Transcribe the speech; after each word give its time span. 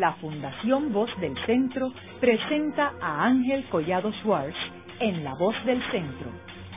la 0.00 0.14
Fundación 0.14 0.92
Voz 0.94 1.10
del 1.20 1.36
Centro 1.44 1.92
presenta 2.20 2.94
a 3.02 3.26
Ángel 3.26 3.66
Collado 3.68 4.10
Schwartz 4.22 4.56
en 4.98 5.22
La 5.22 5.34
Voz 5.34 5.54
del 5.66 5.78
Centro, 5.90 6.30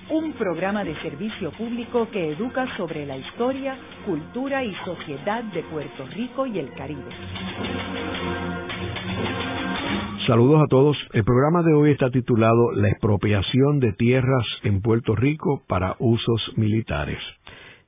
un 0.10 0.34
programa 0.34 0.84
de 0.84 0.94
servicio 1.02 1.52
público 1.52 2.10
que 2.12 2.34
educa 2.34 2.68
sobre 2.76 3.06
la 3.06 3.16
historia, 3.16 3.78
cultura 4.06 4.66
y 4.66 4.76
sociedad 4.84 5.42
de 5.42 5.64
Puerto 5.64 6.06
Rico 6.08 6.46
y 6.46 6.60
el 6.60 6.74
Caribe. 6.74 7.10
Saludos 10.28 10.62
a 10.62 10.68
todos. 10.68 10.98
El 11.14 11.24
programa 11.24 11.64
de 11.64 11.74
hoy 11.74 11.92
está 11.92 12.10
titulado 12.10 12.74
La 12.74 12.90
expropiación 12.90 13.80
de 13.80 13.94
tierras 13.94 14.46
en 14.64 14.82
Puerto 14.82 15.16
Rico 15.16 15.64
para 15.68 15.96
usos 16.00 16.52
militares, 16.58 17.20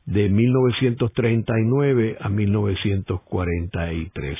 de 0.05 0.29
1939 0.29 2.19
a 2.21 2.29
1943. 2.29 4.37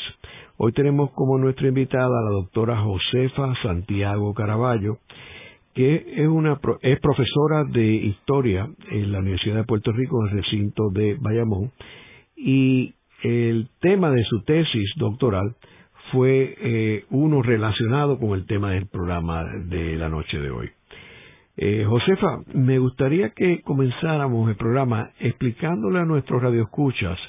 Hoy 0.57 0.71
tenemos 0.71 1.11
como 1.11 1.37
nuestra 1.37 1.67
invitada 1.67 2.17
a 2.17 2.23
la 2.23 2.31
doctora 2.31 2.77
Josefa 2.77 3.53
Santiago 3.61 4.33
Caraballo, 4.33 4.99
que 5.73 6.13
es, 6.15 6.27
una, 6.29 6.57
es 6.81 6.97
profesora 7.01 7.65
de 7.65 7.85
historia 7.85 8.69
en 8.89 9.11
la 9.11 9.19
Universidad 9.19 9.57
de 9.57 9.63
Puerto 9.65 9.91
Rico, 9.91 10.21
en 10.21 10.29
el 10.29 10.43
recinto 10.43 10.89
de 10.91 11.17
Bayamón, 11.19 11.73
y 12.37 12.93
el 13.21 13.67
tema 13.81 14.11
de 14.11 14.23
su 14.23 14.43
tesis 14.43 14.93
doctoral 14.95 15.57
fue 16.13 16.55
eh, 16.57 17.05
uno 17.09 17.41
relacionado 17.41 18.17
con 18.17 18.31
el 18.31 18.45
tema 18.45 18.71
del 18.71 18.87
programa 18.87 19.43
de 19.65 19.97
la 19.97 20.07
noche 20.07 20.39
de 20.39 20.51
hoy. 20.51 20.69
Eh, 21.57 21.83
Josefa, 21.85 22.39
me 22.53 22.79
gustaría 22.79 23.31
que 23.31 23.61
comenzáramos 23.61 24.49
el 24.49 24.55
programa 24.55 25.11
explicándole 25.19 25.99
a 25.99 26.05
nuestros 26.05 26.41
radioescuchas 26.41 27.19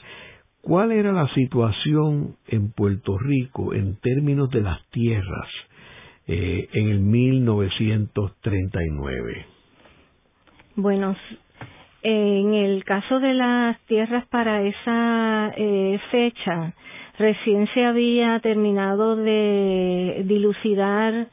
cuál 0.66 0.92
era 0.92 1.12
la 1.12 1.28
situación 1.34 2.36
en 2.48 2.72
Puerto 2.72 3.16
Rico 3.18 3.72
en 3.72 3.96
términos 4.00 4.50
de 4.50 4.60
las 4.62 4.84
tierras 4.90 5.48
eh, 6.26 6.68
en 6.72 6.88
el 6.88 6.98
1939. 7.00 9.46
Bueno, 10.74 11.14
en 12.02 12.54
el 12.54 12.82
caso 12.84 13.20
de 13.20 13.34
las 13.34 13.78
tierras 13.86 14.26
para 14.26 14.62
esa 14.62 15.52
fecha, 16.10 16.74
Recién 17.18 17.66
se 17.72 17.84
había 17.84 18.38
terminado 18.40 19.16
de 19.16 20.22
dilucidar 20.26 21.28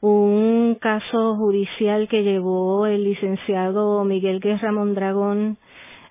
un 0.00 0.78
caso 0.80 1.36
judicial 1.36 2.08
que 2.08 2.22
llevó 2.22 2.86
el 2.86 3.04
licenciado 3.04 4.02
Miguel 4.04 4.40
Guerra 4.40 4.72
Mondragón 4.72 5.58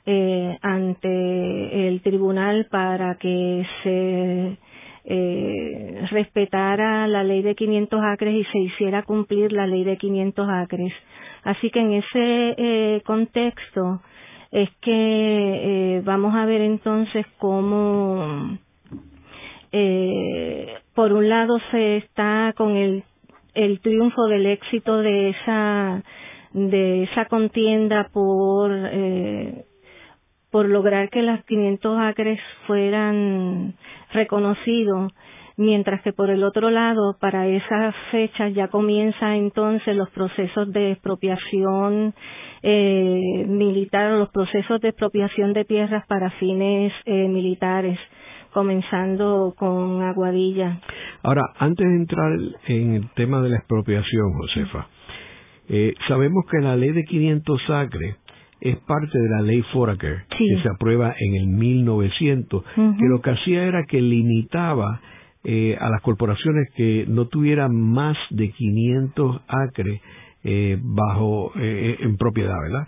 eh, 0.06 0.58
ante 0.62 1.88
el 1.88 2.02
tribunal 2.02 2.68
para 2.70 3.16
que 3.16 3.66
se 3.84 4.58
eh, 5.06 6.06
respetara 6.12 7.08
la 7.08 7.24
ley 7.24 7.42
de 7.42 7.56
500 7.56 8.02
acres 8.04 8.36
y 8.36 8.44
se 8.52 8.60
hiciera 8.60 9.04
cumplir 9.04 9.52
la 9.52 9.68
ley 9.68 9.84
de 9.84 9.98
500 9.98 10.48
acres. 10.50 10.94
Así 11.44 11.70
que 11.70 11.80
en 11.80 11.94
ese 11.94 12.56
eh, 12.58 13.02
contexto 13.06 14.02
es 14.52 14.70
que 14.82 16.02
vamos 16.06 16.34
a 16.36 16.46
ver 16.46 16.62
entonces 16.62 17.26
cómo 17.40 18.58
eh, 19.78 20.74
por 20.94 21.12
un 21.12 21.28
lado 21.28 21.58
se 21.70 21.98
está 21.98 22.54
con 22.56 22.78
el, 22.78 23.04
triunfo 23.82 24.28
del 24.28 24.46
éxito 24.46 25.00
de 25.00 25.32
esa 25.32 26.02
de 26.54 27.04
esa 27.04 27.26
contienda 27.26 28.10
por 28.14 28.72
eh, 28.74 29.66
por 30.56 30.70
lograr 30.70 31.10
que 31.10 31.22
las 31.22 31.44
500 31.44 32.00
acres 32.00 32.40
fueran 32.66 33.74
reconocidos 34.14 35.12
mientras 35.58 36.02
que 36.02 36.14
por 36.14 36.30
el 36.30 36.46
otro 36.46 36.70
lado 36.70 37.18
para 37.20 37.46
esas 37.46 37.94
fechas 38.10 38.54
ya 38.54 38.70
comienza 38.70 39.36
entonces 39.36 39.98
los 39.98 40.10
procesos 40.12 40.72
de 40.72 40.94
expropiación 40.94 42.14
eh, 42.64 43.46
militar 43.50 44.14
los 44.14 44.30
procesos 44.30 44.80
de 44.80 44.88
expropiación 44.88 45.52
de 45.52 45.66
tierras 45.66 46.08
para 46.08 46.30
fines 46.40 46.94
eh, 47.04 47.28
militares 47.28 48.00
comenzando 48.54 49.54
con 49.58 50.04
Aguadilla. 50.04 50.80
Ahora, 51.22 51.42
antes 51.60 51.86
de 51.86 51.96
entrar 51.98 52.32
en 52.68 52.94
el 52.94 53.10
tema 53.10 53.42
de 53.42 53.50
la 53.50 53.58
expropiación, 53.58 54.32
Josefa, 54.32 54.88
eh, 55.68 55.94
sabemos 56.08 56.46
que 56.50 56.62
la 56.62 56.78
ley 56.78 56.94
de 56.94 57.04
500 57.04 57.70
acres 57.72 58.16
es 58.70 58.78
parte 58.80 59.18
de 59.18 59.30
la 59.30 59.42
ley 59.42 59.62
Foraker, 59.74 60.26
que 60.30 60.62
se 60.62 60.70
aprueba 60.70 61.14
en 61.18 61.36
el 61.36 61.48
1900, 61.48 62.64
que 62.64 63.06
lo 63.08 63.22
que 63.22 63.30
hacía 63.32 63.64
era 63.64 63.86
que 63.86 64.02
limitaba 64.02 65.02
eh, 65.44 65.78
a 65.80 65.90
las 65.90 66.02
corporaciones 66.02 66.70
que 66.76 67.06
no 67.08 67.28
tuvieran 67.28 67.76
más 67.76 68.18
de 68.32 68.50
500 68.50 69.42
acres 69.48 70.02
eh, 70.44 70.78
bajo 70.82 71.52
en 71.56 72.18
propiedad, 72.18 72.56
¿verdad? 72.62 72.88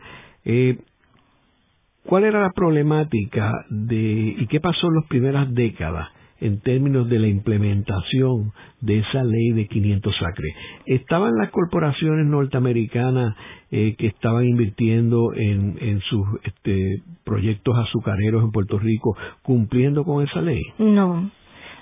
¿Cuál 2.04 2.24
era 2.24 2.42
la 2.42 2.52
problemática 2.52 3.52
de 3.70 4.36
y 4.40 4.48
qué 4.48 4.60
pasó 4.60 4.88
en 4.88 4.96
las 4.96 5.06
primeras 5.08 5.54
décadas 5.54 6.08
en 6.40 6.60
términos 6.62 7.10
de 7.10 7.20
la 7.20 7.28
implementación 7.28 8.52
de 8.82 9.00
esa 9.00 9.24
ley 9.24 9.52
de 9.52 9.68
500 9.68 10.16
acres? 10.22 10.56
¿Estaban 10.86 11.34
las 11.36 11.50
corporaciones 11.52 12.26
norteamericanas 12.26 13.36
eh, 13.72 13.96
que 13.98 14.08
estaban 14.08 14.46
invirtiendo 14.46 15.34
en, 15.34 16.00
sus 16.10 16.26
este, 16.44 17.02
proyectos 17.24 17.76
azucareros 17.78 18.44
en 18.44 18.52
Puerto 18.52 18.80
Rico 18.80 19.16
cumpliendo 19.42 20.04
con 20.04 20.24
esa 20.24 20.42
ley? 20.42 20.62
No. 20.78 21.32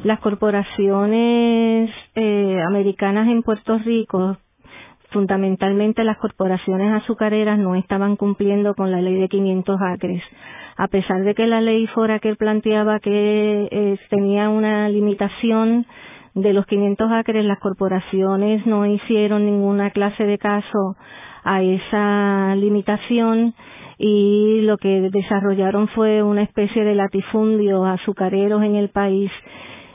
Las 0.03 0.19
corporaciones 0.19 1.89
eh, 2.15 2.59
americanas 2.67 3.27
en 3.29 3.43
Puerto 3.43 3.77
Rico 3.79 4.37
fundamentalmente 5.15 6.03
las 6.03 6.17
corporaciones 6.17 6.91
azucareras 6.91 7.57
no 7.57 7.75
estaban 7.75 8.17
cumpliendo 8.17 8.75
con 8.75 8.91
la 8.91 9.01
ley 9.01 9.15
de 9.15 9.29
500 9.29 9.79
acres. 9.81 10.21
A 10.77 10.87
pesar 10.87 11.23
de 11.23 11.35
que 11.35 11.47
la 11.47 11.61
ley 11.61 11.87
que 12.21 12.35
planteaba 12.35 12.99
que 12.99 13.67
eh, 13.71 13.97
tenía 14.09 14.49
una 14.49 14.89
limitación 14.89 15.85
de 16.33 16.51
los 16.51 16.65
500 16.65 17.11
acres, 17.11 17.45
las 17.45 17.59
corporaciones 17.59 18.65
no 18.65 18.85
hicieron 18.85 19.45
ninguna 19.45 19.91
clase 19.91 20.25
de 20.25 20.37
caso 20.37 20.97
a 21.45 21.61
esa 21.61 22.55
limitación 22.55 23.53
y 23.97 24.61
lo 24.63 24.77
que 24.77 25.09
desarrollaron 25.11 25.87
fue 25.89 26.21
una 26.21 26.41
especie 26.41 26.83
de 26.83 26.95
latifundio 26.95 27.85
azucareros 27.85 28.61
en 28.63 28.75
el 28.75 28.89
país 28.89 29.31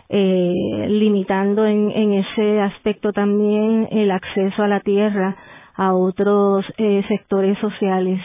eh, 0.08 0.86
limitando 0.88 1.66
en, 1.66 1.90
en, 1.90 2.14
ese 2.14 2.60
aspecto 2.60 3.12
también 3.12 3.86
el 3.92 4.10
acceso 4.10 4.62
a 4.62 4.68
la 4.68 4.80
tierra 4.80 5.36
a 5.76 5.92
otros 5.94 6.64
eh, 6.78 7.04
sectores 7.06 7.58
sociales 7.58 8.20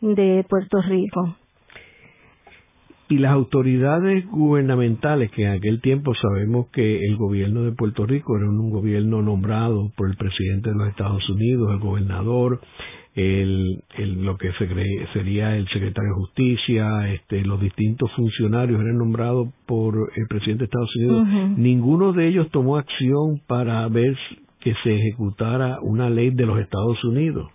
de 0.00 0.44
Puerto 0.48 0.80
Rico. 0.82 1.34
Y 3.08 3.18
las 3.18 3.32
autoridades 3.32 4.26
gubernamentales, 4.26 5.30
que 5.30 5.44
en 5.44 5.52
aquel 5.52 5.80
tiempo 5.80 6.12
sabemos 6.14 6.66
que 6.72 7.04
el 7.04 7.16
gobierno 7.16 7.62
de 7.62 7.72
Puerto 7.72 8.04
Rico 8.04 8.36
era 8.36 8.48
un 8.48 8.70
gobierno 8.70 9.22
nombrado 9.22 9.92
por 9.96 10.10
el 10.10 10.16
presidente 10.16 10.70
de 10.70 10.76
los 10.76 10.88
Estados 10.88 11.28
Unidos, 11.30 11.70
el 11.72 11.78
gobernador, 11.78 12.60
el, 13.16 13.82
lo 14.24 14.36
que 14.36 14.50
sería 15.12 15.56
el 15.56 15.66
secretario 15.68 16.10
de 16.10 16.20
Justicia, 16.20 17.12
este, 17.14 17.44
los 17.44 17.60
distintos 17.60 18.10
funcionarios 18.12 18.80
eran 18.80 18.98
nombrados 18.98 19.48
por 19.66 19.94
el 20.14 20.26
presidente 20.26 20.60
de 20.60 20.64
Estados 20.64 20.96
Unidos. 20.96 21.28
Ninguno 21.56 22.12
de 22.12 22.28
ellos 22.28 22.50
tomó 22.50 22.76
acción 22.76 23.40
para 23.46 23.88
ver 23.88 24.16
que 24.60 24.74
se 24.82 24.94
ejecutara 24.94 25.78
una 25.80 26.10
ley 26.10 26.30
de 26.30 26.44
los 26.44 26.58
Estados 26.58 27.02
Unidos. 27.04 27.50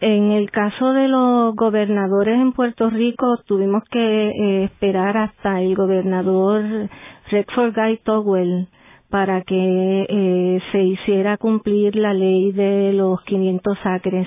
En 0.00 0.32
el 0.32 0.50
caso 0.50 0.94
de 0.94 1.08
los 1.08 1.54
gobernadores 1.54 2.40
en 2.40 2.52
Puerto 2.52 2.88
Rico, 2.88 3.36
tuvimos 3.46 3.82
que 3.90 4.28
eh, 4.30 4.64
esperar 4.64 5.16
hasta 5.16 5.60
el 5.60 5.74
gobernador 5.74 6.88
Rexford 7.30 7.74
Guy 7.74 7.98
Towell 7.98 8.68
para 9.10 9.42
que 9.42 10.06
eh, 10.08 10.60
se 10.72 10.82
hiciera 10.82 11.36
cumplir 11.36 11.96
la 11.96 12.14
ley 12.14 12.52
de 12.52 12.92
los 12.94 13.20
500 13.24 13.78
acres. 13.84 14.26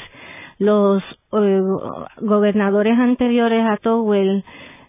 Los 0.60 1.02
eh, 1.32 1.62
gobernadores 2.22 3.00
anteriores 3.00 3.66
a 3.66 3.78
Towell 3.78 4.44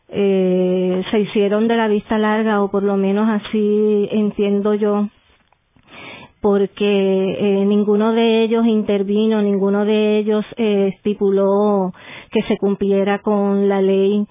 eh, 0.08 1.02
se 1.10 1.20
hicieron 1.20 1.66
de 1.66 1.76
la 1.76 1.88
vista 1.88 2.18
larga, 2.18 2.62
o 2.62 2.70
por 2.70 2.82
lo 2.82 2.96
menos 2.96 3.28
así 3.28 4.08
entiendo 4.10 4.74
yo, 4.74 5.08
porque 6.44 7.64
ninguno 7.66 8.12
de 8.12 8.44
ellos 8.44 8.66
intervino, 8.66 9.40
ninguno 9.40 9.86
de 9.86 10.18
ellos 10.18 10.44
estipuló 10.58 11.94
que 12.30 12.42
se 12.42 12.58
cumpliera 12.58 13.20
con 13.20 13.66
la 13.66 13.80
ley. 13.80 14.26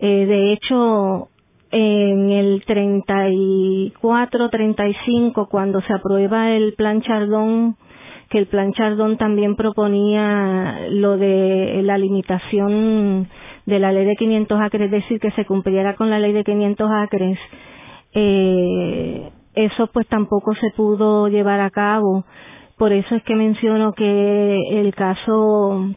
de 0.00 0.52
hecho, 0.54 1.28
en 1.70 2.30
el 2.30 2.64
34-35 2.64 5.48
cuando 5.50 5.82
se 5.82 5.92
aprueba 5.92 6.52
el 6.52 6.72
plan 6.72 7.02
Chardón 7.02 7.76
que 8.30 8.38
el 8.38 8.46
plan 8.46 8.72
Chardón 8.72 9.18
también 9.18 9.54
proponía 9.54 10.86
lo 10.88 11.18
de 11.18 11.82
la 11.82 11.98
limitación 11.98 13.28
de 13.66 13.78
la 13.78 13.92
ley 13.92 14.06
de 14.06 14.16
500 14.16 14.58
acres, 14.58 14.86
es 14.86 14.90
decir, 14.90 15.20
que 15.20 15.32
se 15.32 15.44
cumpliera 15.44 15.96
con 15.96 16.08
la 16.08 16.18
ley 16.18 16.32
de 16.32 16.44
500 16.44 16.90
acres, 16.90 17.38
eh, 18.14 19.28
eso 19.58 19.88
pues 19.88 20.06
tampoco 20.06 20.54
se 20.54 20.70
pudo 20.70 21.28
llevar 21.28 21.60
a 21.60 21.70
cabo. 21.70 22.24
Por 22.76 22.92
eso 22.92 23.16
es 23.16 23.22
que 23.24 23.34
menciono 23.34 23.92
que 23.92 24.56
el 24.70 24.94
caso 24.94 25.90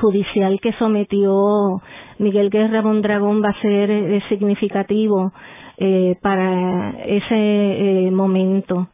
judicial 0.00 0.60
que 0.60 0.72
sometió 0.74 1.82
Miguel 2.18 2.50
Guerra 2.50 2.82
Mondragón 2.82 3.42
va 3.42 3.48
a 3.50 3.60
ser 3.60 3.90
eh, 3.90 4.22
significativo 4.28 5.32
eh, 5.76 6.16
para 6.22 6.90
ese 7.04 7.34
eh, 7.34 8.10
momento, 8.12 8.88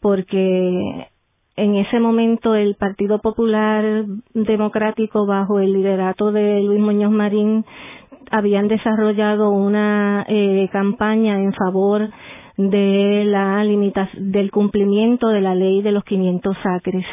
porque 0.00 1.06
en 1.56 1.76
ese 1.76 2.00
momento 2.00 2.54
el 2.54 2.74
Partido 2.76 3.18
Popular 3.20 4.04
Democrático 4.34 5.26
bajo 5.26 5.58
el 5.58 5.72
liderato 5.72 6.32
de 6.32 6.60
Luis 6.62 6.80
Muñoz 6.80 7.10
Marín 7.10 7.64
habían 8.30 8.68
desarrollado 8.68 9.50
una 9.50 10.24
eh, 10.28 10.68
campaña 10.72 11.36
en 11.40 11.52
favor 11.52 12.10
de 12.56 13.24
la 13.26 13.64
del 14.16 14.50
cumplimiento 14.50 15.28
de 15.28 15.40
la 15.40 15.54
ley 15.54 15.82
de 15.82 15.92
los 15.92 16.04
500 16.04 16.56
acres 16.64 17.06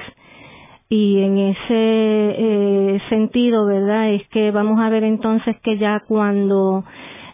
y 0.89 1.19
en 1.19 1.38
ese 1.38 1.65
eh, 1.69 3.01
sentido, 3.09 3.65
¿verdad? 3.65 4.13
Es 4.13 4.27
que 4.30 4.51
vamos 4.51 4.80
a 4.80 4.89
ver 4.89 5.04
entonces 5.04 5.57
que 5.62 5.77
ya 5.77 6.01
cuando 6.07 6.86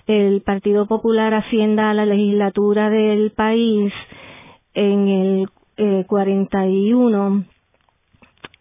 el 0.08 0.42
Partido 0.42 0.88
Popular 0.88 1.34
ascienda 1.34 1.90
a 1.90 1.94
la 1.94 2.06
legislatura 2.06 2.90
del 2.90 3.32
país 3.32 3.94
en 4.74 5.08
el 5.08 5.50
eh, 5.78 6.06
41 6.08 7.46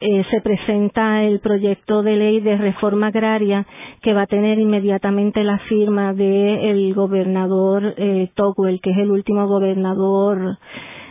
eh, 0.03 0.25
se 0.31 0.41
presenta 0.41 1.23
el 1.23 1.39
proyecto 1.39 2.03
de 2.03 2.17
ley 2.17 2.41
de 2.41 2.57
reforma 2.57 3.07
agraria 3.07 3.65
que 4.03 4.13
va 4.13 4.23
a 4.23 4.27
tener 4.27 4.59
inmediatamente 4.59 5.45
la 5.45 5.59
firma 5.69 6.13
del 6.13 6.93
gobernador 6.95 7.95
eh, 7.97 8.31
que 8.83 8.91
es 8.91 8.99
el 8.99 9.13
último 9.13 9.47
gobernador 9.47 10.59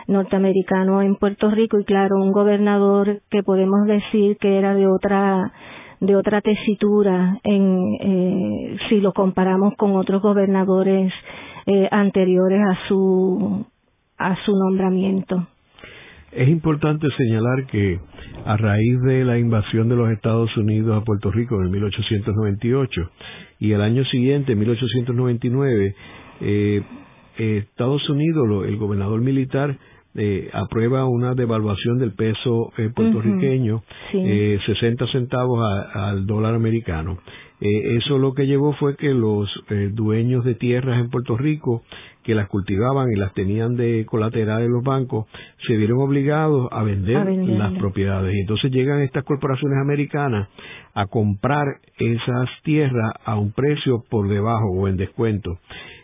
norteamericano 0.07 1.01
en 1.01 1.15
Puerto 1.15 1.49
Rico 1.49 1.79
y 1.79 1.85
claro, 1.85 2.17
un 2.17 2.33
gobernador 2.33 3.21
que 3.29 3.43
podemos 3.43 3.87
decir 3.87 4.37
que 4.37 4.57
era 4.57 4.75
de 4.75 4.87
otra 4.87 5.53
de 6.01 6.15
otra 6.15 6.41
tesitura 6.41 7.39
en 7.43 7.95
eh, 8.01 8.77
si 8.89 8.99
lo 8.99 9.13
comparamos 9.13 9.75
con 9.77 9.95
otros 9.95 10.21
gobernadores 10.21 11.13
eh, 11.65 11.87
anteriores 11.91 12.59
a 12.59 12.87
su 12.87 13.65
a 14.17 14.35
su 14.43 14.51
nombramiento. 14.51 15.47
Es 16.31 16.47
importante 16.47 17.07
señalar 17.17 17.67
que 17.67 17.99
a 18.45 18.55
raíz 18.55 19.01
de 19.01 19.25
la 19.25 19.37
invasión 19.37 19.89
de 19.89 19.97
los 19.97 20.09
Estados 20.11 20.55
Unidos 20.55 20.95
a 20.95 21.03
Puerto 21.03 21.29
Rico 21.29 21.61
en 21.61 21.69
1898 21.69 23.11
y 23.59 23.73
el 23.73 23.81
año 23.81 24.05
siguiente, 24.05 24.55
1899, 24.55 25.95
eh, 26.39 26.83
Estados 27.37 28.09
Unidos, 28.09 28.65
el 28.65 28.77
gobernador 28.77 29.19
militar, 29.19 29.77
eh, 30.15 30.49
aprueba 30.53 31.05
una 31.05 31.35
devaluación 31.35 31.97
del 31.97 32.13
peso 32.13 32.71
eh, 32.77 32.89
puertorriqueño, 32.93 33.83
eh, 34.13 34.59
60 34.65 35.07
centavos 35.07 35.59
al 35.93 36.25
dólar 36.25 36.55
americano. 36.55 37.19
Eh, 37.61 37.97
eso 37.97 38.17
lo 38.17 38.33
que 38.33 38.47
llevó 38.47 38.73
fue 38.73 38.95
que 38.95 39.13
los 39.13 39.47
eh, 39.69 39.91
dueños 39.93 40.43
de 40.43 40.55
tierras 40.55 40.99
en 40.99 41.11
Puerto 41.11 41.37
Rico 41.37 41.83
que 42.23 42.33
las 42.33 42.47
cultivaban 42.47 43.11
y 43.11 43.15
las 43.15 43.33
tenían 43.33 43.75
de 43.75 44.03
colateral 44.07 44.63
en 44.63 44.71
los 44.71 44.83
bancos 44.83 45.27
se 45.67 45.77
vieron 45.77 45.99
obligados 45.99 46.67
a 46.71 46.83
vender 46.83 47.27
las 47.27 47.73
propiedades. 47.77 48.35
Y 48.35 48.41
entonces 48.41 48.71
llegan 48.71 49.01
estas 49.01 49.23
corporaciones 49.23 49.77
americanas 49.79 50.49
a 50.95 51.05
comprar 51.05 51.65
esas 51.97 52.49
tierras 52.63 53.13
a 53.25 53.37
un 53.37 53.51
precio 53.51 54.03
por 54.09 54.27
debajo 54.27 54.71
o 54.71 54.87
en 54.87 54.97
descuento. 54.97 55.59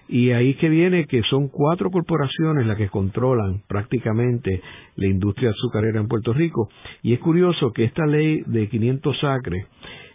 Y 0.09 0.31
ahí 0.31 0.54
que 0.56 0.69
viene 0.69 1.06
que 1.06 1.21
son 1.24 1.50
cuatro 1.50 1.92
corporaciones 1.92 2.65
las 2.65 2.77
que 2.77 2.89
controlan 2.89 3.62
prácticamente 3.68 4.62
la 4.95 5.07
industria 5.07 5.50
azucarera 5.50 6.00
en 6.00 6.07
Puerto 6.07 6.33
Rico. 6.33 6.69
Y 7.04 7.13
es 7.13 7.19
curioso 7.19 7.71
que 7.74 7.83
esta 7.83 8.06
ley 8.06 8.44
de 8.45 8.69
500 8.69 9.24
acres, 9.24 9.65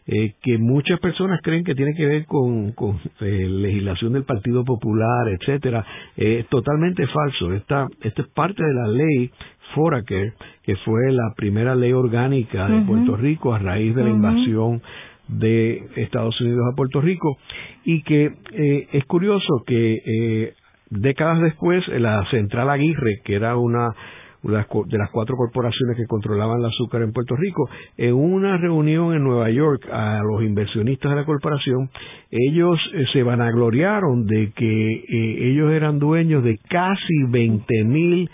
eh, 0.06 0.35
que 0.43 0.59
muchas 0.59 0.99
personas 0.99 1.41
creen 1.43 1.62
que 1.62 1.75
tiene 1.75 1.94
que 1.94 2.06
ver 2.06 2.25
con, 2.27 2.73
con 2.73 2.99
eh, 3.21 3.47
legislación 3.49 4.15
del 4.15 4.25
Partido 4.25 4.65
Popular, 4.65 5.29
etcétera, 5.29 5.85
es 6.17 6.47
totalmente 6.49 7.06
falso. 7.06 7.53
Esta, 7.53 7.87
esta 8.03 8.23
es 8.23 8.29
parte 8.29 8.65
de 8.65 8.75
la 8.75 8.89
ley 8.89 9.31
Foraker, 9.75 10.33
que 10.62 10.77
fue 10.77 11.12
la 11.12 11.33
primera 11.37 11.75
ley 11.75 11.93
orgánica 11.93 12.69
de 12.69 12.81
Puerto 12.83 13.17
Rico 13.17 13.55
a 13.55 13.59
raíz 13.59 13.94
de 13.94 14.05
la 14.05 14.11
invasión 14.11 14.83
de 15.29 15.83
Estados 15.97 16.39
Unidos 16.41 16.65
a 16.71 16.77
Puerto 16.77 17.01
Rico 17.01 17.39
y 17.85 18.03
que 18.03 18.33
eh, 18.53 18.89
es 18.93 19.05
curioso 19.07 19.63
que 19.67 19.95
eh, 20.05 20.55
décadas 20.91 21.41
después 21.41 21.87
la 21.89 22.25
Central 22.31 22.71
Aguirre, 22.71 23.21
que 23.25 23.35
era 23.35 23.57
una 23.57 23.95
de 24.43 24.99
las 24.99 25.11
cuatro 25.13 25.37
corporaciones 25.37 25.97
que 25.97 26.07
controlaban 26.07 26.59
el 26.59 26.67
azúcar 26.67 27.03
en 27.03 27.13
Puerto 27.13 27.37
Rico, 27.37 27.71
en 27.97 28.15
una 28.15 28.57
reunión 28.57 29.15
en 29.15 29.23
Nueva 29.23 29.49
York 29.51 29.89
a 29.91 30.21
los 30.25 30.43
inversionistas 30.43 31.13
de 31.13 31.17
la 31.17 31.25
corporación, 31.25 31.91
ellos 32.31 32.79
eh, 32.93 33.05
se 33.13 33.23
vanagloriaron 33.23 34.27
de 34.27 34.53
que 34.53 35.05
ellos 35.49 35.73
eran 35.73 36.01
dueños 36.01 36.43
de 36.43 36.59
casi 36.69 37.23
20 37.29 37.85
mil 37.85 38.29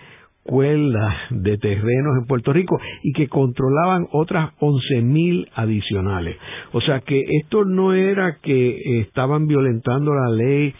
escuelas 0.48 1.14
de 1.30 1.58
terrenos 1.58 2.16
en 2.20 2.26
Puerto 2.26 2.52
Rico 2.52 2.80
y 3.02 3.12
que 3.12 3.28
controlaban 3.28 4.06
otras 4.12 4.52
11.000 4.60 5.48
adicionales. 5.54 6.36
O 6.72 6.80
sea 6.80 7.00
que 7.00 7.22
esto 7.42 7.64
no 7.66 7.92
era 7.92 8.38
que 8.42 9.00
estaban 9.00 9.46
violentando 9.46 10.14
la 10.14 10.30
ley 10.30 10.74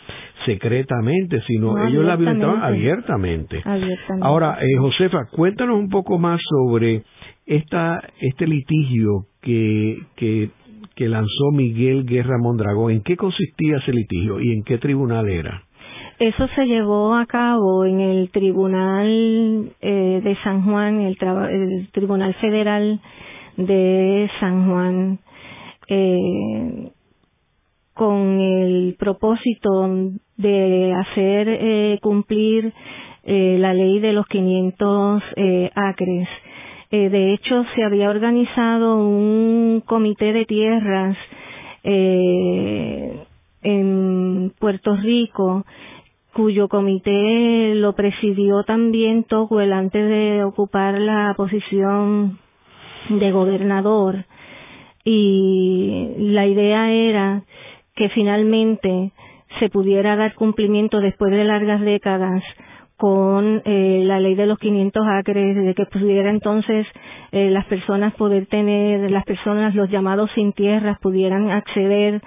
secretamente, 0.46 1.42
sino 1.46 1.86
ellos 1.86 2.04
la 2.04 2.16
violentaban 2.16 2.62
abiertamente. 2.62 3.62
Ahora, 4.22 4.58
eh, 4.62 4.78
Josefa, 4.78 5.26
cuéntanos 5.30 5.78
un 5.78 5.90
poco 5.90 6.18
más 6.18 6.40
sobre 6.48 7.02
esta, 7.44 8.02
este 8.20 8.46
litigio 8.46 9.26
que, 9.42 9.98
que, 10.16 10.50
que 10.94 11.08
lanzó 11.08 11.50
Miguel 11.52 12.06
Guerra 12.06 12.38
Mondragón. 12.40 12.92
¿En 12.92 13.02
qué 13.02 13.16
consistía 13.16 13.76
ese 13.76 13.92
litigio 13.92 14.40
y 14.40 14.52
en 14.52 14.62
qué 14.62 14.78
tribunal 14.78 15.28
era? 15.28 15.67
Eso 16.18 16.48
se 16.56 16.66
llevó 16.66 17.14
a 17.14 17.26
cabo 17.26 17.84
en 17.84 18.00
el 18.00 18.30
Tribunal 18.30 19.72
eh, 19.80 20.20
de 20.22 20.36
San 20.42 20.64
Juan, 20.64 21.00
el, 21.00 21.16
Tribunal 21.92 22.34
Federal 22.34 23.00
de 23.56 24.28
San 24.40 24.68
Juan, 24.68 25.20
eh, 25.88 26.90
con 27.98 28.40
el 28.40 28.96
propósito 28.96 29.90
de 30.36 30.94
hacer 30.94 31.48
eh, 31.48 31.98
cumplir 32.00 32.72
eh, 33.24 33.56
la 33.58 33.74
ley 33.74 33.98
de 33.98 34.12
los 34.12 34.26
500 34.28 35.22
eh, 35.36 35.70
acres. 35.74 36.28
De 36.90 37.34
hecho, 37.34 37.66
se 37.74 37.84
había 37.84 38.08
organizado 38.08 38.96
un 38.96 39.82
comité 39.84 40.32
de 40.32 40.46
tierras 40.46 41.18
en 43.62 44.52
Puerto 44.58 44.96
Rico 44.96 45.66
cuyo 46.38 46.68
comité 46.68 47.74
lo 47.74 47.94
presidió 47.94 48.62
también 48.62 49.24
Tocqueville 49.24 49.72
antes 49.72 50.08
de 50.08 50.44
ocupar 50.44 50.96
la 51.00 51.34
posición 51.36 52.38
de 53.08 53.32
gobernador. 53.32 54.24
Y 55.04 56.14
la 56.18 56.46
idea 56.46 56.92
era 56.92 57.42
que 57.96 58.08
finalmente 58.10 59.10
se 59.58 59.68
pudiera 59.68 60.14
dar 60.14 60.36
cumplimiento 60.36 61.00
después 61.00 61.32
de 61.32 61.42
largas 61.42 61.80
décadas 61.80 62.44
con 62.96 63.60
eh, 63.64 64.02
la 64.04 64.20
ley 64.20 64.36
de 64.36 64.46
los 64.46 64.60
500 64.60 65.02
acres, 65.08 65.56
de 65.56 65.74
que 65.74 65.86
pudiera 65.86 66.30
entonces 66.30 66.86
eh, 67.32 67.50
las 67.50 67.64
personas 67.64 68.14
poder 68.14 68.46
tener, 68.46 69.10
las 69.10 69.24
personas, 69.24 69.74
los 69.74 69.90
llamados 69.90 70.30
sin 70.36 70.52
tierras, 70.52 71.00
pudieran 71.00 71.50
acceder 71.50 72.22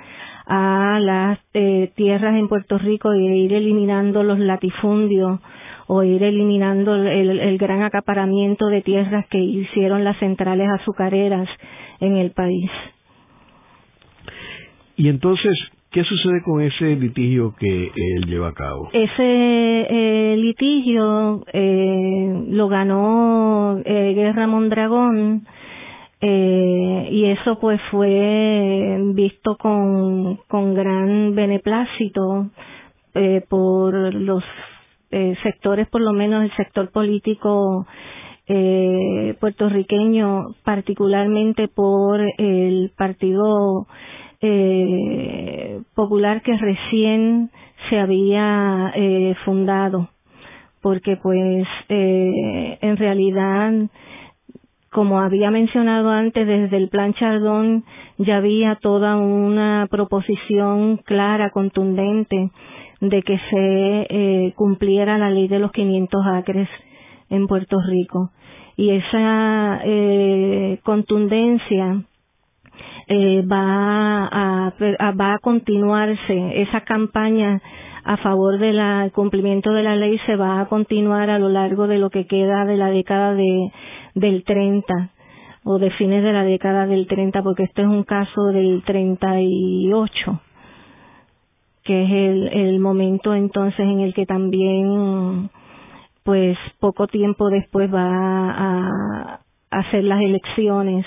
a 0.54 1.00
las 1.00 1.40
eh, 1.54 1.94
tierras 1.96 2.36
en 2.36 2.50
Puerto 2.50 2.78
Rico 2.78 3.16
y 3.16 3.26
ir 3.26 3.54
eliminando 3.54 4.22
los 4.22 4.38
latifundios 4.38 5.40
o 5.88 6.04
ir 6.04 6.22
eliminando 6.24 6.94
el, 6.94 7.40
el, 7.40 7.58
gran 7.58 7.84
acaparamiento 7.84 8.68
de 8.68 8.82
tierras 8.82 9.26
que 9.30 9.38
hicieron 9.38 10.04
las 10.04 10.20
centrales 10.20 10.68
azucareras 10.70 11.48
en 12.02 12.18
el 12.18 12.32
país. 12.32 12.70
Y 14.98 15.08
entonces, 15.08 15.58
¿qué 15.90 16.04
sucede 16.04 16.42
con 16.44 16.62
ese 16.62 16.98
litigio 16.98 17.56
que 17.58 17.92
él 17.96 18.26
lleva 18.26 18.50
a 18.50 18.54
cabo? 18.54 18.90
Ese 18.92 19.08
eh, 19.20 20.36
litigio 20.38 21.46
eh, 21.54 22.44
lo 22.50 22.68
ganó 22.68 23.80
eh, 23.86 24.14
Guerra 24.16 24.48
Mondragón 24.48 25.46
eh, 26.22 27.08
y 27.12 27.26
eso 27.26 27.58
pues 27.60 27.82
fue 27.90 28.98
visto 29.14 29.58
con, 29.58 30.38
con 30.48 30.74
gran 30.76 31.34
beneplácito 31.34 32.50
eh, 33.16 33.44
por 33.50 34.14
los 34.14 34.44
eh, 35.10 35.36
sectores, 35.44 35.88
por 35.90 36.02
lo 36.02 36.14
menos 36.14 36.44
el 36.44 36.56
sector 36.56 36.92
político 36.92 37.86
eh, 38.48 39.36
puertorriqueño, 39.40 40.56
particularmente 40.64 41.68
por 41.68 42.22
el 42.38 42.92
Partido 42.98 43.88
eh, 44.42 45.82
Popular 45.96 46.42
que 46.42 46.58
recién 46.58 47.50
se 47.90 48.00
había 48.00 48.92
eh, 48.96 49.36
fundado. 49.46 50.10
Porque 50.82 51.16
pues 51.18 51.68
eh, 51.90 52.78
en 52.82 52.98
realidad 52.98 53.72
como 54.92 55.22
había 55.22 55.52
mencionado 55.52 56.10
antes, 56.10 56.46
desde 56.46 56.76
el 56.78 56.90
plan 56.90 57.14
Chardón 57.14 57.86
ya 58.18 58.38
había 58.38 58.76
toda 58.76 59.16
una 59.16 59.88
proposición 59.90 60.98
clara, 60.98 61.50
contundente, 61.52 62.52
de 63.00 63.24
que 63.24 63.38
se 63.38 64.08
eh, 64.10 64.54
cumpliera 64.56 65.18
la 65.18 65.30
ley 65.30 65.48
de 65.48 65.60
los 65.60 65.72
500 65.72 66.22
acres 66.28 66.70
en 67.30 67.48
Puerto 67.48 67.80
Rico. 67.82 68.32
Y 68.76 68.92
esa 68.92 69.80
eh, 69.86 70.80
contundencia 70.84 72.04
eh, 73.08 73.44
va, 73.50 74.28
a, 74.28 74.74
va 75.12 75.34
a 75.36 75.40
continuarse, 75.40 76.62
esa 76.62 76.82
campaña 76.82 77.62
a 78.04 78.18
favor 78.18 78.58
del 78.58 79.12
cumplimiento 79.12 79.72
de 79.72 79.84
la 79.84 79.96
ley 79.96 80.18
se 80.26 80.36
va 80.36 80.60
a 80.62 80.66
continuar 80.68 81.30
a 81.30 81.40
lo 81.40 81.50
largo 81.50 81.88
de 81.88 81.98
lo 82.00 82.10
que 82.10 82.26
queda 82.26 82.66
de 82.66 82.78
la 82.78 82.90
década 82.90 83.34
de, 83.34 83.72
del 84.16 84.44
30 84.44 85.10
o 85.64 85.78
de 85.78 85.92
fines 85.92 86.24
de 86.24 86.34
la 86.34 86.44
década 86.44 86.88
del 86.88 87.08
30 87.08 87.44
porque 87.44 87.64
este 87.64 87.82
es 87.84 87.88
un 87.88 88.04
caso 88.04 88.46
del 88.48 88.84
38 88.84 90.42
que 91.84 92.04
es 92.04 92.10
el, 92.12 92.48
el 92.54 92.80
momento 92.80 93.34
entonces 93.34 93.80
en 93.80 94.00
el 94.02 94.14
que 94.14 94.26
también 94.26 95.50
pues 96.24 96.58
poco 96.80 97.08
tiempo 97.08 97.50
después 97.50 97.92
va 97.94 98.08
a, 98.10 99.40
hacer 99.72 100.04
las 100.04 100.22
elecciones 100.22 101.06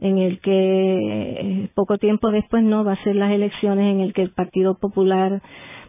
en 0.00 0.18
el 0.18 0.40
que 0.40 1.70
poco 1.74 1.98
tiempo 1.98 2.30
después 2.30 2.62
no 2.62 2.84
va 2.84 2.92
a 2.94 3.04
ser 3.04 3.16
las 3.16 3.30
elecciones 3.32 3.92
en 3.94 4.00
el 4.00 4.12
que 4.12 4.22
el 4.22 4.30
Partido 4.32 4.76
Popular 4.78 5.40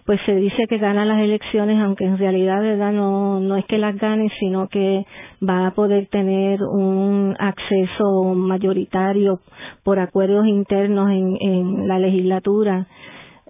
pues 0.05 0.20
se 0.25 0.36
dice 0.36 0.67
que 0.67 0.77
gana 0.77 1.05
las 1.05 1.20
elecciones, 1.20 1.79
aunque 1.81 2.05
en 2.05 2.17
realidad 2.17 2.62
no, 2.91 3.39
no 3.39 3.58
es 3.58 3.65
que 3.65 3.77
las 3.77 3.96
gane, 3.98 4.29
sino 4.39 4.67
que 4.67 5.05
va 5.48 5.67
a 5.67 5.72
poder 5.72 6.08
tener 6.08 6.62
un 6.63 7.36
acceso 7.39 8.34
mayoritario 8.36 9.39
por 9.84 10.00
acuerdos 10.00 10.48
internos 10.48 11.12
en, 11.12 11.38
en 11.39 11.88
la 11.88 12.00
legislatura 12.00 12.88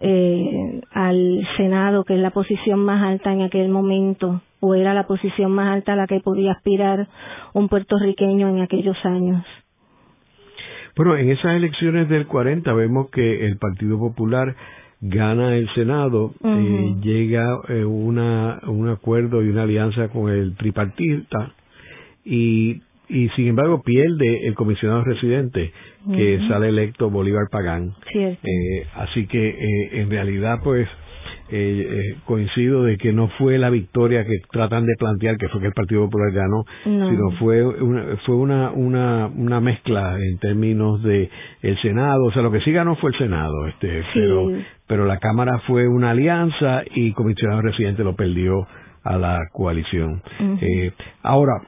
eh, 0.03 0.81
al 0.91 1.47
Senado, 1.57 2.03
que 2.03 2.15
es 2.15 2.19
la 2.19 2.31
posición 2.31 2.79
más 2.79 3.03
alta 3.03 3.31
en 3.31 3.43
aquel 3.43 3.69
momento, 3.69 4.41
o 4.59 4.73
era 4.73 4.93
la 4.93 5.05
posición 5.05 5.51
más 5.51 5.71
alta 5.73 5.93
a 5.93 5.95
la 5.95 6.07
que 6.07 6.19
podía 6.19 6.53
aspirar 6.53 7.07
un 7.53 7.69
puertorriqueño 7.69 8.49
en 8.49 8.61
aquellos 8.61 8.97
años. 9.05 9.45
Bueno, 10.95 11.15
en 11.15 11.29
esas 11.29 11.55
elecciones 11.55 12.09
del 12.09 12.27
40 12.27 12.73
vemos 12.73 13.09
que 13.11 13.45
el 13.45 13.57
Partido 13.57 13.97
Popular 13.97 14.55
gana 15.01 15.57
el 15.57 15.67
Senado, 15.73 16.33
eh, 16.43 16.95
llega 17.01 17.59
eh, 17.69 17.83
una, 17.83 18.59
un 18.67 18.87
acuerdo 18.87 19.43
y 19.43 19.49
una 19.49 19.63
alianza 19.63 20.09
con 20.09 20.31
el 20.31 20.55
tripartita 20.55 21.53
y, 22.23 22.81
y 23.09 23.29
sin 23.29 23.47
embargo 23.47 23.81
pierde 23.81 24.47
el 24.47 24.53
comisionado 24.53 25.03
residente 25.03 25.71
que 26.15 26.39
sale 26.47 26.69
electo 26.69 27.09
Bolívar 27.09 27.47
Pagán. 27.51 27.93
Eh, 28.13 28.87
así 28.95 29.27
que 29.27 29.49
eh, 29.49 30.01
en 30.01 30.09
realidad 30.09 30.59
pues 30.63 30.87
eh, 31.53 31.85
eh, 31.89 32.15
coincido 32.25 32.85
de 32.85 32.97
que 32.97 33.11
no 33.11 33.27
fue 33.37 33.57
la 33.57 33.69
victoria 33.69 34.23
que 34.23 34.37
tratan 34.53 34.85
de 34.85 34.93
plantear, 34.97 35.35
que 35.37 35.49
fue 35.49 35.59
que 35.59 35.67
el 35.67 35.73
Partido 35.73 36.05
Popular 36.05 36.31
ganó, 36.31 36.63
sino 36.83 37.31
fue 37.39 37.61
una, 37.61 38.17
fue 38.25 38.35
una, 38.35 38.71
una, 38.71 39.27
una 39.27 39.59
mezcla 39.59 40.15
en 40.17 40.39
términos 40.39 41.03
de 41.03 41.29
el 41.61 41.77
Senado, 41.81 42.23
o 42.23 42.31
sea, 42.31 42.41
lo 42.41 42.51
que 42.51 42.61
sí 42.61 42.71
ganó 42.71 42.95
fue 42.95 43.11
el 43.11 43.17
Senado, 43.17 43.67
este, 43.67 44.01
pero, 44.13 44.49
pero 44.91 45.05
la 45.05 45.19
Cámara 45.19 45.57
fue 45.67 45.87
una 45.87 46.09
alianza 46.09 46.83
y 46.93 47.07
el 47.07 47.13
comisionado 47.13 47.61
residente 47.61 48.03
lo 48.03 48.13
perdió 48.13 48.67
a 49.05 49.17
la 49.17 49.39
coalición. 49.53 50.21
eh, 50.59 50.91
ahora, 51.23 51.61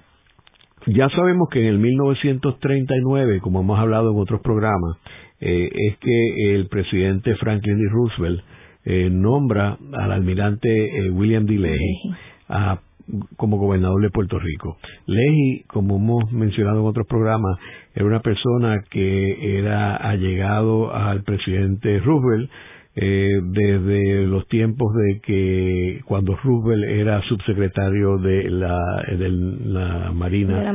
ya 0.88 1.08
sabemos 1.08 1.48
que 1.50 1.62
en 1.62 1.68
el 1.68 1.80
1939, 1.80 3.40
como 3.40 3.62
hemos 3.62 3.80
hablado 3.80 4.12
en 4.12 4.20
otros 4.20 4.42
programas, 4.42 4.98
eh, 5.40 5.70
es 5.74 5.98
que 6.00 6.54
el 6.54 6.68
presidente 6.68 7.34
Franklin 7.38 7.78
D. 7.78 7.88
Roosevelt 7.90 8.42
eh, 8.84 9.10
nombra 9.10 9.78
al 9.94 10.12
almirante 10.12 10.68
eh, 10.68 11.10
William 11.10 11.46
D. 11.46 11.60
Leahy 11.60 12.16
como 13.38 13.58
gobernador 13.58 14.02
de 14.02 14.10
Puerto 14.10 14.38
Rico. 14.38 14.78
Leahy, 15.06 15.64
como 15.68 15.96
hemos 15.96 16.30
mencionado 16.34 16.82
en 16.82 16.88
otros 16.88 17.08
programas, 17.08 17.58
era 17.96 18.06
una 18.06 18.20
persona 18.20 18.84
que 18.90 19.60
era 19.60 19.96
allegado 19.96 20.94
al 20.94 21.24
presidente 21.24 22.00
Roosevelt, 22.00 22.50
eh, 22.96 23.40
desde 23.44 24.28
los 24.28 24.48
tiempos 24.48 24.94
de 24.94 25.20
que 25.22 26.02
cuando 26.06 26.36
Roosevelt 26.36 26.84
era 26.84 27.22
subsecretario 27.24 28.18
de 28.18 28.50
la, 28.50 28.78
de 29.18 29.30
la 29.30 30.12
Marina, 30.14 30.72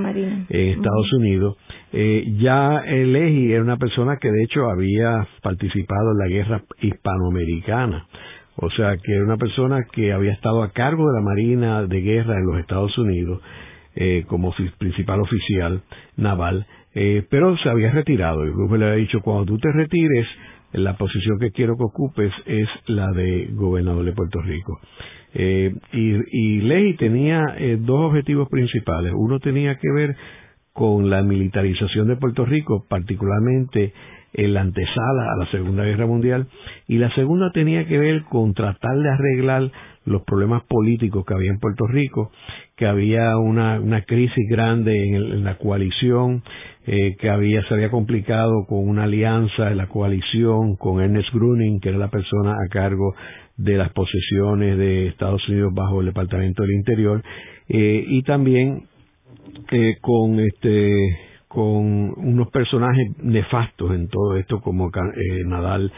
en 0.48 0.68
Estados 0.70 1.12
Unidos, 1.12 1.56
eh, 1.92 2.24
ya 2.38 2.82
Leahy 2.82 3.52
era 3.52 3.62
una 3.62 3.76
persona 3.76 4.16
que 4.20 4.30
de 4.30 4.42
hecho 4.42 4.68
había 4.68 5.26
participado 5.42 6.12
en 6.12 6.18
la 6.18 6.28
guerra 6.28 6.62
hispanoamericana. 6.80 8.06
O 8.60 8.70
sea, 8.70 8.96
que 8.96 9.14
era 9.14 9.24
una 9.24 9.36
persona 9.36 9.86
que 9.92 10.12
había 10.12 10.32
estado 10.32 10.64
a 10.64 10.72
cargo 10.72 11.06
de 11.06 11.18
la 11.20 11.24
Marina 11.24 11.82
de 11.84 12.00
Guerra 12.00 12.34
en 12.34 12.46
los 12.46 12.58
Estados 12.58 12.98
Unidos 12.98 13.40
eh, 13.94 14.24
como 14.26 14.52
principal 14.78 15.20
oficial 15.20 15.82
naval, 16.16 16.66
eh, 16.94 17.24
pero 17.30 17.56
se 17.58 17.68
había 17.68 17.92
retirado. 17.92 18.44
Y 18.44 18.50
Roosevelt 18.50 18.80
le 18.80 18.86
había 18.86 19.04
dicho, 19.04 19.20
cuando 19.22 19.44
tú 19.44 19.58
te 19.58 19.70
retires, 19.70 20.26
la 20.72 20.96
posición 20.96 21.38
que 21.38 21.50
quiero 21.50 21.76
que 21.76 21.84
ocupes 21.84 22.32
es 22.46 22.68
la 22.86 23.10
de 23.12 23.48
gobernador 23.52 24.04
de 24.04 24.12
Puerto 24.12 24.40
Rico. 24.40 24.78
Eh, 25.34 25.74
y, 25.92 26.60
Ley 26.62 26.94
tenía 26.94 27.42
eh, 27.58 27.78
dos 27.80 28.10
objetivos 28.10 28.48
principales. 28.48 29.12
Uno 29.14 29.38
tenía 29.40 29.76
que 29.76 29.90
ver 29.92 30.16
con 30.72 31.10
la 31.10 31.22
militarización 31.22 32.08
de 32.08 32.16
Puerto 32.16 32.44
Rico, 32.44 32.86
particularmente 32.88 33.92
en 34.32 34.54
la 34.54 34.60
antesala 34.60 35.32
a 35.32 35.36
la 35.38 35.50
Segunda 35.50 35.84
Guerra 35.84 36.06
Mundial, 36.06 36.46
y 36.86 36.98
la 36.98 37.12
segunda 37.14 37.50
tenía 37.52 37.86
que 37.86 37.98
ver 37.98 38.24
con 38.24 38.54
tratar 38.54 38.96
de 38.98 39.10
arreglar 39.10 39.70
los 40.04 40.22
problemas 40.22 40.62
políticos 40.64 41.24
que 41.26 41.34
había 41.34 41.50
en 41.50 41.58
Puerto 41.58 41.86
Rico, 41.86 42.30
que 42.78 42.86
había 42.86 43.36
una, 43.36 43.80
una 43.80 44.02
crisis 44.02 44.48
grande 44.48 44.92
en, 44.92 45.14
en 45.16 45.44
la 45.44 45.58
coalición, 45.58 46.44
eh, 46.86 47.16
que 47.18 47.28
había, 47.28 47.60
se 47.64 47.74
había 47.74 47.90
complicado 47.90 48.52
con 48.68 48.88
una 48.88 49.02
alianza 49.02 49.72
en 49.72 49.78
la 49.78 49.88
coalición 49.88 50.76
con 50.76 51.02
Ernest 51.02 51.28
Gruning, 51.34 51.80
que 51.80 51.88
era 51.88 51.98
la 51.98 52.08
persona 52.08 52.52
a 52.52 52.68
cargo 52.70 53.14
de 53.56 53.76
las 53.76 53.92
posesiones 53.92 54.78
de 54.78 55.08
Estados 55.08 55.46
Unidos 55.48 55.74
bajo 55.74 56.00
el 56.00 56.06
Departamento 56.06 56.62
del 56.62 56.76
Interior, 56.76 57.22
eh, 57.68 58.04
y 58.06 58.22
también 58.22 58.84
eh, 59.72 59.96
con 60.00 60.38
este 60.38 60.88
con 61.48 62.12
unos 62.16 62.48
personajes 62.50 63.08
nefastos 63.22 63.92
en 63.94 64.06
todo 64.08 64.36
esto 64.36 64.60
como 64.60 64.88
eh, 64.88 65.44
Nadal 65.46 65.90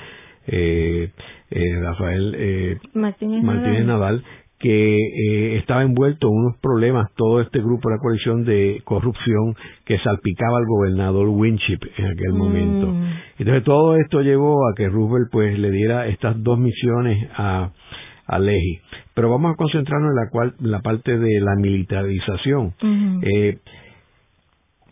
eh, 0.47 1.11
eh, 1.51 1.81
Rafael 1.81 2.35
eh, 2.37 2.79
Martínez, 2.95 3.85
Nadal, 3.85 4.25
que 4.61 4.99
eh, 4.99 5.57
estaba 5.57 5.83
envuelto 5.83 6.29
en 6.29 6.35
unos 6.35 6.59
problemas 6.59 7.11
todo 7.17 7.41
este 7.41 7.61
grupo 7.61 7.89
de 7.89 7.97
la 7.97 8.01
coalición 8.01 8.45
de 8.45 8.83
corrupción 8.85 9.57
que 9.87 9.99
salpicaba 9.99 10.59
al 10.59 10.67
gobernador 10.67 11.29
Winship 11.29 11.79
en 11.97 12.05
aquel 12.05 12.35
momento. 12.35 12.89
Mm. 12.89 13.05
Entonces 13.39 13.65
todo 13.65 13.97
esto 13.97 14.21
llevó 14.21 14.69
a 14.69 14.75
que 14.77 14.89
Roosevelt 14.91 15.31
pues 15.33 15.59
le 15.59 15.71
diera 15.71 16.07
estas 16.09 16.43
dos 16.43 16.59
misiones 16.59 17.27
a, 17.35 17.71
a 18.27 18.39
Leahy. 18.39 18.81
Pero 19.15 19.31
vamos 19.31 19.55
a 19.55 19.57
concentrarnos 19.57 20.11
en 20.11 20.17
la, 20.17 20.31
cual, 20.31 20.55
la 20.61 20.81
parte 20.81 21.19
de 21.19 21.41
la 21.41 21.57
militarización. 21.57 22.75
eh, 23.23 23.59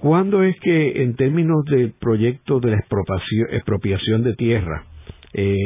¿Cuándo 0.01 0.45
es 0.45 0.59
que 0.61 1.03
en 1.03 1.15
términos 1.17 1.65
del 1.65 1.93
proyecto 1.93 2.61
de 2.61 2.71
la 2.71 2.79
expropiación 2.79 4.23
de 4.23 4.35
tierra, 4.35 4.85
eh, 5.35 5.57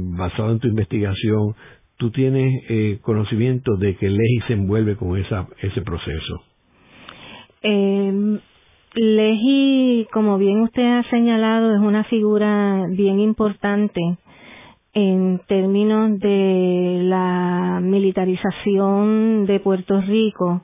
basado 0.00 0.52
en 0.52 0.58
tu 0.58 0.68
investigación, 0.68 1.54
tú 1.98 2.10
tienes 2.10 2.64
eh, 2.68 2.98
conocimiento 3.02 3.76
de 3.76 3.96
que 3.96 4.08
Leji 4.08 4.40
se 4.46 4.54
envuelve 4.54 4.96
con 4.96 5.18
esa, 5.18 5.46
ese 5.60 5.82
proceso. 5.82 6.42
Eh, 7.62 8.38
Leji, 8.94 10.08
como 10.12 10.38
bien 10.38 10.62
usted 10.62 10.82
ha 10.82 11.02
señalado, 11.10 11.74
es 11.74 11.80
una 11.80 12.04
figura 12.04 12.86
bien 12.90 13.20
importante 13.20 14.00
en 14.94 15.40
términos 15.46 16.18
de 16.18 17.00
la 17.02 17.80
militarización 17.82 19.44
de 19.46 19.60
Puerto 19.60 20.00
Rico 20.00 20.62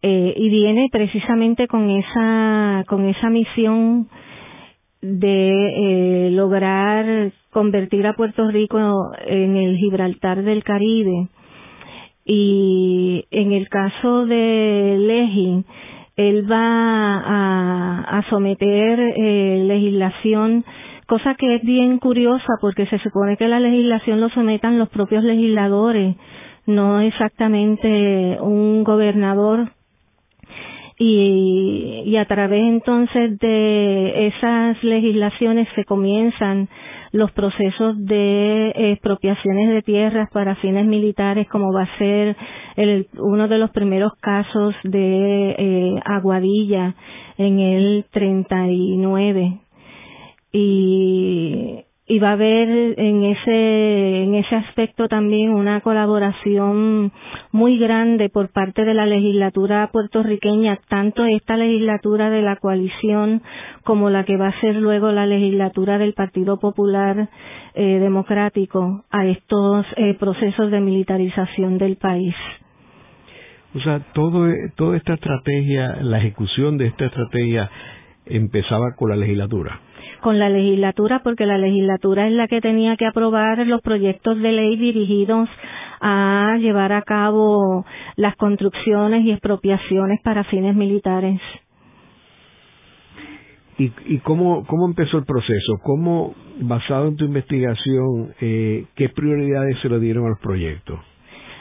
eh, 0.00 0.34
y 0.36 0.48
viene 0.48 0.88
precisamente 0.90 1.66
con 1.66 1.90
esa 1.90 2.84
con 2.86 3.06
esa 3.06 3.28
misión 3.30 4.08
de 5.00 6.28
eh, 6.28 6.30
lograr 6.30 7.32
convertir 7.52 8.06
a 8.06 8.14
Puerto 8.14 8.48
Rico 8.50 8.78
en 9.26 9.56
el 9.56 9.76
Gibraltar 9.76 10.42
del 10.42 10.64
Caribe. 10.64 11.28
Y 12.24 13.24
en 13.30 13.52
el 13.52 13.68
caso 13.68 14.26
de 14.26 14.96
Leji, 14.98 15.64
él 16.16 16.50
va 16.50 18.18
a, 18.18 18.22
someter 18.30 19.00
eh, 19.00 19.64
legislación, 19.66 20.64
cosa 21.06 21.34
que 21.34 21.56
es 21.56 21.62
bien 21.62 21.98
curiosa 21.98 22.54
porque 22.60 22.86
se 22.86 22.98
supone 22.98 23.36
que 23.36 23.48
la 23.48 23.60
legislación 23.60 24.20
lo 24.20 24.28
sometan 24.30 24.78
los 24.78 24.88
propios 24.88 25.24
legisladores 25.24 26.16
no 26.66 27.00
exactamente 27.00 28.38
un 28.40 28.84
gobernador 28.84 29.72
y, 30.98 32.02
y 32.06 32.16
a 32.16 32.26
través 32.26 32.62
entonces 32.62 33.38
de 33.40 34.28
esas 34.28 34.82
legislaciones 34.84 35.66
se 35.74 35.84
comienzan 35.84 36.68
los 37.12 37.30
procesos 37.32 37.94
de 38.04 38.72
expropiaciones 38.74 39.68
de 39.68 39.82
tierras 39.82 40.30
para 40.32 40.56
fines 40.56 40.86
militares, 40.86 41.46
como 41.48 41.72
va 41.72 41.82
a 41.82 41.98
ser 41.98 42.36
el, 42.76 43.06
uno 43.18 43.48
de 43.48 43.58
los 43.58 43.70
primeros 43.70 44.12
casos 44.20 44.74
de 44.82 45.50
eh, 45.58 46.00
Aguadilla 46.04 46.94
en 47.36 47.60
el 47.60 48.06
39. 48.10 49.60
Y 50.54 51.84
y 52.12 52.18
va 52.18 52.28
a 52.28 52.32
haber 52.32 52.68
en 53.00 53.24
ese 53.24 54.22
en 54.24 54.34
ese 54.34 54.54
aspecto 54.54 55.08
también 55.08 55.48
una 55.48 55.80
colaboración 55.80 57.10
muy 57.52 57.78
grande 57.78 58.28
por 58.28 58.52
parte 58.52 58.84
de 58.84 58.92
la 58.92 59.06
legislatura 59.06 59.88
puertorriqueña 59.90 60.78
tanto 60.90 61.24
esta 61.24 61.56
legislatura 61.56 62.28
de 62.28 62.42
la 62.42 62.56
coalición 62.56 63.40
como 63.82 64.10
la 64.10 64.24
que 64.24 64.36
va 64.36 64.48
a 64.48 64.60
ser 64.60 64.74
luego 64.76 65.10
la 65.10 65.24
legislatura 65.24 65.96
del 65.96 66.12
Partido 66.12 66.58
Popular 66.58 67.30
eh, 67.74 67.98
Democrático 67.98 69.06
a 69.10 69.24
estos 69.24 69.86
eh, 69.96 70.12
procesos 70.20 70.70
de 70.70 70.80
militarización 70.82 71.78
del 71.78 71.96
país. 71.96 72.34
O 73.74 73.80
sea, 73.80 74.00
todo, 74.12 74.48
toda 74.76 74.98
esta 74.98 75.14
estrategia, 75.14 75.96
la 76.02 76.18
ejecución 76.18 76.76
de 76.76 76.88
esta 76.88 77.06
estrategia 77.06 77.70
empezaba 78.26 78.96
con 78.96 79.08
la 79.08 79.16
legislatura 79.16 79.80
con 80.22 80.38
la 80.38 80.48
legislatura 80.48 81.20
porque 81.22 81.44
la 81.44 81.58
legislatura 81.58 82.26
es 82.26 82.32
la 82.32 82.48
que 82.48 82.62
tenía 82.62 82.96
que 82.96 83.06
aprobar 83.06 83.66
los 83.66 83.82
proyectos 83.82 84.38
de 84.40 84.52
ley 84.52 84.76
dirigidos 84.76 85.48
a 86.00 86.56
llevar 86.58 86.92
a 86.92 87.02
cabo 87.02 87.84
las 88.16 88.34
construcciones 88.36 89.24
y 89.24 89.32
expropiaciones 89.32 90.20
para 90.22 90.44
fines 90.44 90.74
militares. 90.74 91.40
¿Y, 93.78 93.92
y 94.06 94.18
cómo, 94.18 94.64
cómo 94.66 94.86
empezó 94.86 95.18
el 95.18 95.24
proceso? 95.24 95.78
¿Cómo, 95.82 96.34
basado 96.60 97.08
en 97.08 97.16
tu 97.16 97.24
investigación, 97.24 98.34
eh, 98.40 98.86
qué 98.94 99.08
prioridades 99.10 99.78
se 99.80 99.88
le 99.88 99.98
dieron 99.98 100.26
a 100.26 100.30
los 100.30 100.38
proyectos? 100.40 100.98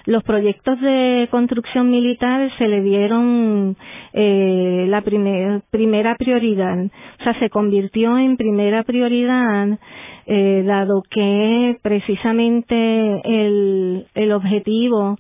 Los 0.06 0.24
proyectos 0.24 0.80
de 0.82 1.28
construcción 1.32 1.90
militar 1.90 2.52
se 2.58 2.68
le 2.68 2.82
dieron 2.82 3.76
eh, 4.14 4.86
la 4.88 5.02
primera 5.02 6.16
prioridad, 6.16 6.78
o 7.20 7.24
sea, 7.24 7.38
se 7.40 7.50
convirtió 7.50 8.18
en 8.18 8.38
primera 8.38 8.84
prioridad 8.84 9.80
eh, 10.28 10.64
dado 10.66 11.04
que 11.10 11.78
precisamente 11.82 13.22
el, 13.24 14.06
el 14.14 14.32
objetivo 14.32 15.18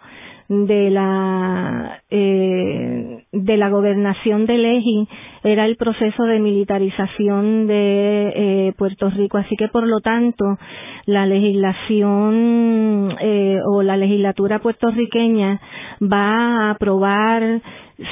de 0.48 0.90
la 0.92 2.02
eh, 2.10 3.21
de 3.32 3.58
la 3.58 3.70
gobernación 3.70 4.46
de 4.46 4.58
Leji 4.58 5.08
era 5.44 5.66
el 5.66 5.78
proceso 5.78 6.24
de 6.24 6.40
militarización 6.40 7.66
de 7.68 8.34
eh, 8.36 8.74
Puerto 8.78 9.10
Rico. 9.10 9.38
Así 9.38 9.56
que 9.56 9.70
por 9.70 9.88
lo 9.88 10.02
tanto 10.02 10.58
la 11.06 11.26
legislación 11.26 13.16
eh, 13.20 13.60
o 13.66 13.84
la 13.84 13.98
legislatura 13.98 14.60
puertorriqueña 14.60 15.60
va 16.02 16.68
a 16.68 16.72
aprobar 16.72 17.62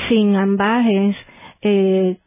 sin 0.08 0.36
ambajes 0.36 1.16
eh, 1.62 2.18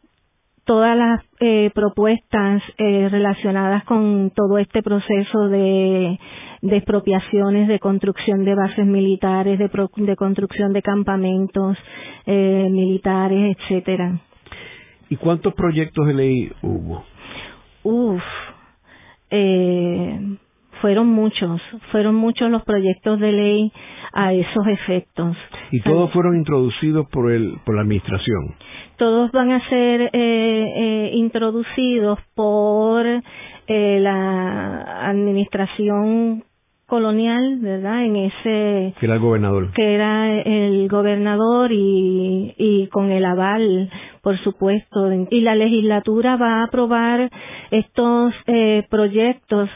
todas 0.65 0.97
las 0.97 1.21
eh, 1.39 1.71
propuestas 1.73 2.61
eh, 2.77 3.09
relacionadas 3.09 3.83
con 3.85 4.31
todo 4.35 4.57
este 4.57 4.81
proceso 4.81 5.49
de, 5.49 6.19
de, 6.63 6.77
expropiaciones, 6.77 7.67
de 7.67 7.79
construcción 7.79 8.45
de 8.45 8.55
bases 8.55 8.85
militares, 8.85 9.59
de, 9.59 9.69
de 9.69 10.15
construcción 10.15 10.71
de 10.71 10.81
campamentos 10.81 11.77
eh, 12.25 12.67
militares, 12.71 13.57
etcétera. 13.57 14.19
¿Y 15.09 15.17
cuántos 15.17 15.53
proyectos 15.53 16.07
de 16.07 16.13
ley 16.13 16.51
hubo? 16.61 17.03
Uf, 17.83 18.23
eh, 19.29 20.19
fueron 20.81 21.07
muchos, 21.07 21.61
fueron 21.91 22.15
muchos 22.15 22.49
los 22.49 22.63
proyectos 22.63 23.19
de 23.19 23.31
ley 23.31 23.71
a 24.13 24.33
esos 24.33 24.65
efectos. 24.67 25.35
¿Y 25.71 25.81
todos 25.81 26.13
fueron 26.13 26.37
introducidos 26.37 27.09
por, 27.09 27.29
el, 27.31 27.57
por 27.65 27.75
la 27.75 27.81
administración? 27.81 28.55
Todos 28.97 29.31
van 29.31 29.51
a 29.51 29.69
ser 29.69 30.01
eh, 30.01 30.09
eh, 30.13 31.11
introducidos 31.13 32.19
por 32.35 33.05
eh, 33.05 33.99
la 33.99 35.09
administración 35.09 36.43
colonial, 36.87 37.59
¿verdad? 37.59 38.05
En 38.05 38.15
ese 38.15 38.93
que 38.99 39.05
era 39.05 39.15
el 39.15 39.21
gobernador, 39.21 39.71
que 39.73 39.93
era 39.93 40.41
el 40.41 40.87
gobernador 40.89 41.71
y, 41.71 42.53
y 42.57 42.87
con 42.87 43.11
el 43.11 43.25
aval, 43.25 43.89
por 44.21 44.37
supuesto, 44.39 45.11
y 45.29 45.41
la 45.41 45.55
legislatura 45.55 46.37
va 46.37 46.61
a 46.61 46.63
aprobar 46.65 47.29
estos 47.71 48.33
eh, 48.47 48.85
proyectos 48.89 49.69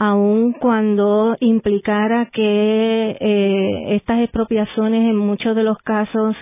aun 0.00 0.54
cuando 0.54 1.36
implicara 1.40 2.30
que 2.32 3.16
eh, 3.20 3.96
estas 3.96 4.20
expropiaciones 4.20 5.10
en 5.10 5.16
muchos 5.16 5.54
de 5.54 5.62
los 5.62 5.76
casos 5.78 6.34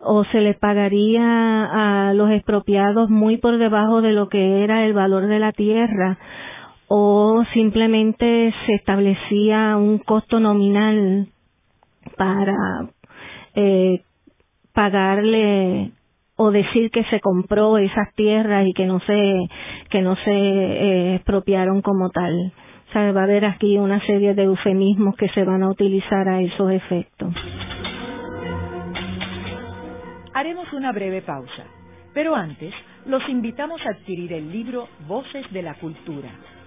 o 0.00 0.24
se 0.24 0.40
les 0.40 0.56
pagaría 0.56 2.08
a 2.08 2.12
los 2.14 2.30
expropiados 2.30 3.08
muy 3.08 3.36
por 3.36 3.58
debajo 3.58 4.02
de 4.02 4.12
lo 4.12 4.28
que 4.28 4.64
era 4.64 4.84
el 4.84 4.94
valor 4.94 5.26
de 5.28 5.38
la 5.38 5.52
tierra 5.52 6.18
o 6.88 7.44
simplemente 7.52 8.52
se 8.66 8.74
establecía 8.74 9.76
un 9.76 9.98
costo 9.98 10.40
nominal 10.40 11.28
para 12.16 12.54
eh, 13.54 14.02
pagarle 14.72 15.92
o 16.36 16.50
decir 16.50 16.90
que 16.90 17.04
se 17.04 17.20
compró 17.20 17.78
esas 17.78 18.14
tierras 18.14 18.66
y 18.66 18.72
que 18.72 18.86
no 18.86 19.00
se 19.00 19.48
que 19.90 20.02
no 20.02 20.16
se 20.16 20.30
eh, 20.30 21.14
expropiaron 21.16 21.82
como 21.82 22.10
tal 22.10 22.52
va 22.96 23.20
a 23.20 23.24
haber 23.24 23.44
aquí 23.44 23.76
una 23.76 24.04
serie 24.06 24.34
de 24.34 24.44
eufemismos 24.44 25.14
que 25.16 25.28
se 25.28 25.44
van 25.44 25.62
a 25.62 25.70
utilizar 25.70 26.28
a 26.28 26.40
esos 26.40 26.70
efectos. 26.72 27.34
Haremos 30.34 30.72
una 30.72 30.92
breve 30.92 31.22
pausa, 31.22 31.64
pero 32.14 32.34
antes 32.34 32.72
los 33.06 33.26
invitamos 33.28 33.80
a 33.86 33.90
adquirir 33.90 34.32
el 34.32 34.50
libro 34.50 34.88
Voces 35.06 35.50
de 35.52 35.62
la 35.62 35.74
Cultura, 35.74 36.30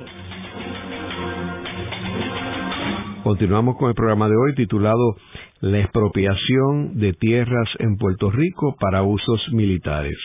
Continuamos 3.25 3.79
con 3.79 3.89
el 3.89 3.95
programa 3.95 4.29
de 4.29 4.37
hoy 4.37 4.55
titulado 4.55 5.17
La 5.61 5.79
expropiación 5.79 6.99
de 6.99 7.15
tierras 7.15 7.71
en 7.79 7.97
Puerto 7.97 8.31
Rico 8.31 8.77
para 8.79 9.03
usos 9.03 9.41
militares, 9.51 10.19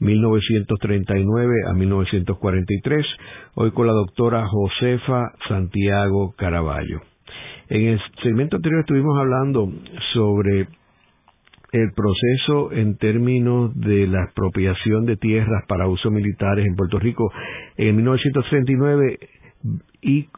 1939 0.00 1.54
a 1.68 1.72
1943, 1.74 3.06
hoy 3.54 3.70
con 3.72 3.86
la 3.86 3.92
doctora 3.92 4.46
Josefa 4.48 5.32
Santiago 5.48 6.34
Caraballo. 6.36 7.00
En 7.68 7.86
el 7.86 8.00
segmento 8.22 8.56
anterior 8.56 8.80
estuvimos 8.80 9.18
hablando 9.18 9.70
sobre 10.12 10.68
el 11.72 11.92
proceso 11.94 12.72
en 12.72 12.96
términos 12.96 13.72
de 13.78 14.06
la 14.06 14.24
expropiación 14.24 15.06
de 15.06 15.16
tierras 15.16 15.64
para 15.68 15.86
usos 15.86 16.10
militares 16.10 16.66
en 16.66 16.74
Puerto 16.74 16.98
Rico 16.98 17.30
en 17.76 17.96
1939 17.96 19.18
y 20.02 20.28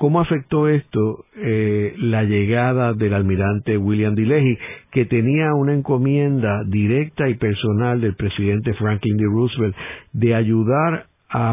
¿Cómo 0.00 0.22
afectó 0.22 0.66
esto 0.66 1.26
eh, 1.36 1.92
la 1.98 2.24
llegada 2.24 2.94
del 2.94 3.12
almirante 3.12 3.76
William 3.76 4.14
D. 4.14 4.22
Leahy, 4.22 4.56
que 4.90 5.04
tenía 5.04 5.52
una 5.52 5.74
encomienda 5.74 6.64
directa 6.66 7.28
y 7.28 7.34
personal 7.34 8.00
del 8.00 8.14
presidente 8.14 8.72
Franklin 8.72 9.18
D. 9.18 9.24
Roosevelt 9.24 9.76
de 10.14 10.34
ayudar 10.34 11.04
a, 11.28 11.52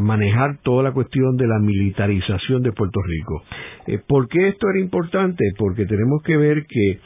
manejar 0.00 0.58
toda 0.64 0.82
la 0.82 0.90
cuestión 0.90 1.36
de 1.36 1.46
la 1.46 1.60
militarización 1.60 2.64
de 2.64 2.72
Puerto 2.72 3.00
Rico? 3.00 3.44
Eh, 3.86 4.00
¿Por 4.04 4.26
qué 4.26 4.48
esto 4.48 4.68
era 4.70 4.80
importante? 4.80 5.44
Porque 5.56 5.86
tenemos 5.86 6.20
que 6.24 6.36
ver 6.36 6.66
que 6.66 6.98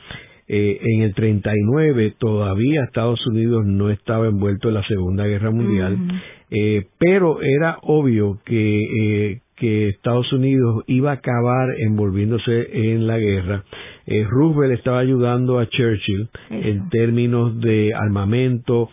eh, 0.49 0.81
en 0.81 1.03
el 1.03 1.15
39 1.15 2.15
todavía 2.19 2.85
Estados 2.85 3.27
Unidos 3.27 3.67
no 3.67 3.91
estaba 3.91 4.27
envuelto 4.27 4.69
en 4.69 4.75
la 4.75 4.85
Segunda 4.85 5.27
Guerra 5.27 5.51
Mundial. 5.51 5.99
Eh, 6.51 6.87
pero 6.99 7.43
era 7.43 7.77
obvio 7.83 8.39
que, 8.47 9.41
que 9.57 9.89
Estados 9.89 10.33
Unidos 10.33 10.85
iba 10.87 11.11
a 11.11 11.15
acabar 11.15 11.69
envolviéndose 11.79 12.93
en 12.93 13.07
la 13.07 13.19
guerra. 13.19 13.65
Roosevelt 14.07 14.79
estaba 14.79 14.99
ayudando 14.99 15.59
a 15.59 15.69
Churchill 15.69 16.29
en 16.51 16.89
términos 16.89 17.61
de 17.61 17.95
armamento, 17.95 18.91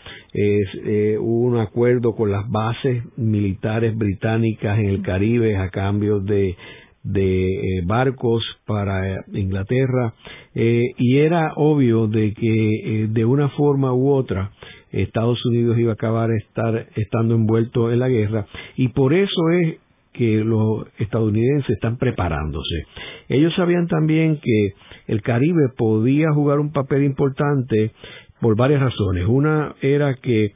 hubo 1.19 1.48
un 1.48 1.58
acuerdo 1.58 2.15
con 2.15 2.32
las 2.32 2.48
bases 2.50 3.04
militares 3.17 3.98
británicas 3.98 4.78
en 4.78 4.86
el 4.86 5.02
Caribe 5.02 5.58
a 5.58 5.69
cambio 5.69 6.19
de 6.19 6.56
de 7.04 7.78
eh, 7.78 7.82
barcos 7.86 8.43
para 8.65 9.13
eh, 9.13 9.17
Inglaterra 9.34 10.13
eh, 10.54 10.93
y 10.98 11.17
era 11.17 11.54
obvio 11.56 12.08
de 12.08 12.34
que 12.34 13.08
de 13.10 13.26
una 13.26 13.50
forma 13.50 13.93
u 13.93 14.12
otra 14.12 14.52
Estados 14.91 15.43
Unidos 15.45 15.78
iba 15.78 15.91
a 15.91 15.93
acabar 15.93 16.32
estar 16.32 16.88
estando 16.95 17.36
envuelto 17.36 17.91
en 17.91 18.00
la 18.00 18.10
guerra 18.10 18.48
y 18.76 18.89
por 18.89 19.13
eso 19.13 19.50
es 19.62 19.78
que 20.19 20.43
los 20.43 20.86
estadounidenses 20.97 21.69
están 21.69 21.97
preparándose. 21.97 22.84
Ellos 23.29 23.53
sabían 23.55 23.88
también 23.88 24.41
que 24.43 24.73
el 25.08 25.21
Caribe 25.21 25.69
podía 25.77 26.34
jugar 26.34 26.60
un 26.60 26.73
papel 26.73 27.05
importante 27.05 27.93
por 28.41 28.58
varias 28.58 28.82
razones. 28.82 29.25
Una 29.29 29.75
era 29.82 30.15
que 30.15 30.51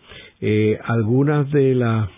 algunas 0.83 1.49
de 1.51 1.75
las 1.75 2.09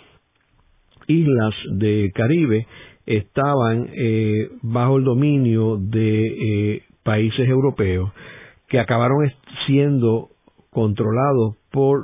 islas 1.05 1.53
del 1.73 2.11
Caribe 2.13 2.65
estaban 3.05 3.89
eh, 3.93 4.49
bajo 4.63 4.97
el 4.97 5.03
dominio 5.03 5.77
de 5.77 6.25
eh, 6.73 6.83
países 7.03 7.47
europeos 7.47 8.11
que 8.67 8.79
acabaron 8.79 9.31
siendo 9.67 10.29
controlados 10.71 11.57
por, 11.71 12.01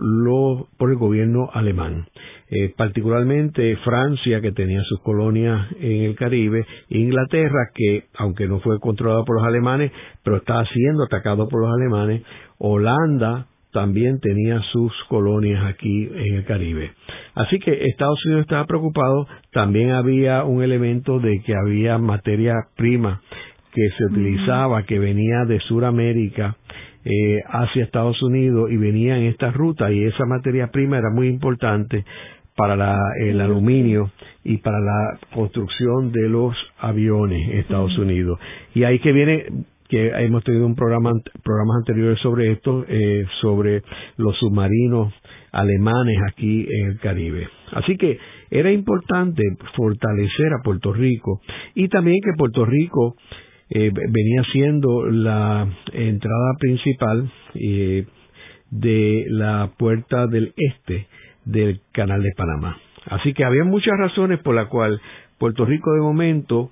por 0.78 0.92
el 0.92 0.98
gobierno 0.98 1.50
alemán. 1.52 2.06
Eh, 2.54 2.74
particularmente 2.76 3.78
Francia, 3.78 4.42
que 4.42 4.52
tenía 4.52 4.84
sus 4.84 5.00
colonias 5.00 5.68
en 5.80 6.04
el 6.04 6.16
Caribe, 6.16 6.66
e 6.90 6.98
Inglaterra, 6.98 7.70
que 7.74 8.04
aunque 8.16 8.46
no 8.46 8.60
fue 8.60 8.78
controlado 8.82 9.24
por 9.24 9.38
los 9.38 9.46
alemanes, 9.46 9.94
pero 10.22 10.36
estaba 10.36 10.66
siendo 10.66 11.06
atacado 11.06 11.48
por 11.48 11.62
los 11.62 11.74
alemanes, 11.74 12.24
Holanda, 12.58 13.48
también 13.72 14.20
tenía 14.20 14.60
sus 14.74 14.92
colonias 15.08 15.64
aquí 15.66 16.10
en 16.14 16.36
el 16.36 16.44
Caribe. 16.44 16.92
Así 17.36 17.58
que 17.60 17.86
Estados 17.86 18.24
Unidos 18.26 18.42
estaba 18.42 18.66
preocupado, 18.66 19.28
también 19.54 19.92
había 19.92 20.44
un 20.44 20.62
elemento 20.62 21.20
de 21.20 21.42
que 21.46 21.56
había 21.56 21.98
materia 21.98 22.54
prima 22.76 23.22
que 23.74 23.88
se 23.98 24.06
utilizaba, 24.12 24.84
que 24.84 25.00
venía 25.00 25.46
de 25.46 25.60
Sudamérica 25.62 26.58
eh, 27.04 27.42
hacia 27.48 27.84
Estados 27.84 28.22
Unidos 28.22 28.70
y 28.72 28.78
venía 28.78 29.18
en 29.18 29.24
esta 29.24 29.52
ruta 29.52 29.92
y 29.92 30.04
esa 30.04 30.26
materia 30.26 30.68
prima 30.68 30.98
era 30.98 31.10
muy 31.10 31.30
importante 31.30 32.06
para 32.56 32.98
el 33.20 33.40
aluminio 33.42 34.12
y 34.44 34.58
para 34.58 34.80
la 34.80 35.20
construcción 35.34 36.12
de 36.12 36.28
los 36.30 36.56
aviones 36.80 37.50
en 37.50 37.60
Estados 37.60 37.98
Unidos. 37.98 38.40
Y 38.74 38.84
ahí 38.84 39.00
que 39.00 39.12
viene 39.12 39.46
que 39.92 40.08
hemos 40.08 40.44
tenido 40.46 40.66
un 40.66 40.76
programa 40.76 41.12
programas 41.44 41.78
anteriores 41.80 42.18
sobre 42.20 42.54
esto 42.54 42.86
eh, 42.88 43.26
sobre 43.42 43.84
los 44.16 44.38
submarinos 44.38 45.14
alemanes 45.52 46.18
aquí 46.30 46.66
en 46.70 46.92
el 46.92 47.00
Caribe. 47.00 47.48
Así 47.74 47.98
que 47.98 48.18
era 48.50 48.72
importante 48.72 49.44
fortalecer 49.76 50.54
a 50.54 50.64
Puerto 50.64 50.94
Rico 50.94 51.42
y 51.76 51.90
también 51.90 52.22
que 52.24 52.32
Puerto 52.38 52.66
Rico 52.66 53.16
eh, 53.70 53.92
venía 53.94 54.44
siendo 54.54 55.06
la 55.06 55.68
entrada 55.92 56.54
principal 56.58 57.30
eh, 57.56 58.06
de 58.70 59.26
la 59.28 59.72
puerta 59.78 60.28
del 60.28 60.54
este 60.56 61.08
del 61.46 61.82
canal 61.92 62.22
de 62.22 62.32
Panamá 62.36 62.78
así 63.06 63.34
que 63.34 63.44
había 63.44 63.64
muchas 63.64 63.98
razones 63.98 64.40
por 64.40 64.56
las 64.56 64.68
cuales 64.68 65.00
Puerto 65.38 65.66
Rico 65.66 65.92
de 65.94 66.02
momento 66.02 66.72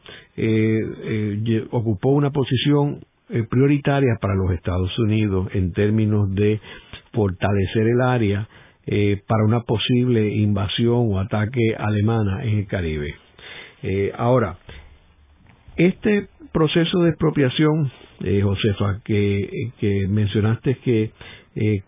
ocupó 1.71 2.09
una 2.09 2.29
posición 2.29 2.99
eh, 3.31 3.43
prioritarias 3.47 4.17
para 4.19 4.33
los 4.33 4.49
Estados 4.51 4.97
Unidos 4.97 5.49
en 5.53 5.71
términos 5.71 6.33
de 6.33 6.59
fortalecer 7.13 7.85
el 7.85 8.01
área 8.01 8.47
eh, 8.87 9.21
para 9.27 9.43
una 9.45 9.59
posible 9.59 10.29
invasión 10.29 11.13
o 11.13 11.19
ataque 11.19 11.75
alemana 11.77 12.43
en 12.43 12.57
el 12.57 12.65
Caribe. 12.65 13.13
Eh, 13.83 14.11
ahora, 14.17 14.57
este 15.77 16.27
proceso 16.51 17.03
de 17.03 17.09
expropiación, 17.09 17.91
Josefa, 18.19 18.99
que, 19.05 19.73
que, 19.79 20.07
mencionaste 20.09 20.79
que 20.79 21.11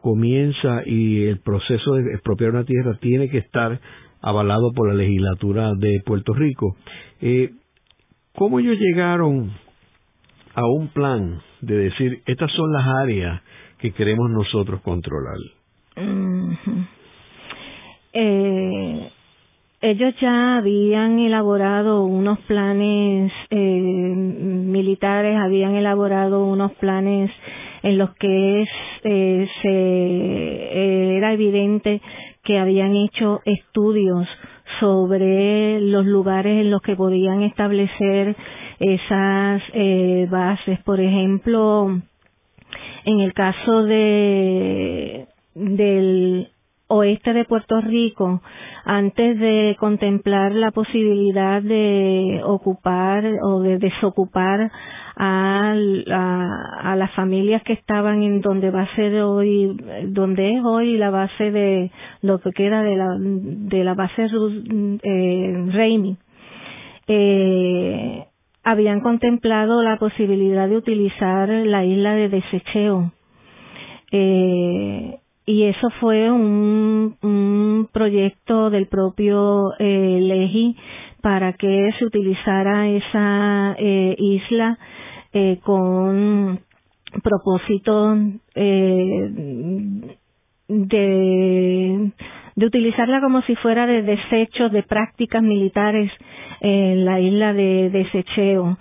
comienza 0.02 0.82
y 0.86 1.26
el 1.26 1.40
proceso 1.40 1.94
de 1.94 2.14
expropiar 2.14 2.52
una 2.52 2.66
tierra 2.66 2.98
tiene 3.00 3.30
que 3.30 3.38
estar 3.38 3.80
avalado 4.22 4.72
por 4.74 4.90
la 4.90 4.94
legislatura 4.94 5.72
de 5.78 6.02
Puerto 6.06 6.34
Rico. 6.34 6.76
¿Cómo 8.34 8.60
ellos 8.60 8.78
llegaron 8.80 9.52
a 10.56 10.66
un 10.66 10.90
plan 10.90 11.42
de 11.62 11.78
decir, 11.78 12.22
estas 12.26 12.52
son 12.52 12.72
las 12.72 12.86
áreas 12.88 13.42
que 13.80 13.92
queremos 13.92 14.30
nosotros 14.30 14.82
controlar. 14.82 15.38
eh, 18.14 19.12
ellos 19.82 20.14
ya 20.22 20.58
habían 20.58 21.20
elaborado 21.20 22.04
unos 22.04 22.40
planes 22.40 23.32
eh, 23.50 23.58
militares, 23.58 25.38
habían 25.38 25.76
elaborado 25.76 26.46
unos 26.46 26.72
planes 26.74 27.32
en 27.84 27.98
los 27.98 28.16
que 28.16 28.66
eh, 29.04 29.48
se, 29.62 31.18
era 31.18 31.34
evidente 31.34 32.02
que 32.44 32.58
habían 32.58 32.96
hecho 32.96 33.42
estudios 33.46 34.28
sobre 34.80 35.82
los 35.82 36.06
lugares 36.06 36.62
en 36.62 36.72
los 36.72 36.82
que 36.82 36.96
podían 36.96 37.44
establecer 37.44 38.36
esas 38.80 39.62
eh, 39.74 40.28
bases. 40.30 40.80
Por 40.84 41.00
ejemplo, 41.00 42.02
en 43.06 43.20
el 43.20 43.34
caso 43.34 43.84
de 43.84 45.28
del 45.54 46.48
oeste 46.92 47.34
de 47.34 47.46
Puerto 47.46 47.80
Rico, 47.82 48.42
antes 48.86 49.40
de 49.40 49.76
contemplar 49.80 50.52
la 50.52 50.72
posibilidad 50.72 51.62
de 51.62 52.42
ocupar 52.44 53.26
o 53.44 53.62
de 53.62 53.78
desocupar 53.78 54.72
a, 55.16 55.76
las 56.96 57.12
familias 57.16 57.62
que 57.64 57.74
estaban 57.74 58.24
en 58.24 58.42
donde 58.42 58.72
va 58.72 58.82
a 58.82 58.96
ser 58.96 59.22
hoy, 59.22 59.78
donde 60.08 60.56
es 60.56 60.64
hoy 60.64 60.98
la 60.98 61.10
base 61.10 61.52
de 61.52 61.92
lo 62.22 62.40
que 62.40 62.52
queda 62.52 62.82
de 62.84 62.96
la, 62.96 63.16
de 63.20 63.84
la 63.84 63.94
base 63.94 64.28
eh, 65.04 65.66
Reimi. 65.72 66.18
Eh, 67.08 68.26
habían 68.64 69.02
contemplado 69.02 69.82
la 69.84 69.98
posibilidad 69.98 70.70
de 70.70 70.78
utilizar 70.78 71.50
la 71.50 71.84
isla 71.84 72.14
de 72.14 72.30
desecheo. 72.30 73.12
Eh, 74.12 75.21
y 75.52 75.66
eso 75.66 75.90
fue 76.00 76.32
un, 76.32 77.90
proyecto 77.92 78.70
del 78.70 78.88
propio 78.88 79.74
eh, 79.80 80.20
Legi 80.22 80.78
para 81.22 81.52
que 81.54 81.90
se 82.00 82.06
utilizara 82.06 82.88
esa 82.88 83.76
eh, 83.78 84.16
isla 84.18 84.78
eh, 85.34 85.60
con 85.62 86.58
propósito 87.22 88.16
eh, 88.56 89.30
de, 90.70 92.12
de 92.56 92.66
utilizarla 92.66 93.20
como 93.20 93.42
si 93.42 93.56
fuera 93.58 93.86
de 93.86 94.04
desechos 94.04 94.72
de 94.72 94.84
prácticas 94.84 95.44
militares 95.44 96.10
en 96.62 97.04
la 97.04 97.20
isla 97.20 97.52
de 97.54 97.90
Desecheo. 97.90 98.78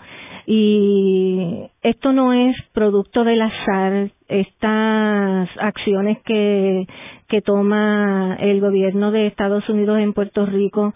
Y 0.53 1.71
esto 1.81 2.13
no 2.13 2.33
es 2.33 2.57
producto 2.73 3.23
del 3.23 3.41
azar, 3.41 4.11
estas 4.27 5.49
acciones 5.61 6.19
que, 6.25 6.89
que 7.29 7.41
toma 7.41 8.37
el 8.41 8.61
gobierno 8.61 9.13
de 9.13 9.29
Estados 9.29 9.69
Unidos 9.69 10.01
en 10.01 10.13
Puerto 10.13 10.47
Rico 10.47 10.93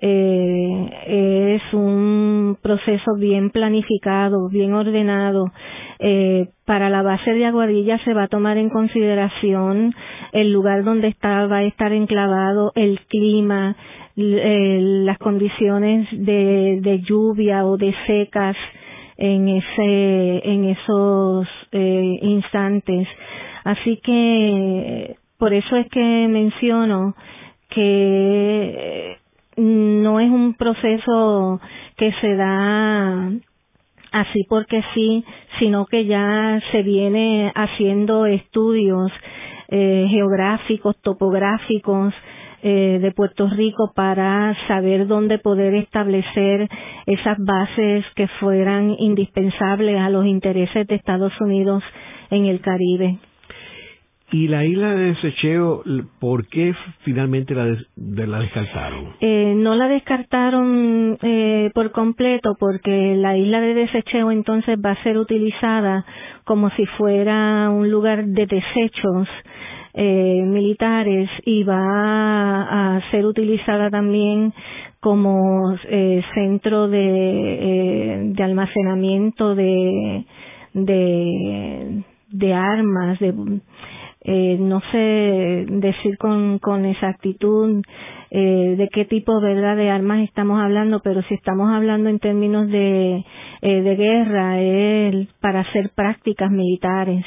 eh, 0.00 1.54
es 1.56 1.74
un 1.74 2.58
proceso 2.60 3.14
bien 3.16 3.50
planificado, 3.50 4.48
bien 4.48 4.74
ordenado. 4.74 5.52
Eh, 6.00 6.48
para 6.64 6.90
la 6.90 7.02
base 7.02 7.34
de 7.34 7.46
Aguadilla 7.46 7.98
se 8.04 8.14
va 8.14 8.24
a 8.24 8.28
tomar 8.28 8.58
en 8.58 8.68
consideración 8.68 9.94
el 10.32 10.52
lugar 10.52 10.82
donde 10.82 11.06
está, 11.06 11.46
va 11.46 11.58
a 11.58 11.64
estar 11.64 11.92
enclavado, 11.92 12.72
el 12.74 12.98
clima, 13.08 13.76
eh, 14.16 14.80
las 15.04 15.18
condiciones 15.18 16.08
de, 16.10 16.80
de, 16.82 17.00
lluvia 17.02 17.64
o 17.64 17.76
de 17.76 17.94
secas 18.08 18.56
en 19.18 19.48
ese 19.48 20.48
en 20.48 20.64
esos 20.64 21.48
eh, 21.72 22.18
instantes. 22.22 23.06
Así 23.64 23.98
que 24.02 25.16
por 25.38 25.52
eso 25.52 25.76
es 25.76 25.88
que 25.90 26.26
menciono 26.28 27.14
que 27.68 29.18
no 29.56 30.20
es 30.20 30.30
un 30.30 30.54
proceso 30.54 31.60
que 31.96 32.12
se 32.20 32.34
da 32.36 33.30
así 34.12 34.44
porque 34.48 34.82
sí, 34.94 35.24
sino 35.58 35.86
que 35.86 36.06
ya 36.06 36.60
se 36.70 36.82
viene 36.82 37.52
haciendo 37.54 38.26
estudios 38.26 39.10
eh, 39.68 40.06
geográficos, 40.08 40.96
topográficos, 41.02 42.14
eh, 42.62 42.98
de 43.00 43.12
Puerto 43.12 43.48
Rico 43.48 43.92
para 43.94 44.56
saber 44.66 45.06
dónde 45.06 45.38
poder 45.38 45.74
establecer 45.74 46.68
esas 47.06 47.38
bases 47.38 48.04
que 48.16 48.26
fueran 48.40 48.96
indispensables 48.98 50.00
a 50.00 50.10
los 50.10 50.26
intereses 50.26 50.86
de 50.86 50.94
Estados 50.94 51.32
Unidos 51.40 51.82
en 52.30 52.46
el 52.46 52.60
Caribe. 52.60 53.18
¿Y 54.30 54.46
la 54.48 54.62
isla 54.62 54.94
de 54.94 55.14
Desecheo, 55.14 55.82
por 56.20 56.48
qué 56.48 56.74
finalmente 57.02 57.54
la, 57.54 57.64
la 57.96 58.38
descartaron? 58.40 59.14
Eh, 59.20 59.54
no 59.56 59.74
la 59.74 59.88
descartaron 59.88 61.16
eh, 61.22 61.70
por 61.72 61.92
completo 61.92 62.54
porque 62.60 63.14
la 63.16 63.38
isla 63.38 63.60
de 63.62 63.72
Desecheo 63.72 64.30
entonces 64.30 64.78
va 64.84 64.90
a 64.90 65.02
ser 65.02 65.16
utilizada 65.16 66.04
como 66.44 66.68
si 66.70 66.84
fuera 66.98 67.70
un 67.70 67.90
lugar 67.90 68.26
de 68.26 68.46
desechos 68.46 69.28
eh, 70.00 70.42
militares 70.44 71.28
y 71.44 71.64
va 71.64 72.94
a, 72.96 73.00
ser 73.10 73.26
utilizada 73.26 73.90
también 73.90 74.54
como 75.00 75.74
eh, 75.88 76.22
centro 76.34 76.86
de, 76.86 77.00
eh, 77.00 78.42
almacenamiento 78.42 79.56
de, 79.56 80.24
de, 80.72 82.04
de 82.30 82.54
armas, 82.54 83.18
de 83.18 83.34
eh, 84.20 84.56
no 84.60 84.80
sé 84.92 85.66
decir 85.68 86.16
con, 86.16 86.60
con 86.60 86.84
exactitud 86.84 87.82
eh, 88.30 88.74
de 88.78 88.88
qué 88.92 89.04
tipo 89.04 89.40
verdad 89.40 89.76
de 89.76 89.90
armas 89.90 90.20
estamos 90.20 90.60
hablando, 90.60 91.00
pero 91.02 91.22
si 91.22 91.34
estamos 91.34 91.70
hablando 91.72 92.08
en 92.08 92.20
términos 92.20 92.68
de, 92.68 93.24
eh, 93.62 93.82
de 93.82 93.96
guerra 93.96 94.60
es 94.60 95.26
para 95.40 95.60
hacer 95.60 95.90
prácticas 95.96 96.52
militares 96.52 97.24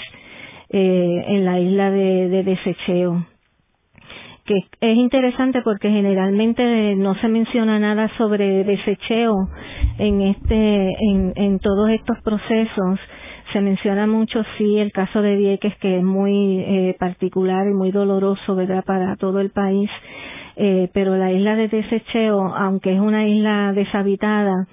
eh, 0.73 1.23
en 1.27 1.45
la 1.45 1.59
isla 1.59 1.91
de, 1.91 2.29
de 2.29 2.43
Desecheo 2.43 3.25
que 4.45 4.57
es 4.81 4.97
interesante 4.97 5.61
porque 5.61 5.89
generalmente 5.89 6.95
no 6.95 7.15
se 7.15 7.27
menciona 7.27 7.79
nada 7.79 8.09
sobre 8.17 8.63
desecheo 8.63 9.35
en 9.97 10.21
este 10.21 10.89
en, 10.99 11.33
en 11.35 11.59
todos 11.59 11.89
estos 11.89 12.17
procesos. 12.23 12.99
Se 13.53 13.61
menciona 13.61 14.07
mucho 14.07 14.43
sí 14.57 14.77
el 14.79 14.91
caso 14.91 15.21
de 15.21 15.35
Vieques 15.35 15.75
que 15.77 15.97
es 15.97 16.03
muy 16.03 16.59
eh, 16.59 16.95
particular 16.99 17.67
y 17.67 17.73
muy 17.73 17.91
doloroso 17.91 18.55
verdad 18.55 18.83
para 18.85 19.15
todo 19.17 19.39
el 19.39 19.51
país. 19.51 19.89
Eh, 20.55 20.89
pero 20.93 21.15
la 21.15 21.31
isla 21.31 21.55
de 21.55 21.67
Desecheo 21.67 22.53
aunque 22.55 22.93
es 22.93 22.99
una 22.99 23.27
isla 23.27 23.71
deshabitada 23.73 24.67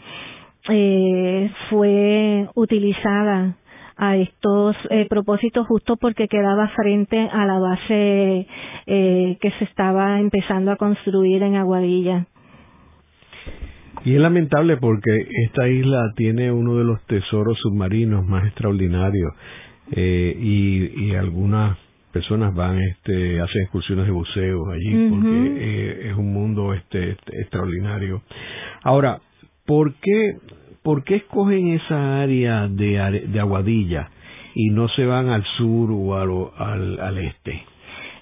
eh, 0.70 1.50
fue 1.70 2.48
utilizada 2.54 3.56
a 3.98 4.16
estos 4.16 4.76
eh, 4.90 5.06
propósitos 5.10 5.66
justo 5.66 5.96
porque 5.96 6.28
quedaba 6.28 6.68
frente 6.68 7.18
a 7.18 7.44
la 7.44 7.58
base 7.58 8.46
eh, 8.86 9.36
que 9.40 9.50
se 9.58 9.64
estaba 9.64 10.20
empezando 10.20 10.70
a 10.70 10.76
construir 10.76 11.42
en 11.42 11.56
Aguadilla. 11.56 12.26
Y 14.04 14.14
es 14.14 14.20
lamentable 14.20 14.76
porque 14.76 15.10
esta 15.46 15.68
isla 15.68 16.12
tiene 16.16 16.52
uno 16.52 16.76
de 16.76 16.84
los 16.84 17.04
tesoros 17.06 17.58
submarinos 17.58 18.24
más 18.24 18.46
extraordinarios 18.46 19.32
eh, 19.90 20.36
y, 20.38 21.06
y 21.06 21.14
algunas 21.16 21.76
personas 22.12 22.54
van 22.54 22.78
este 22.80 23.40
hacen 23.40 23.62
excursiones 23.62 24.06
de 24.06 24.12
buceo 24.12 24.70
allí 24.70 25.08
porque 25.10 25.54
eh, 25.58 26.10
es 26.10 26.16
un 26.16 26.32
mundo 26.32 26.72
este, 26.72 27.10
este, 27.10 27.40
extraordinario 27.40 28.22
ahora 28.82 29.20
por 29.66 29.94
qué 29.94 30.38
por 30.88 31.04
qué 31.04 31.16
escogen 31.16 31.74
esa 31.74 32.22
área 32.22 32.66
de, 32.66 33.26
de 33.28 33.40
Aguadilla 33.40 34.08
y 34.54 34.70
no 34.70 34.88
se 34.88 35.04
van 35.04 35.28
al 35.28 35.44
sur 35.58 35.90
o 35.92 36.14
al, 36.16 37.18
este 37.18 37.62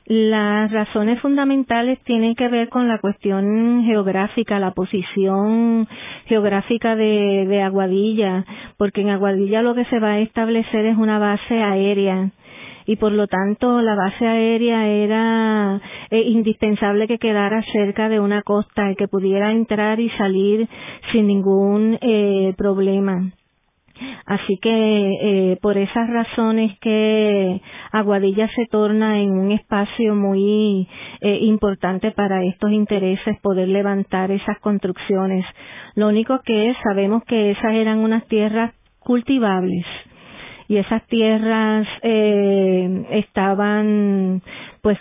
las 0.07 0.73
razones 0.73 1.21
fundamentales 1.21 2.01
tienen 2.03 2.35
que 2.35 2.49
ver 2.49 2.69
con 2.69 2.89
la 2.89 2.99
cuestión 2.99 3.85
geográfica, 3.85 4.59
la 4.59 4.73
posición 4.73 5.87
geográfica 6.27 6.97
de 6.97 7.63
Aguadilla, 7.63 8.45
porque 8.77 9.03
en 9.03 9.11
Aguadilla 9.11 9.63
lo 9.63 9.77
que 9.77 9.85
se 9.85 10.01
va 10.01 10.15
a 10.15 10.19
establecer 10.19 10.87
es 10.87 10.97
una 10.97 11.21
base 11.21 11.63
aérea 11.63 12.31
y 12.87 12.97
por 12.97 13.13
lo 13.13 13.27
tanto 13.27 13.83
la 13.83 13.95
base 13.95 14.27
aérea 14.27 14.87
era 14.89 15.81
eh, 16.11 16.21
indispensable 16.21 17.09
que 17.09 17.19
quedara 17.19 17.63
cerca 17.73 18.09
de 18.09 18.21
una 18.21 18.43
costa 18.43 18.91
y 18.91 18.97
que 18.97 19.09
pudiera 19.09 19.53
entrar 19.53 20.01
y 20.01 20.09
salir 20.11 20.69
sin 21.13 21.27
ningún 21.27 21.99
eh, 22.01 22.55
problema. 22.57 23.33
Así 24.27 24.59
que 24.59 24.71
eh, 24.71 25.59
por 25.63 25.79
esas 25.79 26.09
razones 26.11 26.79
que 26.81 27.61
Aguadilla 27.93 28.49
se 28.55 28.67
torna 28.67 29.21
en 29.21 29.31
un 29.31 29.53
espacio 29.53 30.15
muy 30.15 30.89
eh, 31.21 31.39
importante 31.43 32.11
para 32.11 32.45
estos 32.45 32.73
intereses 32.73 33.39
poder 33.41 33.69
levantar 33.69 34.31
esas 34.31 34.59
construcciones. 34.61 35.47
Lo 35.95 36.09
único 36.09 36.41
que 36.45 36.71
es, 36.71 36.77
sabemos 36.83 37.25
que 37.25 37.53
esas 37.53 37.73
eran 37.73 37.99
unas 37.99 38.27
tierras 38.27 38.75
cultivables 38.99 39.85
y 40.69 40.77
esas 40.79 41.07
tierras 41.07 41.87
eh, 42.03 43.07
estaban 43.11 44.43
pues 44.83 44.99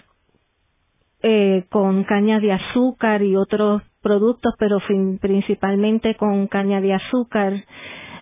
eh, 1.24 1.66
con 1.70 2.04
caña 2.04 2.40
de 2.40 2.54
azúcar 2.54 3.24
y 3.24 3.36
otros 3.36 3.82
productos, 4.02 4.54
pero 4.60 4.78
principalmente 5.20 6.16
con 6.16 6.48
caña 6.48 6.82
de 6.82 6.94
azúcar 6.94 7.54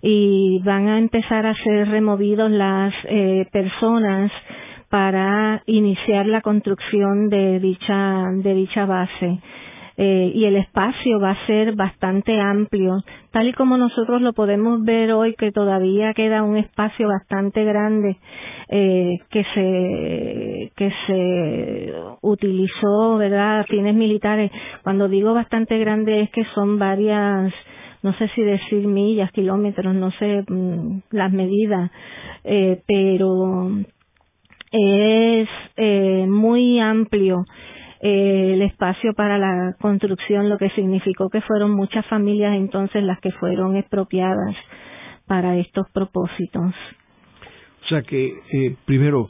y 0.02 0.60
van 0.64 0.88
a 0.88 0.98
empezar 1.00 1.46
a 1.46 1.56
ser 1.64 1.90
removidos 1.90 2.50
las 2.52 2.94
eh, 3.06 3.48
personas 3.52 4.32
para 4.90 5.64
iniciar 5.66 6.28
la 6.28 6.42
construcción 6.42 7.30
de 7.30 7.60
dicha 7.60 8.24
de 8.34 8.54
dicha 8.54 8.86
base 8.86 9.40
eh, 9.98 10.32
y 10.34 10.46
el 10.46 10.56
espacio 10.56 11.20
va 11.20 11.32
a 11.32 11.46
ser 11.46 11.76
bastante 11.76 12.40
amplio 12.40 13.04
tal 13.32 13.48
y 13.48 13.54
como 13.54 13.78
nosotros 13.78 14.22
lo 14.22 14.34
podemos 14.34 14.84
ver 14.84 15.12
hoy 15.12 15.36
que 15.36 15.52
todavía 15.52 16.14
queda 16.14 16.44
un 16.44 16.58
espacio 16.58 17.08
bastante 17.08 17.64
grande 17.64 18.18
eh, 18.70 19.20
que 19.30 19.44
se 19.54 20.72
que 20.76 20.92
se 21.08 21.94
utilizó 22.22 23.18
verdad 23.18 23.66
fines 23.68 23.94
militares. 23.96 24.52
Cuando 24.84 25.08
digo 25.08 25.34
bastante 25.34 25.78
grande 25.78 26.22
es 26.22 26.32
que 26.32 26.46
son 26.56 26.80
varias 26.80 27.54
no 28.02 28.14
sé 28.18 28.28
si 28.36 28.42
decir 28.42 28.86
millas, 28.86 29.32
kilómetros, 29.32 29.96
no 29.96 30.12
sé 30.12 30.44
mm, 30.48 31.02
las 31.12 31.32
medidas, 31.32 31.90
eh, 32.44 32.82
pero 32.86 33.70
es 34.72 35.50
eh, 35.78 36.26
muy 36.28 36.80
amplio 36.80 37.46
eh, 38.04 38.54
el 38.54 38.62
espacio 38.62 39.14
para 39.14 39.38
la 39.38 39.76
construcción, 39.80 40.50
lo 40.50 40.58
que 40.58 40.70
significó 40.72 41.30
que 41.30 41.42
fueron 41.42 41.72
muchas 41.72 42.06
familias 42.08 42.56
entonces 42.56 43.04
las 43.04 43.20
que 43.20 43.32
fueron 43.32 43.78
expropiadas 43.78 44.56
para 45.26 45.58
estos 45.58 45.90
propósitos. 45.92 46.74
O 47.84 47.88
sea 47.88 48.02
que, 48.02 48.76
primero, 48.86 49.30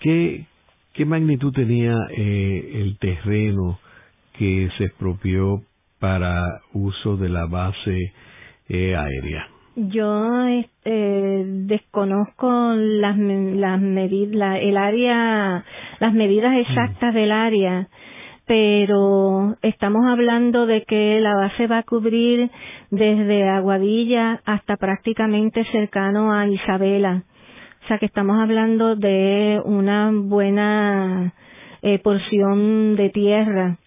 ¿qué, 0.00 0.46
¿qué 0.92 1.04
magnitud 1.04 1.52
tenía 1.52 1.96
el 2.16 2.96
terreno 2.98 3.78
que 4.38 4.68
se 4.78 4.84
expropió 4.84 5.62
para 5.98 6.60
uso 6.72 7.16
de 7.16 7.28
la 7.28 7.46
base 7.46 8.12
eh, 8.68 8.94
aérea? 8.94 9.48
Yo 9.76 10.44
este, 10.46 11.44
desconozco 11.66 12.74
las, 12.76 13.18
las 13.18 13.80
medidas, 13.80 14.58
el 14.60 14.76
área, 14.76 15.64
las 15.98 16.12
medidas 16.12 16.52
mm. 16.52 16.58
exactas 16.58 17.14
del 17.14 17.32
área, 17.32 17.88
pero 18.46 19.56
estamos 19.62 20.06
hablando 20.06 20.66
de 20.66 20.82
que 20.84 21.20
la 21.20 21.34
base 21.34 21.66
va 21.66 21.78
a 21.78 21.82
cubrir 21.82 22.50
desde 22.90 23.48
Aguadilla 23.48 24.40
hasta 24.44 24.76
prácticamente 24.76 25.64
cercano 25.72 26.32
a 26.32 26.46
Isabela. 26.46 27.24
O 27.84 27.86
sea 27.88 27.98
que 27.98 28.06
estamos 28.06 28.38
hablando 28.38 28.96
de 28.96 29.60
una 29.64 30.10
buena 30.12 31.32
eh, 31.82 31.98
porción 31.98 32.96
de 32.96 33.10
tierra 33.10 33.78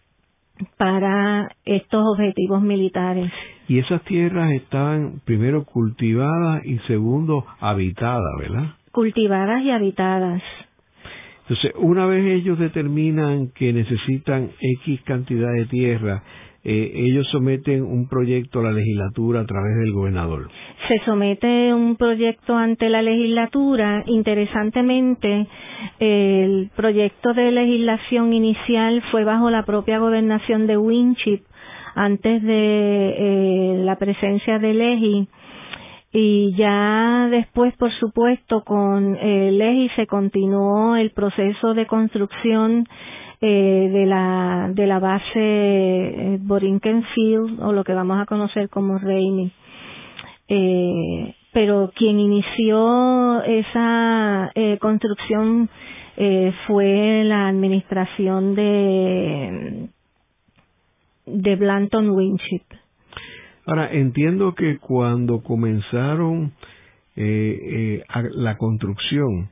para 0.78 1.50
estos 1.66 2.04
objetivos 2.08 2.62
militares. 2.62 3.32
Y 3.68 3.80
esas 3.80 4.02
tierras 4.04 4.52
estaban 4.52 5.22
primero 5.26 5.66
cultivadas 5.66 6.66
y 6.66 6.80
segundo 6.88 7.46
habitadas, 7.60 8.38
¿verdad? 8.40 8.66
Cultivadas 8.92 9.62
y 9.64 9.72
habitadas. 9.72 10.42
Entonces, 11.50 11.72
una 11.78 12.06
vez 12.06 12.26
ellos 12.26 12.60
determinan 12.60 13.52
que 13.56 13.72
necesitan 13.72 14.50
X 14.60 15.02
cantidad 15.06 15.54
de 15.54 15.66
tierra, 15.68 16.22
eh, 16.66 16.92
ellos 16.94 17.26
someten 17.32 17.84
un 17.84 18.10
proyecto 18.10 18.60
a 18.60 18.64
la 18.64 18.72
legislatura 18.74 19.40
a 19.40 19.46
través 19.46 19.78
del 19.78 19.94
gobernador. 19.94 20.50
Se 20.90 21.00
somete 21.06 21.74
un 21.74 21.96
proyecto 21.96 22.58
ante 22.58 22.90
la 22.90 23.02
legislatura. 23.02 24.04
Interesantemente, 24.08 25.48
el 26.00 26.70
proyecto 26.76 27.34
de 27.34 27.52
legislación 27.52 28.34
inicial 28.34 29.02
fue 29.12 29.24
bajo 29.24 29.50
la 29.50 29.64
propia 29.64 30.00
gobernación 30.00 30.68
de 30.68 30.78
Winship 30.78 31.44
antes 31.96 32.44
de 32.44 33.16
eh, 33.18 33.78
la 33.86 33.96
presencia 33.96 34.60
de 34.60 34.74
Legi 34.74 35.30
y 36.20 36.56
ya 36.56 37.28
después, 37.30 37.76
por 37.78 37.92
supuesto, 37.94 38.64
con 38.64 39.16
eh, 39.18 39.52
Legi 39.52 39.88
se 39.96 40.08
continuó 40.08 40.96
el 40.96 41.12
proceso 41.12 41.76
de 41.76 41.86
construcción 41.86 42.88
eh, 43.40 43.90
de 43.94 44.06
la 44.08 44.68
de 44.74 44.88
la 44.88 44.98
base 44.98 45.36
eh, 45.36 46.38
Borinquen 46.42 47.04
Field 47.14 47.62
o 47.62 47.72
lo 47.72 47.84
que 47.84 47.94
vamos 47.94 48.20
a 48.20 48.26
conocer 48.26 48.68
como 48.68 48.98
Rainy. 48.98 49.52
Eh, 50.48 51.36
pero 51.54 51.92
quien 51.94 52.20
inició 52.20 53.44
esa 53.44 54.50
eh, 54.56 54.80
construcción 54.80 55.70
eh, 56.16 56.52
fue 56.66 57.26
la 57.26 57.48
administración 57.48 58.56
de 58.56 59.88
de 61.28 61.56
Blanton 61.58 62.10
Winship. 62.10 62.87
Ahora 63.68 63.92
entiendo 63.92 64.56
que 64.56 64.80
cuando 64.80 65.44
comenzaron 65.44 66.54
eh, 67.16 68.04
la 68.34 68.58
construcción 68.58 69.50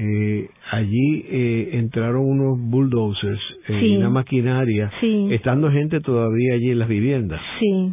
eh, 0.00 0.48
allí 0.70 1.24
eh, 1.28 1.70
entraron 1.72 2.24
unos 2.24 2.58
bulldozers 2.60 3.40
y 3.68 3.96
una 3.96 4.10
maquinaria, 4.10 4.92
estando 5.30 5.72
gente 5.72 6.00
todavía 6.00 6.54
allí 6.54 6.70
en 6.70 6.78
las 6.78 6.88
viviendas. 6.88 7.40
Sí, 7.58 7.92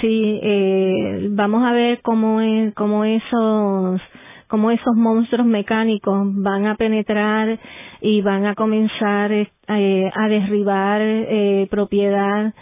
sí, 0.00 0.40
eh, 0.42 1.28
vamos 1.32 1.64
a 1.64 1.72
ver 1.72 2.00
cómo, 2.02 2.40
es, 2.40 2.72
cómo 2.74 3.04
esos 3.04 4.00
cómo 4.46 4.70
esos 4.70 4.94
monstruos 4.94 5.46
mecánicos 5.46 6.28
van 6.36 6.66
a 6.66 6.76
penetrar 6.76 7.58
y 8.00 8.22
van 8.22 8.46
a 8.46 8.54
comenzar 8.54 9.32
eh, 9.32 10.10
a 10.14 10.28
derribar 10.28 11.00
eh, 11.02 11.66
propiedad 11.68 12.54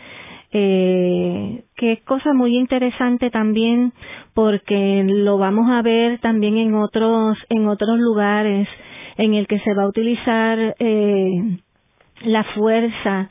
eh, 0.51 1.62
que 1.77 1.93
es 1.93 2.03
cosa 2.05 2.33
muy 2.33 2.57
interesante 2.57 3.31
también 3.31 3.93
porque 4.35 5.05
lo 5.07 5.39
vamos 5.39 5.71
a 5.71 5.83
ver 5.83 6.19
también 6.21 6.57
en 6.57 6.75
otros 6.75 7.39
en 7.49 7.69
otros 7.69 7.99
lugares 7.99 8.67
en 9.17 9.35
el 9.35 9.47
que 9.47 9.59
se 9.61 9.75
va 9.75 9.85
a 9.85 9.89
utilizar 9.89 10.75
eh, 10.79 11.59
la 12.25 12.45
fuerza. 12.45 13.29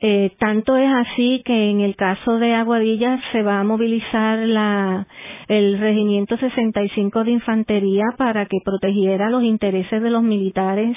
Eh, 0.00 0.30
tanto 0.38 0.76
es 0.76 0.88
así 0.88 1.42
que 1.44 1.70
en 1.70 1.80
el 1.80 1.96
caso 1.96 2.38
de 2.38 2.54
Aguadilla 2.54 3.20
se 3.32 3.42
va 3.42 3.58
a 3.58 3.64
movilizar 3.64 4.38
la, 4.38 5.08
el 5.48 5.78
Regimiento 5.80 6.36
65 6.36 7.24
de 7.24 7.32
Infantería 7.32 8.04
para 8.16 8.46
que 8.46 8.58
protegiera 8.64 9.28
los 9.28 9.42
intereses 9.42 10.00
de 10.00 10.10
los 10.10 10.22
militares 10.22 10.96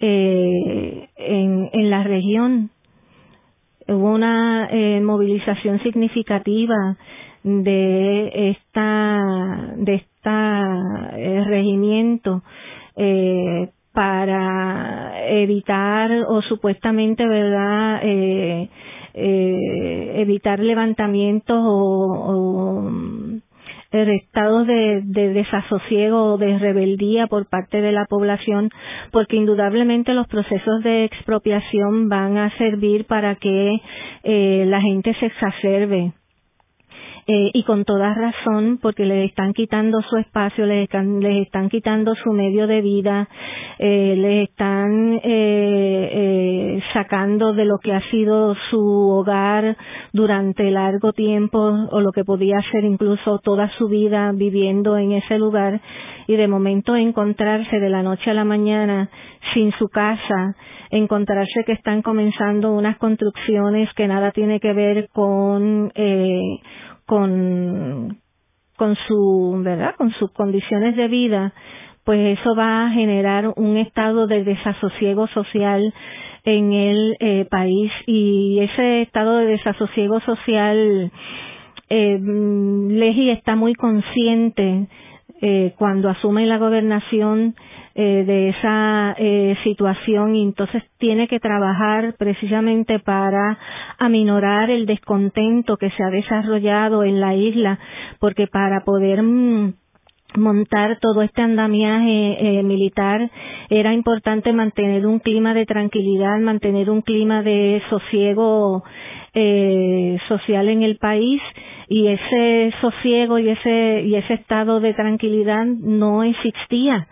eh, 0.00 1.08
en, 1.16 1.68
en 1.72 1.90
la 1.90 2.04
región 2.04 2.70
hubo 3.92 4.10
una 4.12 4.68
eh, 4.70 5.00
movilización 5.00 5.80
significativa 5.82 6.96
de 7.42 8.50
esta 8.50 9.72
de 9.76 9.94
esta 9.94 11.10
eh, 11.16 11.44
regimiento 11.44 12.42
eh, 12.96 13.68
para 13.92 15.12
evitar 15.28 16.10
o 16.28 16.40
supuestamente 16.42 17.26
verdad 17.26 18.00
evitar 19.14 20.60
levantamientos 20.60 21.58
o, 21.62 22.90
estados 23.92 24.66
de, 24.66 25.02
de, 25.04 25.32
desasosiego 25.32 26.34
o 26.34 26.38
de 26.38 26.58
rebeldía 26.58 27.26
por 27.26 27.46
parte 27.46 27.80
de 27.80 27.92
la 27.92 28.06
población, 28.06 28.70
porque 29.10 29.36
indudablemente 29.36 30.14
los 30.14 30.26
procesos 30.28 30.82
de 30.82 31.04
expropiación 31.04 32.08
van 32.08 32.38
a 32.38 32.56
servir 32.56 33.06
para 33.06 33.36
que 33.36 33.80
eh, 34.24 34.64
la 34.66 34.80
gente 34.80 35.14
se 35.20 35.26
exacerbe 35.26 36.12
eh, 37.26 37.50
y 37.54 37.62
con 37.62 37.84
toda 37.84 38.14
razón 38.14 38.78
porque 38.82 39.04
les 39.04 39.30
están 39.30 39.52
quitando 39.52 40.02
su 40.02 40.16
espacio, 40.16 40.66
les 40.66 40.84
están, 40.84 41.20
les 41.20 41.46
están 41.46 41.68
quitando 41.68 42.14
su 42.16 42.32
medio 42.32 42.66
de 42.66 42.80
vida, 42.80 43.28
eh, 43.78 44.14
les 44.16 44.48
están 44.48 45.14
eh, 45.14 45.20
eh, 45.24 46.82
sacando 46.92 47.52
de 47.52 47.64
lo 47.64 47.78
que 47.78 47.92
ha 47.92 48.00
sido 48.10 48.56
su 48.70 48.80
hogar 48.80 49.76
durante 50.12 50.70
largo 50.70 51.12
tiempo 51.12 51.58
o 51.90 52.00
lo 52.00 52.10
que 52.12 52.24
podía 52.24 52.60
ser 52.72 52.84
incluso 52.84 53.38
toda 53.38 53.70
su 53.78 53.88
vida 53.88 54.32
viviendo 54.32 54.96
en 54.96 55.12
ese 55.12 55.38
lugar 55.38 55.80
y 56.26 56.36
de 56.36 56.48
momento 56.48 56.96
encontrarse 56.96 57.78
de 57.78 57.90
la 57.90 58.02
noche 58.02 58.30
a 58.30 58.34
la 58.34 58.44
mañana 58.44 59.10
sin 59.54 59.72
su 59.72 59.88
casa, 59.88 60.56
encontrarse 60.90 61.64
que 61.64 61.72
están 61.72 62.02
comenzando 62.02 62.72
unas 62.72 62.96
construcciones 62.98 63.88
que 63.94 64.06
nada 64.06 64.30
tiene 64.30 64.60
que 64.60 64.72
ver 64.72 65.08
con 65.12 65.92
eh, 65.94 66.60
con, 67.12 68.16
con 68.78 68.96
su, 69.06 69.60
¿verdad? 69.62 69.96
Con 69.98 70.12
sus 70.12 70.32
condiciones 70.32 70.96
de 70.96 71.08
vida, 71.08 71.52
pues 72.04 72.38
eso 72.38 72.56
va 72.56 72.86
a 72.86 72.90
generar 72.90 73.52
un 73.56 73.76
estado 73.76 74.26
de 74.26 74.44
desasosiego 74.44 75.26
social 75.26 75.92
en 76.44 76.72
el 76.72 77.16
eh, 77.20 77.46
país 77.50 77.92
y 78.06 78.60
ese 78.60 79.02
estado 79.02 79.36
de 79.36 79.44
desasosiego 79.44 80.20
social 80.20 81.12
eh, 81.90 82.18
Leji 82.18 83.28
está 83.28 83.56
muy 83.56 83.74
consciente 83.74 84.86
eh, 85.42 85.74
cuando 85.76 86.08
asume 86.08 86.46
la 86.46 86.56
gobernación 86.56 87.54
eh, 87.94 88.24
de 88.26 88.48
esa 88.50 89.14
eh, 89.18 89.56
situación 89.64 90.34
y 90.34 90.42
entonces 90.42 90.82
tiene 90.98 91.28
que 91.28 91.40
trabajar 91.40 92.14
precisamente 92.18 92.98
para 92.98 93.58
aminorar 93.98 94.70
el 94.70 94.86
descontento 94.86 95.76
que 95.76 95.90
se 95.90 96.02
ha 96.02 96.10
desarrollado 96.10 97.04
en 97.04 97.20
la 97.20 97.34
isla 97.34 97.78
porque 98.18 98.46
para 98.46 98.84
poder 98.84 99.22
mm, 99.22 99.74
montar 100.36 100.98
todo 101.00 101.22
este 101.22 101.42
andamiaje 101.42 102.58
eh, 102.58 102.62
militar 102.62 103.30
era 103.68 103.92
importante 103.92 104.52
mantener 104.52 105.06
un 105.06 105.18
clima 105.18 105.54
de 105.54 105.66
tranquilidad, 105.66 106.38
mantener 106.40 106.90
un 106.90 107.02
clima 107.02 107.42
de 107.42 107.82
sosiego 107.90 108.82
eh, 109.34 110.18
social 110.28 110.68
en 110.68 110.82
el 110.82 110.96
país 110.98 111.40
y 111.88 112.08
ese 112.08 112.72
sosiego 112.80 113.38
y 113.38 113.50
ese 113.50 114.02
y 114.02 114.14
ese 114.14 114.34
estado 114.34 114.80
de 114.80 114.94
tranquilidad 114.94 115.66
no 115.66 116.22
existía 116.22 117.06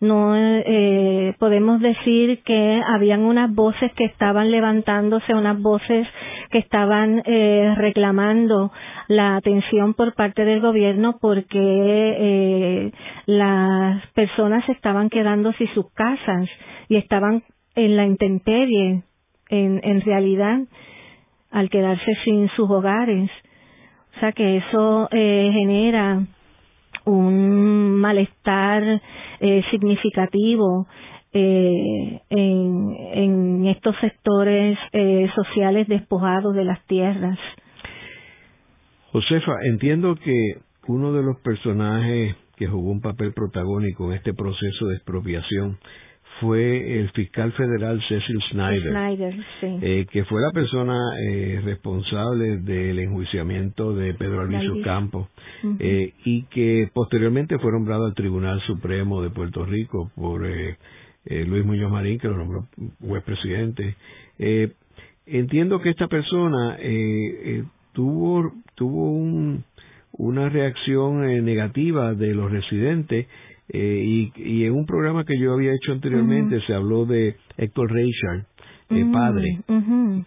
no 0.00 0.34
eh, 0.34 1.34
podemos 1.38 1.80
decir 1.80 2.42
que 2.42 2.82
habían 2.86 3.20
unas 3.20 3.54
voces 3.54 3.92
que 3.92 4.04
estaban 4.04 4.50
levantándose, 4.50 5.34
unas 5.34 5.60
voces 5.60 6.06
que 6.50 6.58
estaban 6.58 7.22
eh, 7.26 7.74
reclamando 7.76 8.72
la 9.08 9.36
atención 9.36 9.94
por 9.94 10.14
parte 10.14 10.44
del 10.44 10.60
gobierno 10.60 11.18
porque 11.20 11.58
eh, 11.58 12.92
las 13.26 14.06
personas 14.12 14.68
estaban 14.68 15.10
quedando 15.10 15.52
sin 15.52 15.68
sus 15.74 15.92
casas 15.92 16.48
y 16.88 16.96
estaban 16.96 17.42
en 17.74 17.96
la 17.96 18.06
intemperie 18.06 19.02
en, 19.50 19.80
en 19.84 20.00
realidad 20.00 20.60
al 21.50 21.68
quedarse 21.68 22.16
sin 22.24 22.48
sus 22.50 22.70
hogares. 22.70 23.30
O 24.16 24.20
sea 24.20 24.32
que 24.32 24.56
eso 24.58 25.08
eh, 25.12 25.50
genera 25.52 26.22
un 27.04 27.92
malestar 27.92 29.00
eh, 29.40 29.62
significativo 29.70 30.86
eh, 31.32 32.20
en, 32.28 33.66
estos 33.66 33.94
sectores 34.00 34.78
eh, 34.92 35.28
sociales 35.34 35.86
despojados 35.88 36.54
de 36.54 36.64
las 36.64 36.84
tierras. 36.86 37.38
Josefa, 39.12 39.52
entiendo 39.72 40.16
que 40.16 40.54
uno 40.88 41.12
de 41.12 41.22
los 41.22 41.38
personajes 41.40 42.36
que 42.56 42.66
jugó 42.66 42.90
un 42.90 43.00
papel 43.00 43.32
protagónico 43.32 44.10
en 44.10 44.18
este 44.18 44.34
proceso 44.34 44.86
de 44.86 44.96
expropiación 44.96 45.78
fue 46.40 46.98
el 46.98 47.10
fiscal 47.10 47.52
federal 47.52 48.00
Cecil 48.08 48.40
Snyder, 48.50 49.34
eh, 49.62 50.06
que 50.10 50.24
fue 50.24 50.40
la 50.40 50.50
persona 50.50 50.98
eh, 51.22 51.60
responsable 51.62 52.58
del 52.58 52.98
enjuiciamiento 52.98 53.94
de 53.94 54.14
Pedro 54.14 54.40
Albizu 54.40 54.80
Campos 54.82 55.28
eh, 55.78 56.14
y 56.24 56.44
que 56.44 56.88
posteriormente 56.92 57.58
fue 57.58 57.72
nombrado 57.72 58.06
al 58.06 58.14
Tribunal 58.14 58.60
Supremo 58.62 59.22
de 59.22 59.30
Puerto 59.30 59.64
Rico 59.64 60.10
por 60.14 60.42
Luis 61.26 61.64
Muñoz 61.64 61.92
Marín, 61.92 62.18
que 62.18 62.28
lo 62.28 62.38
nombró 62.38 62.66
juez 63.06 63.22
presidente. 63.22 63.96
entiendo 65.26 65.80
que 65.80 65.90
esta 65.90 66.08
persona 66.08 66.78
tuvo 67.92 68.52
tuvo 68.74 69.10
un, 69.10 69.64
una 70.12 70.48
reacción 70.48 71.44
negativa 71.44 72.14
de 72.14 72.34
los 72.34 72.50
residentes 72.50 73.26
eh, 73.72 74.02
y, 74.04 74.32
y, 74.36 74.64
en 74.64 74.72
un 74.72 74.86
programa 74.86 75.24
que 75.24 75.38
yo 75.38 75.52
había 75.52 75.72
hecho 75.72 75.92
anteriormente 75.92 76.60
se 76.66 76.74
habló 76.74 77.06
de 77.06 77.36
Héctor 77.56 77.92
Reichard, 77.92 78.44
eh, 78.90 79.06
padre, 79.12 79.60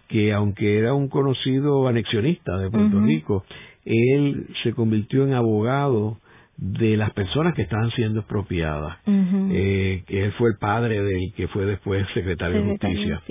que 0.07 0.31
aunque 0.31 0.77
era 0.77 0.93
un 0.93 1.09
conocido 1.09 1.87
anexionista 1.87 2.57
de 2.57 2.69
Puerto 2.69 3.01
Rico, 3.01 3.43
él 3.83 4.47
se 4.63 4.71
convirtió 4.71 5.25
en 5.27 5.33
abogado 5.33 6.19
de 6.55 6.95
las 6.95 7.11
personas 7.11 7.55
que 7.55 7.63
estaban 7.63 7.91
siendo 7.91 8.21
expropiadas, 8.21 8.99
eh, 9.05 10.03
que 10.07 10.25
él 10.25 10.31
fue 10.33 10.51
el 10.51 10.57
padre 10.57 11.01
del 11.01 11.33
que 11.35 11.49
fue 11.49 11.65
después 11.65 12.05
secretario, 12.13 12.63
de 12.63 12.69
Justicia. 12.69 13.21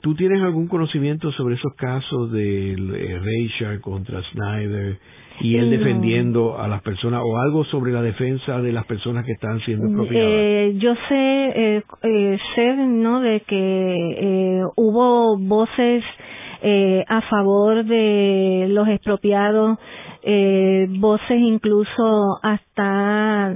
¿Tú 0.00 0.14
tienes 0.14 0.42
algún 0.42 0.68
conocimiento 0.68 1.32
sobre 1.32 1.56
esos 1.56 1.74
casos 1.74 2.32
de 2.32 2.72
eh, 2.72 3.80
contra 3.80 4.22
Snyder 4.32 4.98
y 5.40 5.56
él 5.56 5.70
defendiendo 5.70 6.58
a 6.58 6.66
las 6.68 6.82
personas 6.82 7.22
o 7.24 7.38
algo 7.38 7.64
sobre 7.64 7.92
la 7.92 8.02
defensa 8.02 8.60
de 8.60 8.72
las 8.72 8.84
personas 8.86 9.24
que 9.24 9.32
están 9.32 9.60
siendo 9.60 9.86
expropiadas? 9.86 10.30
Eh, 10.30 10.74
yo 10.78 10.94
sé, 11.08 11.14
eh, 11.14 11.82
eh, 12.02 12.38
sé, 12.54 12.76
¿no? 12.76 13.20
De 13.20 13.40
que 13.40 14.62
hubo 14.76 15.38
voces 15.38 16.04
a 17.08 17.20
favor 17.30 17.84
de 17.84 18.66
los 18.68 18.88
expropiados, 18.88 19.78
voces 20.98 21.38
incluso 21.38 22.38
hasta, 22.42 23.54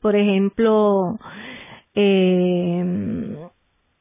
por 0.00 0.16
ejemplo, 0.16 1.18
eh, 1.94 3.43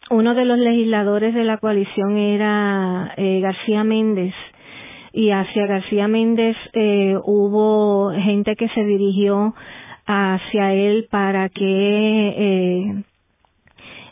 uno 0.09 0.35
de 0.35 0.45
los 0.45 0.57
legisladores 0.57 1.33
de 1.33 1.43
la 1.43 1.57
coalición 1.57 2.17
era 2.17 3.13
eh, 3.17 3.39
García 3.41 3.83
Méndez. 3.83 4.33
Y 5.11 5.29
hacia 5.29 5.67
García 5.67 6.07
Méndez 6.07 6.57
eh, 6.73 7.15
hubo 7.23 8.11
gente 8.11 8.55
que 8.55 8.67
se 8.69 8.83
dirigió 8.83 9.53
hacia 10.05 10.73
él 10.73 11.07
para 11.09 11.49
que 11.49 13.03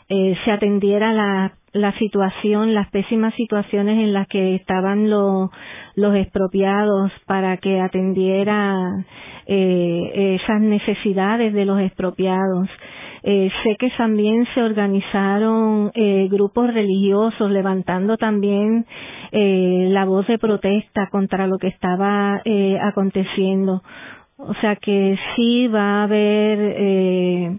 eh, 0.08 0.36
se 0.44 0.50
atendiera 0.50 1.12
la, 1.12 1.52
la 1.72 1.92
situación, 1.98 2.74
las 2.74 2.90
pésimas 2.90 3.34
situaciones 3.34 3.98
en 3.98 4.12
las 4.12 4.28
que 4.28 4.54
estaban 4.54 5.08
los, 5.10 5.50
los 5.94 6.14
expropiados 6.16 7.10
para 7.26 7.56
que 7.56 7.80
atendiera 7.80 9.04
esas 9.46 10.60
necesidades 10.60 11.52
de 11.52 11.64
los 11.64 11.80
expropiados. 11.80 12.68
Eh, 13.24 13.50
sé 13.62 13.76
que 13.78 13.88
también 13.90 14.46
se 14.52 14.62
organizaron 14.62 15.92
eh, 15.94 16.26
grupos 16.28 16.74
religiosos 16.74 17.52
levantando 17.52 18.16
también 18.16 18.84
eh, 19.30 19.86
la 19.90 20.04
voz 20.04 20.26
de 20.26 20.38
protesta 20.38 21.08
contra 21.08 21.46
lo 21.46 21.58
que 21.58 21.68
estaba 21.68 22.42
eh, 22.44 22.78
aconteciendo. 22.82 23.82
O 24.38 24.54
sea 24.54 24.74
que 24.74 25.16
sí 25.36 25.68
va 25.68 26.00
a 26.00 26.02
haber 26.04 26.58
eh, 26.76 27.58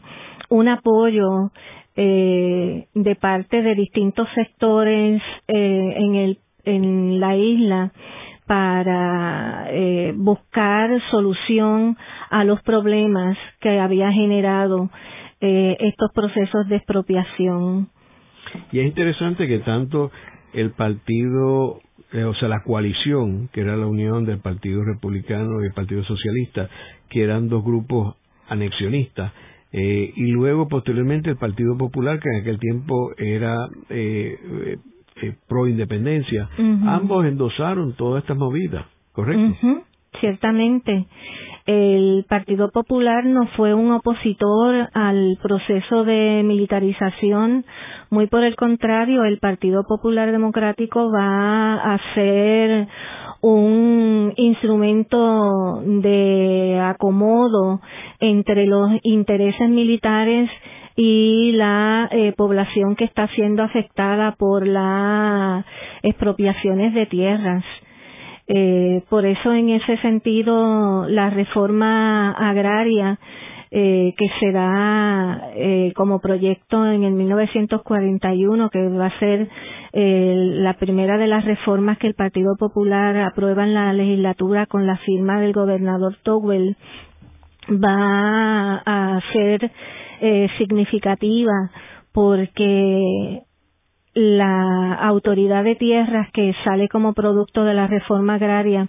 un 0.49 0.67
apoyo 0.67 1.51
eh, 1.95 2.87
de 2.93 3.15
parte 3.15 3.61
de 3.61 3.75
distintos 3.75 4.27
sectores 4.35 5.21
eh, 5.47 5.93
en, 5.97 6.15
el, 6.15 6.39
en 6.65 7.19
la 7.19 7.35
isla 7.35 7.91
para 8.45 9.67
eh, 9.69 10.13
buscar 10.15 10.89
solución 11.11 11.97
a 12.29 12.43
los 12.43 12.61
problemas 12.63 13.37
que 13.61 13.79
había 13.79 14.11
generado 14.11 14.89
eh, 15.39 15.77
estos 15.79 16.11
procesos 16.13 16.67
de 16.67 16.77
expropiación. 16.77 17.89
Y 18.71 18.79
es 18.79 18.85
interesante 18.85 19.47
que 19.47 19.59
tanto 19.59 20.11
el 20.53 20.71
partido, 20.71 21.81
eh, 22.11 22.23
o 22.23 22.33
sea, 22.35 22.47
la 22.47 22.63
coalición, 22.63 23.49
que 23.51 23.61
era 23.61 23.75
la 23.75 23.87
unión 23.87 24.25
del 24.25 24.39
Partido 24.39 24.83
Republicano 24.83 25.61
y 25.61 25.65
el 25.67 25.73
Partido 25.73 26.03
Socialista, 26.03 26.69
que 27.09 27.23
eran 27.23 27.49
dos 27.49 27.63
grupos 27.63 28.15
anexionistas, 28.47 29.31
eh, 29.73 30.13
y 30.15 30.27
luego 30.27 30.67
posteriormente 30.67 31.29
el 31.29 31.37
Partido 31.37 31.75
Popular, 31.77 32.19
que 32.19 32.29
en 32.29 32.41
aquel 32.41 32.59
tiempo 32.59 33.11
era 33.17 33.67
pro 35.47 35.67
independencia, 35.67 36.49
ambos 36.85 37.25
endosaron 37.25 37.93
toda 37.95 38.19
esta 38.19 38.33
movida, 38.33 38.87
¿correcto? 39.11 39.83
Ciertamente 40.19 41.07
el 41.65 42.25
Partido 42.27 42.71
Popular 42.71 43.25
no 43.25 43.47
fue 43.55 43.73
un 43.73 43.91
opositor 43.91 44.89
al 44.93 45.37
proceso 45.41 46.03
de 46.03 46.41
militarización, 46.43 47.65
muy 48.09 48.27
por 48.27 48.43
el 48.43 48.55
contrario, 48.55 49.23
el 49.23 49.39
Partido 49.39 49.83
Popular 49.87 50.31
Democrático 50.31 51.11
va 51.11 51.75
a 51.75 51.99
ser 52.15 52.87
un 53.41 54.33
instrumento 54.37 55.81
de 55.85 56.79
acomodo 56.81 57.81
entre 58.19 58.65
los 58.65 58.89
intereses 59.03 59.69
militares 59.69 60.49
y 60.95 61.51
la 61.53 62.07
eh, 62.11 62.33
población 62.37 62.95
que 62.95 63.05
está 63.05 63.27
siendo 63.29 63.63
afectada 63.63 64.35
por 64.37 64.67
las 64.67 65.65
expropiaciones 66.03 66.93
de 66.93 67.05
tierras. 67.07 67.63
Eh, 68.47 69.01
por 69.09 69.25
eso, 69.25 69.53
en 69.53 69.69
ese 69.69 69.97
sentido, 69.97 71.07
la 71.07 71.29
reforma 71.29 72.31
agraria 72.31 73.17
eh, 73.75 74.13
que 74.15 74.27
se 74.39 74.51
da 74.51 75.49
eh, 75.55 75.93
como 75.95 76.19
proyecto 76.19 76.85
en 76.85 77.03
el 77.05 77.13
1941, 77.13 78.69
que 78.69 78.87
va 78.87 79.07
a 79.07 79.17
ser 79.19 79.49
eh, 79.93 80.33
la 80.59 80.75
primera 80.75 81.17
de 81.17 81.25
las 81.25 81.43
reformas 81.43 81.97
que 81.97 82.05
el 82.05 82.13
Partido 82.13 82.55
Popular 82.55 83.17
aprueba 83.17 83.63
en 83.63 83.73
la 83.73 83.91
legislatura 83.91 84.67
con 84.67 84.85
la 84.85 84.97
firma 84.97 85.41
del 85.41 85.53
gobernador 85.53 86.17
Towell, 86.21 86.77
va 87.67 88.75
a 88.85 89.19
ser 89.33 89.71
significativa 90.59 91.71
porque 92.13 93.41
la 94.13 94.93
autoridad 94.93 95.63
de 95.63 95.75
tierras 95.75 96.29
que 96.33 96.53
sale 96.63 96.87
como 96.87 97.13
producto 97.13 97.63
de 97.63 97.73
la 97.73 97.87
reforma 97.87 98.35
agraria 98.35 98.87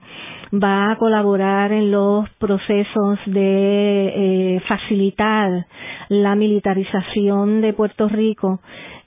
va 0.52 0.90
a 0.92 0.96
colaborar 0.96 1.72
en 1.72 1.90
los 1.90 2.28
procesos 2.38 3.18
de 3.26 4.56
eh, 4.56 4.60
facilitar 4.68 5.66
la 6.08 6.34
militarización 6.34 7.62
de 7.62 7.72
Puerto 7.72 8.08
Rico 8.08 8.60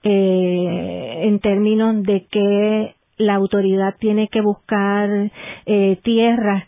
eh, 0.04 1.20
en 1.24 1.40
términos 1.40 2.02
de 2.04 2.26
que 2.32 2.96
la 3.18 3.36
autoridad 3.36 3.96
tiene 4.00 4.28
que 4.28 4.42
buscar 4.42 5.32
eh, 5.66 6.00
tierras 6.04 6.64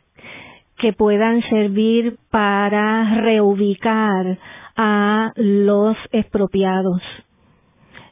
que 0.78 0.94
puedan 0.94 1.42
servir 1.50 2.18
para 2.30 3.22
reubicar 3.22 4.38
a 4.78 5.32
los 5.36 5.98
expropiados 6.12 7.02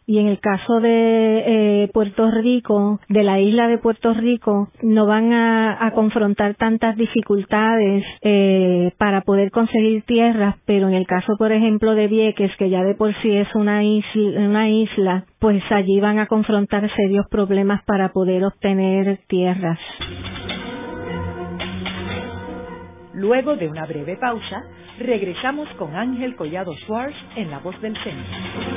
y 0.08 0.20
en 0.20 0.28
el 0.28 0.40
caso 0.40 0.80
de 0.80 1.84
eh, 1.84 1.90
Puerto 1.94 2.32
Rico, 2.32 3.02
de 3.10 3.24
la 3.24 3.42
isla 3.42 3.68
de 3.68 3.78
Puerto 3.78 4.14
Rico, 4.14 4.70
no 4.82 5.06
van 5.06 5.34
a, 5.34 5.92
confrontar 5.94 6.56
tantas 6.56 6.96
dificultades 6.96 8.06
eh, 8.22 8.92
para 8.98 9.22
poder 9.22 9.52
conseguir 9.52 10.04
tierras, 10.04 10.56
pero 10.66 10.88
en 10.88 10.94
el 10.94 11.06
caso, 11.06 11.34
por 11.38 11.52
ejemplo, 11.52 11.94
de 11.94 12.08
Vieques, 12.08 12.56
que 12.58 12.70
ya 12.70 12.84
de 12.84 12.96
por 12.96 13.14
sí 13.22 13.36
es 13.36 13.54
una 13.56 13.84
isla, 13.84 14.40
una 14.40 14.70
isla 14.70 15.26
pues 15.40 15.62
allí 15.72 16.00
van 16.00 16.20
a 16.20 16.28
confrontar 16.28 16.90
serios 16.96 17.26
problemas 17.30 17.84
para 17.84 18.10
poder 18.10 18.46
obtener 18.46 19.20
tierras. 19.28 19.80
Luego 23.14 23.56
de 23.58 23.68
una 23.68 23.86
breve 23.86 24.16
pausa, 24.16 24.64
regresamos 25.00 25.68
con 25.78 25.96
Ángel 25.96 26.36
Collado 26.36 26.74
Schwartz 26.86 27.16
en 27.36 27.50
La 27.50 27.60
Voz 27.60 27.80
del 27.82 27.96
Centro. 28.04 28.77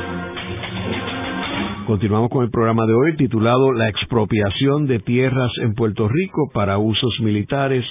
Continuamos 1.91 2.29
con 2.29 2.45
el 2.45 2.51
programa 2.51 2.85
de 2.85 2.93
hoy 2.93 3.17
titulado 3.17 3.73
La 3.73 3.89
expropiación 3.89 4.87
de 4.87 4.99
tierras 4.99 5.51
en 5.61 5.73
Puerto 5.73 6.07
Rico 6.07 6.49
para 6.53 6.77
usos 6.77 7.19
militares 7.19 7.83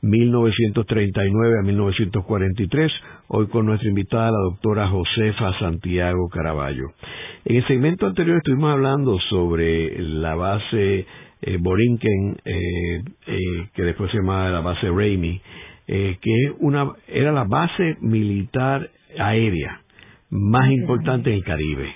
1939 0.00 1.58
a 1.58 1.62
1943, 1.64 2.92
hoy 3.26 3.48
con 3.48 3.66
nuestra 3.66 3.88
invitada 3.88 4.30
la 4.30 4.38
doctora 4.44 4.86
Josefa 4.86 5.58
Santiago 5.58 6.28
Caraballo. 6.28 6.92
En 7.44 7.56
el 7.56 7.66
segmento 7.66 8.06
anterior 8.06 8.36
estuvimos 8.36 8.70
hablando 8.70 9.18
sobre 9.28 10.02
la 10.02 10.36
base 10.36 11.04
eh, 11.42 11.56
Borinquen, 11.58 12.36
eh, 12.44 13.02
eh, 13.26 13.38
que 13.74 13.82
después 13.82 14.08
se 14.12 14.18
llamaba 14.18 14.50
la 14.50 14.60
base 14.60 14.88
Raimi, 14.88 15.40
que 15.84 16.52
una, 16.60 16.92
era 17.08 17.32
la 17.32 17.42
base 17.42 17.96
militar 18.02 18.88
aérea 19.18 19.80
más 20.30 20.70
importante 20.70 21.30
en 21.30 21.36
el 21.36 21.44
Caribe. 21.44 21.94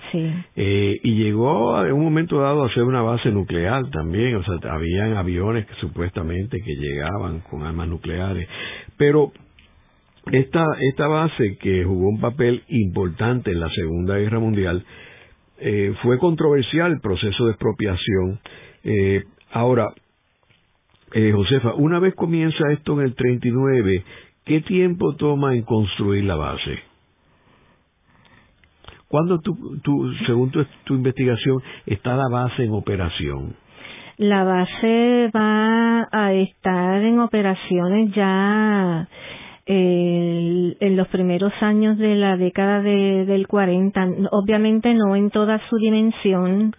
Eh, 0.56 1.00
y 1.02 1.14
llegó 1.22 1.84
en 1.84 1.92
un 1.92 2.04
momento 2.04 2.40
dado 2.40 2.64
a 2.64 2.72
ser 2.72 2.84
una 2.84 3.02
base 3.02 3.30
nuclear 3.30 3.90
también, 3.90 4.36
o 4.36 4.44
sea, 4.44 4.72
habían 4.72 5.16
aviones 5.16 5.66
que 5.66 5.74
supuestamente 5.74 6.58
que 6.62 6.74
llegaban 6.76 7.40
con 7.40 7.62
armas 7.62 7.88
nucleares, 7.88 8.48
pero 8.96 9.32
esta, 10.30 10.64
esta 10.80 11.08
base 11.08 11.56
que 11.58 11.84
jugó 11.84 12.08
un 12.08 12.20
papel 12.20 12.62
importante 12.68 13.50
en 13.50 13.60
la 13.60 13.68
Segunda 13.70 14.16
Guerra 14.16 14.38
Mundial, 14.38 14.84
eh, 15.58 15.94
fue 16.02 16.18
controversial 16.18 16.92
el 16.92 17.00
proceso 17.00 17.44
de 17.44 17.50
expropiación. 17.52 18.40
Eh, 18.84 19.24
ahora, 19.52 19.92
eh, 21.12 21.32
Josefa, 21.32 21.74
una 21.74 21.98
vez 21.98 22.14
comienza 22.14 22.72
esto 22.72 22.94
en 22.94 23.06
el 23.06 23.14
39, 23.14 24.04
¿qué 24.44 24.60
tiempo 24.62 25.14
toma 25.16 25.54
en 25.54 25.62
construir 25.62 26.24
la 26.24 26.36
base? 26.36 26.91
¿Cuándo, 29.12 29.40
tú, 29.40 29.54
según 30.26 30.50
tu, 30.50 30.94
investigación, 30.94 31.62
está 31.84 32.16
la 32.16 32.30
base 32.30 32.64
en 32.64 32.72
operación? 32.72 33.54
La 34.16 34.42
base 34.42 35.30
va 35.36 36.08
a 36.10 36.32
estar 36.32 37.02
en 37.02 37.20
operaciones 37.20 38.10
ya 38.14 39.06
eh, 39.66 40.76
en 40.80 40.96
los 40.96 41.08
primeros 41.08 41.52
años 41.60 41.98
de 41.98 42.14
la 42.14 42.38
década 42.38 42.80
de, 42.80 43.26
del 43.26 43.46
40. 43.48 44.02
Obviamente 44.30 44.94
no 44.94 45.14
en 45.14 45.28
toda 45.28 45.60
su 45.68 45.76
dimensión, 45.76 46.74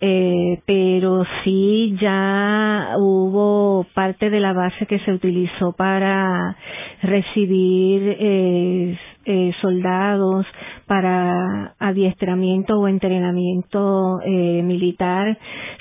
eh, 0.00 0.60
pero 0.66 1.24
sí 1.42 1.96
ya 2.00 2.90
hubo 2.96 3.84
parte 3.92 4.30
de 4.30 4.38
la 4.38 4.52
base 4.52 4.86
que 4.86 5.00
se 5.00 5.10
utilizó 5.10 5.72
para 5.72 6.56
recibir 7.02 8.16
eh, 8.20 8.96
eh, 9.26 9.52
soldados 9.60 10.46
para 10.86 11.74
adiestramiento 11.78 12.78
o 12.78 12.88
entrenamiento 12.88 14.20
eh, 14.24 14.62
militar 14.62 15.36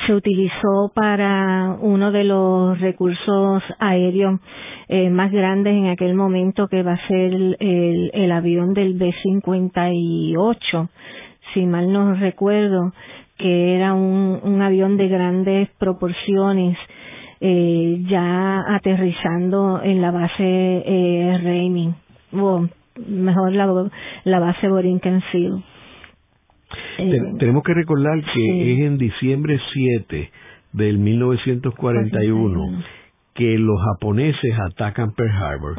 se 0.05 0.13
utilizó 0.13 0.91
para 0.93 1.77
uno 1.79 2.11
de 2.11 2.23
los 2.23 2.79
recursos 2.79 3.63
aéreos 3.79 4.39
eh, 4.87 5.09
más 5.09 5.31
grandes 5.31 5.73
en 5.75 5.87
aquel 5.87 6.15
momento 6.15 6.67
que 6.67 6.83
va 6.83 6.93
a 6.93 7.07
ser 7.07 7.33
el, 7.33 8.09
el, 8.13 8.31
avión 8.31 8.73
del 8.73 8.95
B-58 8.95 10.89
si 11.53 11.65
mal 11.65 11.91
no 11.93 12.15
recuerdo 12.15 12.93
que 13.37 13.75
era 13.75 13.93
un, 13.93 14.39
un 14.43 14.61
avión 14.61 14.97
de 14.97 15.07
grandes 15.07 15.69
proporciones 15.77 16.77
eh, 17.41 18.03
ya 18.09 18.63
aterrizando 18.75 19.81
en 19.83 20.01
la 20.01 20.09
base 20.11 20.33
eh, 20.39 21.37
mejor 23.07 23.53
la, 23.53 23.89
la 24.23 24.39
base 24.39 24.67
Borinquen 24.67 25.21
eh, 26.97 27.21
tenemos 27.39 27.63
que 27.63 27.73
recordar 27.73 28.21
que 28.33 28.73
es 28.73 28.79
en 28.79 28.97
diciembre 28.97 29.59
7 29.73 30.31
del 30.73 30.97
1941 30.97 32.83
que 33.35 33.57
los 33.57 33.77
japoneses 33.81 34.53
atacan 34.71 35.13
Pearl 35.13 35.31
Harbor 35.31 35.75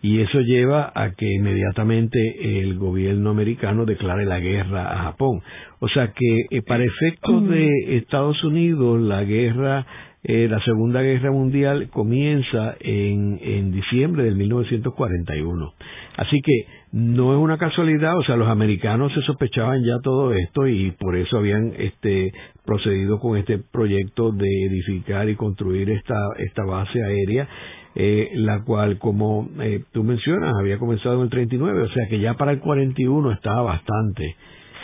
y 0.00 0.20
eso 0.20 0.40
lleva 0.42 0.92
a 0.94 1.10
que 1.10 1.26
inmediatamente 1.26 2.60
el 2.60 2.78
gobierno 2.78 3.30
americano 3.30 3.84
declare 3.84 4.24
la 4.24 4.38
guerra 4.38 4.92
a 4.92 5.02
Japón. 5.04 5.42
O 5.80 5.88
sea 5.88 6.12
que 6.12 6.46
eh, 6.50 6.62
para 6.62 6.84
efectos 6.84 7.48
de 7.48 7.96
Estados 7.96 8.42
Unidos 8.44 9.00
la 9.00 9.24
guerra 9.24 9.86
eh, 10.22 10.48
la 10.48 10.60
Segunda 10.60 11.00
Guerra 11.00 11.30
Mundial 11.30 11.88
comienza 11.90 12.76
en, 12.80 13.38
en 13.42 13.72
diciembre 13.72 14.24
del 14.24 14.36
1941. 14.36 15.72
Así 16.16 16.40
que 16.42 16.66
no 16.92 17.32
es 17.32 17.38
una 17.38 17.56
casualidad, 17.56 18.16
o 18.18 18.24
sea, 18.24 18.36
los 18.36 18.48
americanos 18.48 19.12
se 19.14 19.22
sospechaban 19.22 19.82
ya 19.84 19.98
todo 20.02 20.34
esto 20.34 20.66
y 20.66 20.90
por 20.90 21.16
eso 21.16 21.38
habían 21.38 21.72
este, 21.78 22.32
procedido 22.66 23.18
con 23.18 23.38
este 23.38 23.58
proyecto 23.58 24.32
de 24.32 24.48
edificar 24.66 25.28
y 25.28 25.36
construir 25.36 25.88
esta, 25.90 26.18
esta 26.38 26.64
base 26.64 27.02
aérea, 27.02 27.48
eh, 27.94 28.30
la 28.34 28.62
cual, 28.64 28.98
como 28.98 29.48
eh, 29.60 29.84
tú 29.92 30.04
mencionas, 30.04 30.52
había 30.58 30.78
comenzado 30.78 31.16
en 31.16 31.22
el 31.22 31.30
39, 31.30 31.82
o 31.82 31.88
sea 31.90 32.08
que 32.08 32.18
ya 32.18 32.34
para 32.34 32.52
el 32.52 32.58
41 32.58 33.32
estaba 33.32 33.62
bastante 33.62 34.36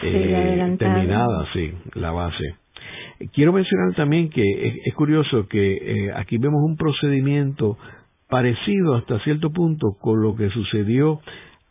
eh, 0.03 0.76
terminada, 0.78 1.47
sí, 1.53 1.72
la 1.95 2.12
base. 2.12 2.55
Quiero 3.32 3.52
mencionar 3.52 3.94
también 3.94 4.28
que 4.28 4.42
es, 4.84 4.94
curioso 4.94 5.46
que 5.48 5.74
eh, 5.74 6.12
aquí 6.14 6.36
vemos 6.36 6.62
un 6.62 6.76
procedimiento 6.76 7.78
parecido 8.28 8.94
hasta 8.94 9.20
cierto 9.20 9.50
punto 9.50 9.96
con 10.00 10.20
lo 10.20 10.36
que 10.36 10.50
sucedió 10.50 11.20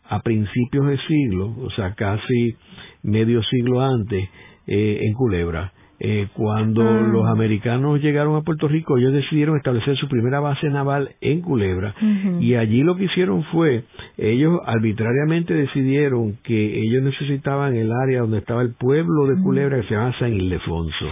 a 0.08 0.20
principios 0.22 0.86
de 0.88 0.98
siglo, 1.06 1.54
o 1.60 1.70
sea, 1.70 1.94
casi 1.94 2.56
medio 3.02 3.42
siglo 3.44 3.80
antes, 3.80 4.28
eh, 4.66 4.98
en 5.02 5.12
Culebra. 5.12 5.72
Eh, 5.98 6.28
cuando 6.34 6.82
ah. 6.82 7.08
los 7.10 7.26
americanos 7.26 8.02
llegaron 8.02 8.36
a 8.36 8.42
Puerto 8.42 8.68
Rico, 8.68 8.98
ellos 8.98 9.14
decidieron 9.14 9.56
establecer 9.56 9.96
su 9.96 10.08
primera 10.08 10.40
base 10.40 10.68
naval 10.68 11.10
en 11.20 11.40
Culebra 11.40 11.94
y 12.40 12.54
allí 12.54 12.82
lo 12.82 12.96
que 12.96 13.04
hicieron 13.04 13.44
fue, 13.44 13.84
ellos 14.18 14.60
arbitrariamente 14.66 15.54
decidieron 15.54 16.36
que 16.42 16.80
ellos 16.80 17.02
necesitaban 17.02 17.74
el 17.76 17.90
área 17.92 18.20
donde 18.20 18.38
estaba 18.38 18.62
el 18.62 18.74
pueblo 18.74 19.26
de 19.26 19.42
Culebra 19.42 19.80
que 19.80 19.88
se 19.88 19.94
llama 19.94 20.14
San 20.18 20.34
Ildefonso. 20.34 21.06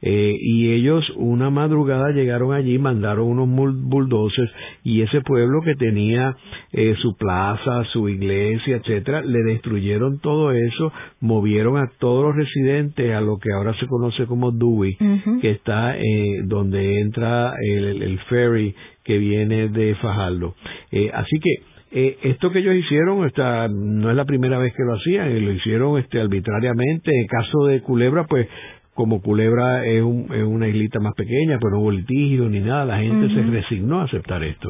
Eh, 0.00 0.36
y 0.40 0.72
ellos 0.72 1.04
una 1.16 1.50
madrugada 1.50 2.10
llegaron 2.10 2.52
allí, 2.52 2.78
mandaron 2.78 3.28
unos 3.28 3.48
bulldozers 3.82 4.50
y 4.82 5.02
ese 5.02 5.20
pueblo 5.20 5.60
que 5.62 5.74
tenía 5.74 6.36
eh, 6.72 6.94
su 7.00 7.16
plaza, 7.16 7.84
su 7.92 8.08
iglesia, 8.08 8.76
etcétera, 8.76 9.22
le 9.22 9.42
destruyeron 9.42 10.20
todo 10.20 10.52
eso, 10.52 10.92
movieron 11.20 11.76
a 11.76 11.90
todos 11.98 12.24
los 12.24 12.36
residentes 12.36 13.14
a 13.14 13.20
lo 13.20 13.38
que 13.38 13.52
ahora 13.52 13.74
se 13.78 13.86
conoce 13.86 14.21
como 14.26 14.52
Dewey, 14.52 14.96
que 15.40 15.50
está 15.50 15.96
eh, 15.96 16.42
donde 16.44 17.00
entra 17.00 17.54
el, 17.60 18.18
ferry 18.28 18.74
que 19.04 19.18
viene 19.18 19.68
de 19.68 19.94
Fajardo. 19.96 20.54
Eh, 20.90 21.10
así 21.12 21.38
que 21.40 21.62
eh, 21.94 22.18
esto 22.22 22.50
que 22.50 22.60
ellos 22.60 22.74
hicieron 22.74 23.26
esta, 23.26 23.68
no 23.68 24.10
es 24.10 24.16
la 24.16 24.24
primera 24.24 24.58
vez 24.58 24.72
que 24.74 24.82
lo 24.82 24.94
hacían, 24.94 25.44
lo 25.44 25.52
hicieron 25.52 25.98
este, 25.98 26.20
arbitrariamente. 26.20 27.10
En 27.10 27.20
el 27.22 27.28
caso 27.28 27.66
de 27.66 27.82
Culebra, 27.82 28.26
pues 28.26 28.48
como 28.94 29.20
Culebra 29.20 29.84
es, 29.86 30.02
una 30.02 30.68
islita 30.68 31.00
más 31.00 31.14
pequeña, 31.14 31.58
pues 31.58 31.72
no 31.72 31.80
hubo 31.80 31.90
litigio 31.90 32.48
ni 32.48 32.60
nada, 32.60 32.84
la 32.84 32.98
gente 32.98 33.34
se 33.34 33.42
resignó 33.42 34.00
a 34.00 34.04
aceptar 34.04 34.42
esto. 34.42 34.68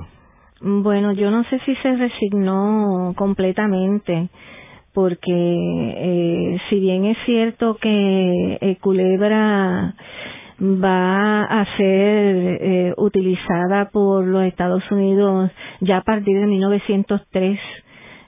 Bueno, 0.61 1.13
yo 1.13 1.31
no 1.31 1.43
sé 1.45 1.59
si 1.67 1.75
se 1.77 1.97
resignó 1.97 3.15
completamente 3.17 4.29
porque 4.93 5.33
eh, 5.33 6.59
si 6.69 6.81
bien 6.81 7.07
es 7.07 7.17
cierto 7.25 7.77
que 7.81 8.59
eh, 8.61 8.77
Culebra 8.81 9.95
va 10.61 11.43
a 11.45 11.77
ser 11.77 12.59
eh, 12.61 12.95
utilizada 12.97 13.91
por 13.91 14.27
los 14.27 14.45
Estados 14.45 14.83
Unidos 14.91 15.51
ya 15.81 15.99
a 15.99 16.03
partir 16.03 16.39
de 16.39 16.47
1903 16.47 17.59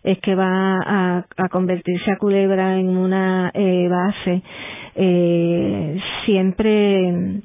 es 0.03 0.19
que 0.21 0.35
va 0.35 1.23
a, 1.37 1.49
convertirse 1.51 2.11
a 2.11 2.19
Culebra 2.19 2.79
en 2.79 2.97
una 2.97 3.51
eh, 3.55 3.89
base 3.89 4.43
siempre 6.25 7.43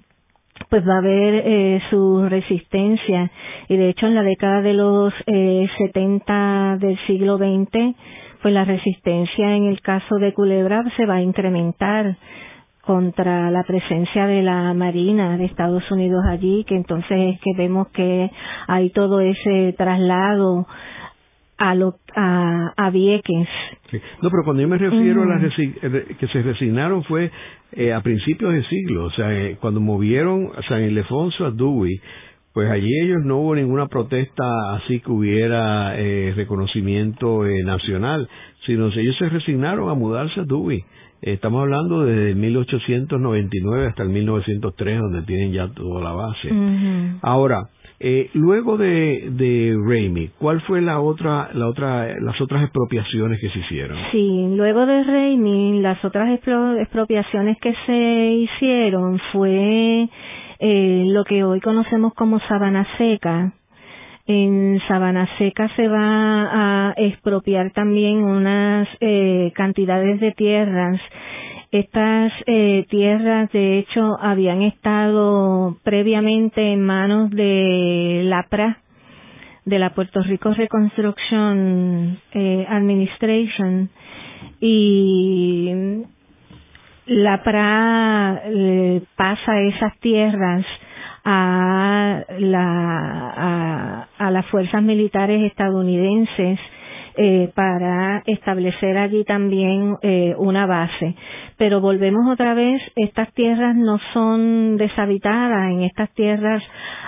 pues 0.70 0.88
va 0.88 0.95
a 0.95 0.97
haber 0.97 1.43
eh, 1.45 1.82
su 1.89 2.28
resistencia. 2.28 3.32
Y 3.67 3.78
de 3.78 3.89
hecho 3.89 4.07
en 4.07 4.15
la 4.15 4.24
década 4.24 4.61
de 4.61 4.74
los 4.74 5.13
eh, 5.26 5.67
70 5.78 6.78
del 6.80 6.97
siglo 7.07 7.38
XX 7.38 7.95
pues 8.41 8.53
la 8.53 8.65
resistencia 8.65 9.55
en 9.55 9.65
el 9.65 9.81
caso 9.81 10.15
de 10.15 10.33
Culebra 10.33 10.83
se 10.95 11.05
va 11.05 11.15
a 11.15 11.21
incrementar 11.21 12.17
contra 12.81 13.51
la 13.51 13.63
presencia 13.63 14.25
de 14.25 14.41
la 14.41 14.73
Marina 14.73 15.37
de 15.37 15.45
Estados 15.45 15.83
Unidos 15.91 16.23
allí, 16.27 16.63
que 16.63 16.75
entonces 16.75 17.35
es 17.35 17.39
que 17.41 17.51
vemos 17.55 17.87
que 17.89 18.31
hay 18.67 18.89
todo 18.89 19.19
ese 19.21 19.75
traslado 19.77 20.65
a, 21.59 21.75
lo, 21.75 21.95
a, 22.15 22.73
a 22.75 22.89
Vieques. 22.89 23.47
No, 24.21 24.29
pero 24.31 24.43
cuando 24.43 24.61
yo 24.61 24.67
me 24.67 24.77
refiero 24.77 25.23
a 25.23 25.25
las 25.25 25.43
eh, 25.59 26.15
que 26.17 26.27
se 26.27 26.41
resignaron 26.41 27.03
fue 27.03 27.29
eh, 27.73 27.93
a 27.93 28.01
principios 28.01 28.53
de 28.53 28.63
siglo, 28.63 29.05
o 29.05 29.11
sea, 29.11 29.31
eh, 29.33 29.57
cuando 29.59 29.81
movieron 29.81 30.49
a 30.57 30.63
San 30.63 30.81
Ildefonso 30.81 31.45
a 31.45 31.51
Dewey, 31.51 31.99
pues 32.54 32.70
allí 32.70 32.89
ellos 33.04 33.24
no 33.24 33.38
hubo 33.38 33.56
ninguna 33.56 33.88
protesta 33.88 34.76
así 34.76 35.00
que 35.00 35.12
hubiera 35.12 36.00
eh, 36.00 36.34
reconocimiento 36.36 37.45
eh, 37.45 37.64
nacional, 37.64 38.28
sino 38.66 38.88
ellos 38.88 39.16
se 39.18 39.30
resignaron 39.30 39.89
a 39.89 39.93
mudarse 39.93 40.39
a 40.39 40.43
Dewey. 40.43 40.84
estamos 41.22 41.62
hablando 41.62 42.06
desde 42.06 42.36
1899 42.36 43.88
hasta 43.88 44.04
el 44.04 44.10
1903, 44.10 45.00
donde 45.00 45.22
tienen 45.24 45.52
ya 45.52 45.68
toda 45.70 46.02
la 46.02 46.14
base. 46.14 46.50
Ahora, 47.22 47.70
eh, 48.02 48.30
luego 48.34 48.78
de, 48.78 49.30
de 49.32 49.78
Raimi, 49.86 50.30
¿cuál 50.39 50.62
fue 50.62 50.82
la 50.82 51.02
otra, 51.02 51.50
la 51.54 51.68
otra, 51.68 52.18
las 52.22 52.39
otras 52.39 52.64
expropiaciones 52.64 53.41
que 53.41 53.50
se 53.50 53.60
hicieron? 53.60 53.97
Sí, 54.12 54.54
luego 54.56 54.86
de 54.86 55.04
Raimi, 55.04 55.82
las 55.82 56.04
otras 56.06 56.30
expropiaciones 56.32 57.58
que 57.60 57.74
se 57.86 58.32
hicieron 58.36 59.20
fue 59.34 60.08
eh, 60.60 61.05
lo 61.07 61.24
que 61.24 61.43
hoy 61.43 61.62
conocemos 61.62 62.14
como 62.14 62.39
sabana 62.41 62.86
seca. 62.97 63.53
En 64.28 64.80
sabana 64.88 65.28
seca 65.38 65.70
se 65.76 65.88
va 65.88 66.89
a 66.89 66.93
expropiar 66.97 67.72
también 67.72 68.24
unas 68.24 68.88
eh, 68.99 69.51
cantidades 69.55 70.20
de 70.20 70.34
tierras. 70.34 70.99
Estas 71.72 72.34
eh, 72.45 72.86
tierras, 72.89 73.51
de 73.51 73.80
hecho, 73.80 74.18
habían 74.20 74.62
estado 74.64 75.78
previamente 75.84 76.74
en 76.74 76.82
manos 76.82 77.32
de 77.32 78.24
la 78.26 78.45
PRA, 78.49 78.80
de 79.66 79.80
la 79.80 79.91
Puerto 79.91 80.22
Rico 80.24 80.53
Reconstruction 80.53 82.20
Administration, 82.68 83.89
y 84.60 86.03
la 87.10 87.43
PRA 87.43 88.41
pasa 89.16 89.62
esas 89.62 89.97
tierras 89.99 90.66
a, 91.26 92.24
la, 92.39 94.07
las 94.32 94.45
fuerzas 94.47 94.82
militares 94.82 95.41
estadounidenses 95.43 96.60
eh, 97.16 97.51
para 97.53 98.24
establecer 98.28 98.97
allí 98.97 99.24
también 99.26 99.95
eh, 100.01 100.36
una 100.38 100.66
base. 100.66 101.16
Pero 101.57 101.82
volvemos 101.82 102.32
otra 102.32 102.53
vez, 102.53 102.82
estas 102.95 103.34
tierras 103.34 103.76
no 103.76 103.99
son 104.14 104.78
deshabitadas, 104.78 105.72
en 105.72 105.82
estas 105.84 106.10
tierras 106.14 106.64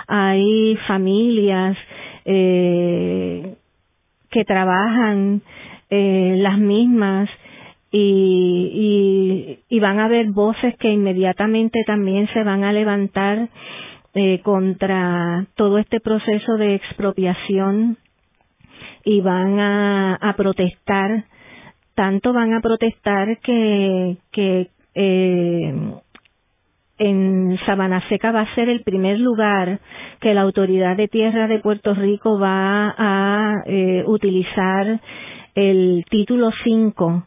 hay 0.08 0.76
familias 0.86 1.78
eh, 2.24 3.54
que 4.30 4.44
trabajan 4.44 5.42
las 5.90 6.56
mismas 6.58 7.28
y, 7.94 9.58
y, 9.68 9.80
van 9.80 10.00
a 10.00 10.06
haber 10.06 10.30
voces 10.30 10.74
que 10.78 10.88
inmediatamente 10.88 11.84
también 11.86 12.26
se 12.32 12.42
van 12.42 12.64
a 12.64 12.72
levantar 12.72 13.50
eh, 14.14 14.40
contra 14.42 15.46
todo 15.56 15.76
este 15.76 16.00
proceso 16.00 16.56
de 16.56 16.74
expropiación 16.76 17.98
y 19.04 19.20
van 19.20 19.60
a, 19.60 20.34
protestar. 20.38 21.24
Tanto 21.94 22.32
van 22.32 22.54
a 22.54 22.62
protestar 22.62 23.38
que, 23.40 24.16
que 24.30 24.70
eh, 24.94 25.74
en 26.96 27.58
Sabana 27.66 28.08
Seca 28.08 28.32
va 28.32 28.42
a 28.42 28.54
ser 28.54 28.70
el 28.70 28.82
primer 28.84 29.18
lugar 29.18 29.80
que 30.20 30.32
la 30.32 30.40
Autoridad 30.42 30.96
de 30.96 31.08
Tierra 31.08 31.46
de 31.46 31.58
Puerto 31.58 31.92
Rico 31.92 32.38
va 32.38 32.94
a 32.96 33.64
eh, 33.66 34.02
utilizar 34.06 34.98
el 35.54 36.06
título 36.08 36.50
5 36.64 37.26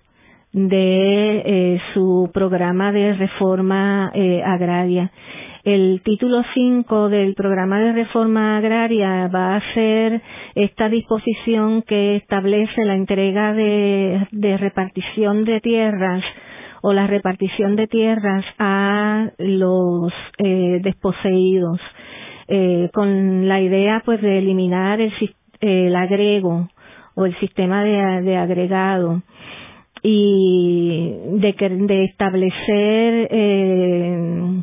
de 0.56 1.42
eh, 1.46 1.82
su 1.94 2.32
programa 2.34 2.94
de 2.94 3.14
reforma 3.14 4.10
eh, 4.16 4.42
agraria. 4.42 5.12
El 5.66 6.02
título 6.06 6.44
5 6.54 7.10
del 7.10 7.36
programa 7.36 7.78
de 7.82 7.92
reforma 7.92 8.56
agraria 8.56 9.28
va 9.28 9.58
a 9.58 9.74
ser 9.74 10.22
esta 10.56 10.88
disposición 10.88 11.82
que 11.82 12.16
establece 12.16 12.86
la 12.86 12.96
entrega 12.96 13.52
de, 13.52 14.28
repartición 14.58 15.44
de 15.44 15.60
tierras 15.60 16.24
o 16.82 16.94
la 16.94 17.06
repartición 17.08 17.76
de 17.76 17.88
tierras 17.88 18.46
a 18.58 19.32
los 19.38 20.14
eh, 20.38 20.80
desposeídos 20.82 21.82
eh, 22.48 22.90
con 22.94 23.50
la 23.50 23.60
idea 23.60 24.02
pues 24.06 24.22
de 24.22 24.38
eliminar 24.38 25.02
el, 25.02 25.12
el 25.60 25.96
agrego 25.98 26.70
o 27.16 27.26
el 27.26 27.38
sistema 27.40 27.84
de, 27.84 28.22
de 28.22 28.38
agregado 28.38 29.22
y 30.08 31.16
de, 31.40 31.54
de 31.88 32.04
establecer 32.04 33.28
eh, 33.32 34.62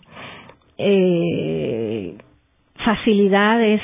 eh, 0.79 2.15
facilidades 2.85 3.81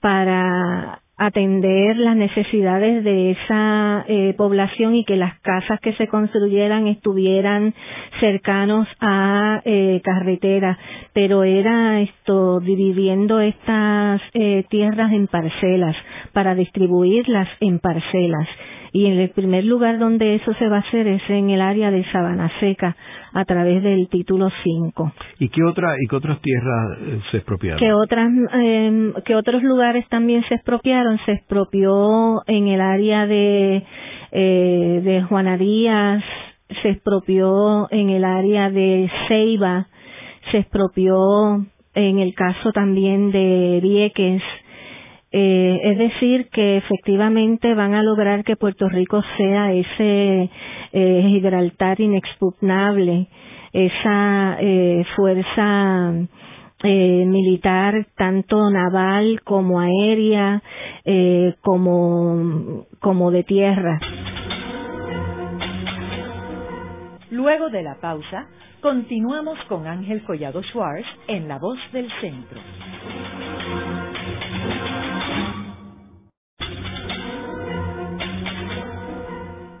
para 0.00 1.02
atender 1.18 1.96
las 1.98 2.16
necesidades 2.16 3.04
de 3.04 3.32
esa 3.32 4.04
eh, 4.08 4.32
población 4.38 4.94
y 4.94 5.04
que 5.04 5.16
las 5.16 5.38
casas 5.40 5.78
que 5.80 5.92
se 5.94 6.06
construyeran 6.06 6.86
estuvieran 6.86 7.74
cercanos 8.20 8.88
a 9.00 9.60
eh, 9.66 10.00
carretera, 10.02 10.78
pero 11.12 11.42
era 11.42 12.00
esto 12.00 12.60
dividiendo 12.60 13.40
estas 13.40 14.22
eh, 14.32 14.64
tierras 14.70 15.12
en 15.12 15.26
parcelas 15.26 15.96
para 16.32 16.54
distribuirlas 16.54 17.48
en 17.60 17.78
parcelas 17.78 18.48
y 18.92 19.06
en 19.06 19.18
el 19.18 19.30
primer 19.30 19.64
lugar 19.64 19.98
donde 19.98 20.36
eso 20.36 20.52
se 20.54 20.68
va 20.68 20.76
a 20.76 20.80
hacer 20.80 21.06
es 21.06 21.22
en 21.28 21.50
el 21.50 21.60
área 21.60 21.90
de 21.90 22.04
Sabana 22.10 22.50
Seca 22.60 22.96
a 23.32 23.44
través 23.44 23.82
del 23.82 24.08
título 24.08 24.48
5. 24.62 25.12
¿Y 25.38 25.48
qué 25.48 25.62
otra 25.62 25.94
y 26.00 26.06
qué 26.08 26.16
otras 26.16 26.40
tierras 26.40 26.98
eh, 27.00 27.20
se 27.30 27.36
expropiaron? 27.38 27.78
¿Qué 27.78 27.92
otras 27.92 28.30
eh, 28.54 29.12
qué 29.24 29.34
otros 29.34 29.62
lugares 29.62 30.08
también 30.08 30.44
se 30.48 30.54
expropiaron? 30.54 31.18
Se 31.26 31.32
expropió 31.32 32.42
en 32.46 32.68
el 32.68 32.80
área 32.80 33.26
de 33.26 33.84
eh, 34.32 35.00
de 35.04 35.22
Juanarías, 35.22 36.22
se 36.82 36.90
expropió 36.90 37.88
en 37.90 38.10
el 38.10 38.24
área 38.24 38.70
de 38.70 39.10
Ceiba, 39.28 39.86
se 40.50 40.58
expropió 40.58 41.64
en 41.94 42.18
el 42.18 42.34
caso 42.34 42.72
también 42.72 43.30
de 43.30 43.80
Vieques, 43.82 44.42
eh, 45.40 45.80
es 45.84 45.98
decir, 45.98 46.48
que 46.50 46.78
efectivamente 46.78 47.72
van 47.74 47.94
a 47.94 48.02
lograr 48.02 48.42
que 48.42 48.56
Puerto 48.56 48.88
Rico 48.88 49.22
sea 49.36 49.72
ese 49.72 50.50
eh, 50.92 51.22
Gibraltar 51.28 52.00
inexpugnable, 52.00 53.28
esa 53.72 54.56
eh, 54.58 55.04
fuerza 55.14 56.12
eh, 56.82 57.24
militar 57.24 58.06
tanto 58.16 58.68
naval 58.68 59.40
como 59.44 59.78
aérea 59.80 60.60
eh, 61.04 61.54
como, 61.62 62.86
como 62.98 63.30
de 63.30 63.44
tierra. 63.44 64.00
Luego 67.30 67.68
de 67.70 67.82
la 67.84 67.94
pausa, 68.00 68.48
continuamos 68.80 69.58
con 69.68 69.86
Ángel 69.86 70.24
Collado 70.24 70.62
Schwartz 70.64 71.06
en 71.28 71.46
La 71.46 71.58
Voz 71.58 71.78
del 71.92 72.10
Centro. 72.20 72.58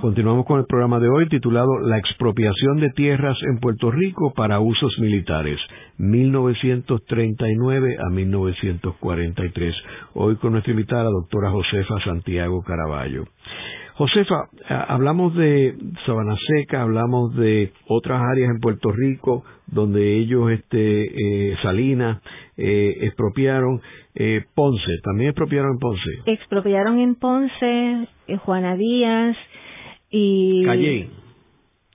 Continuamos 0.00 0.46
con 0.46 0.60
el 0.60 0.66
programa 0.66 1.00
de 1.00 1.08
hoy 1.08 1.28
titulado 1.28 1.80
La 1.80 1.98
expropiación 1.98 2.78
de 2.78 2.90
tierras 2.90 3.36
en 3.42 3.58
Puerto 3.58 3.90
Rico 3.90 4.32
para 4.32 4.60
usos 4.60 4.96
militares, 5.00 5.58
1939 5.96 7.96
a 7.98 8.08
1943. 8.08 9.74
Hoy 10.14 10.36
con 10.36 10.52
nuestra 10.52 10.70
invitada, 10.70 11.02
la 11.02 11.10
doctora 11.10 11.50
Josefa 11.50 11.98
Santiago 12.04 12.62
Caraballo. 12.62 13.24
Josefa, 13.94 14.44
hablamos 14.68 15.34
de 15.34 15.76
Sabana 16.06 16.36
Seca, 16.46 16.82
hablamos 16.82 17.34
de 17.34 17.72
otras 17.88 18.22
áreas 18.22 18.50
en 18.50 18.60
Puerto 18.60 18.92
Rico 18.92 19.42
donde 19.66 20.16
ellos, 20.16 20.48
este, 20.52 21.50
eh, 21.50 21.56
Salinas, 21.62 22.22
eh, 22.56 22.98
expropiaron. 23.00 23.80
Eh, 24.14 24.44
Ponce, 24.54 24.92
también 25.02 25.30
expropiaron 25.30 25.72
en 25.72 25.78
Ponce. 25.78 26.10
Expropiaron 26.26 27.00
en 27.00 27.16
Ponce, 27.16 28.06
Juana 28.44 28.76
Díaz, 28.76 29.36
y 30.10 30.64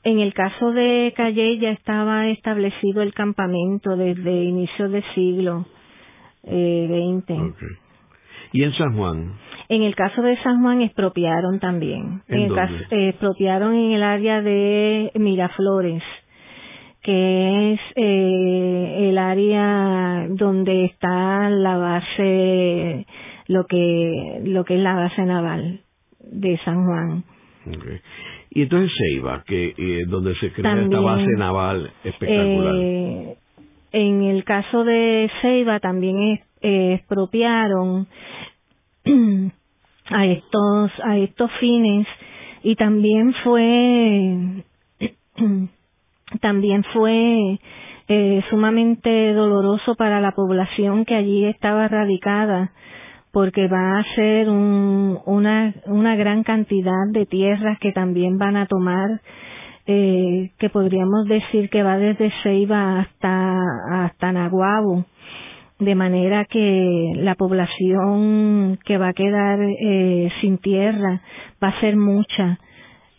En 0.03 0.19
el 0.19 0.33
caso 0.33 0.71
de 0.71 1.13
Calle 1.15 1.57
ya 1.59 1.71
estaba 1.71 2.29
establecido 2.29 3.01
el 3.01 3.13
campamento 3.13 3.95
desde 3.95 4.43
inicio 4.43 4.89
del 4.89 5.03
siglo 5.15 5.65
eh, 6.43 7.21
XX. 7.27 7.53
¿Y 8.51 8.63
en 8.63 8.73
San 8.73 8.95
Juan? 8.95 9.33
En 9.69 9.81
el 9.81 9.95
caso 9.95 10.21
de 10.21 10.37
San 10.43 10.61
Juan 10.61 10.81
expropiaron 10.81 11.59
también. 11.59 12.21
¿En, 12.27 12.51
eh, 12.51 13.09
expropiaron 13.09 13.73
en 13.73 13.91
el 13.93 14.03
área 14.03 14.41
de 14.41 15.11
Miraflores, 15.15 16.03
que 17.01 17.73
es 17.73 17.79
eh, 17.95 19.09
el 19.09 19.17
área 19.17 20.27
donde 20.29 20.85
está 20.85 21.49
la 21.49 21.77
base, 21.77 23.07
lo 23.47 23.65
que 23.65 24.41
lo 24.43 24.63
que 24.65 24.75
es 24.75 24.81
la 24.81 24.95
base 24.95 25.23
naval 25.23 25.81
de 26.19 26.57
San 26.63 26.85
Juan. 26.85 27.23
Y 28.51 28.61
entonces 28.63 28.91
Ceiba, 28.97 29.43
que 29.45 29.73
eh, 29.77 30.05
donde 30.07 30.35
se 30.35 30.51
crea 30.51 30.81
esta 30.81 30.99
base 30.99 31.31
naval 31.37 31.91
espectacular. 32.03 32.75
Eh, 32.75 33.37
en 33.93 34.23
el 34.23 34.43
caso 34.43 34.83
de 34.83 35.29
Ceiba 35.41 35.79
también 35.79 36.41
eh, 36.61 36.93
expropiaron 36.95 38.07
a 40.05 40.25
estos 40.25 40.91
a 41.03 41.17
estos 41.17 41.51
fines 41.59 42.07
y 42.63 42.75
también 42.75 43.33
fue 43.43 44.63
también 46.41 46.83
fue 46.93 47.59
eh, 48.07 48.43
sumamente 48.49 49.33
doloroso 49.33 49.95
para 49.95 50.19
la 50.19 50.31
población 50.31 51.05
que 51.05 51.15
allí 51.15 51.45
estaba 51.45 51.87
radicada 51.87 52.71
porque 53.33 53.67
va 53.67 53.97
a 53.97 54.03
ser 54.13 54.47
un, 54.47 55.17
una, 55.25 55.73
una 55.87 56.15
gran 56.15 56.43
cantidad 56.43 57.07
de 57.11 57.25
tierras 57.25 57.79
que 57.79 57.91
también 57.91 58.37
van 58.37 58.55
a 58.55 58.67
tomar, 58.67 59.09
eh, 59.87 60.51
que 60.59 60.69
podríamos 60.69 61.25
decir 61.27 61.71
que 61.71 61.81
va 61.81 61.97
desde 61.97 62.31
Ceiba 62.43 62.99
hasta, 62.99 63.59
hasta 63.91 64.31
Naguabo, 64.31 65.05
de 65.79 65.95
manera 65.95 66.45
que 66.45 67.13
la 67.15 67.33
población 67.33 68.77
que 68.85 68.99
va 68.99 69.09
a 69.09 69.13
quedar 69.13 69.59
eh, 69.63 70.29
sin 70.39 70.59
tierra 70.59 71.19
va 71.61 71.69
a 71.69 71.79
ser 71.79 71.97
mucha. 71.97 72.59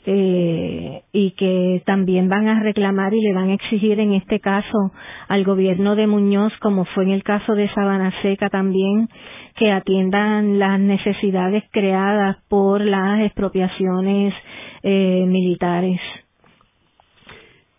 Eh, 0.06 1.02
y 1.12 1.30
que 1.32 1.82
también 1.86 2.28
van 2.28 2.48
a 2.48 2.60
reclamar 2.60 3.14
y 3.14 3.20
le 3.20 3.32
van 3.32 3.50
a 3.50 3.54
exigir 3.54 3.98
en 4.00 4.12
este 4.12 4.40
caso 4.40 4.92
al 5.28 5.44
gobierno 5.44 5.96
de 5.96 6.06
Muñoz, 6.06 6.52
como 6.60 6.84
fue 6.84 7.04
en 7.04 7.10
el 7.10 7.22
caso 7.22 7.54
de 7.54 7.68
Sabana 7.70 8.12
Seca 8.22 8.50
también, 8.50 9.08
que 9.56 9.70
atiendan 9.70 10.58
las 10.58 10.78
necesidades 10.78 11.64
creadas 11.70 12.36
por 12.48 12.80
las 12.80 13.20
expropiaciones 13.20 14.34
eh, 14.82 15.24
militares. 15.26 16.00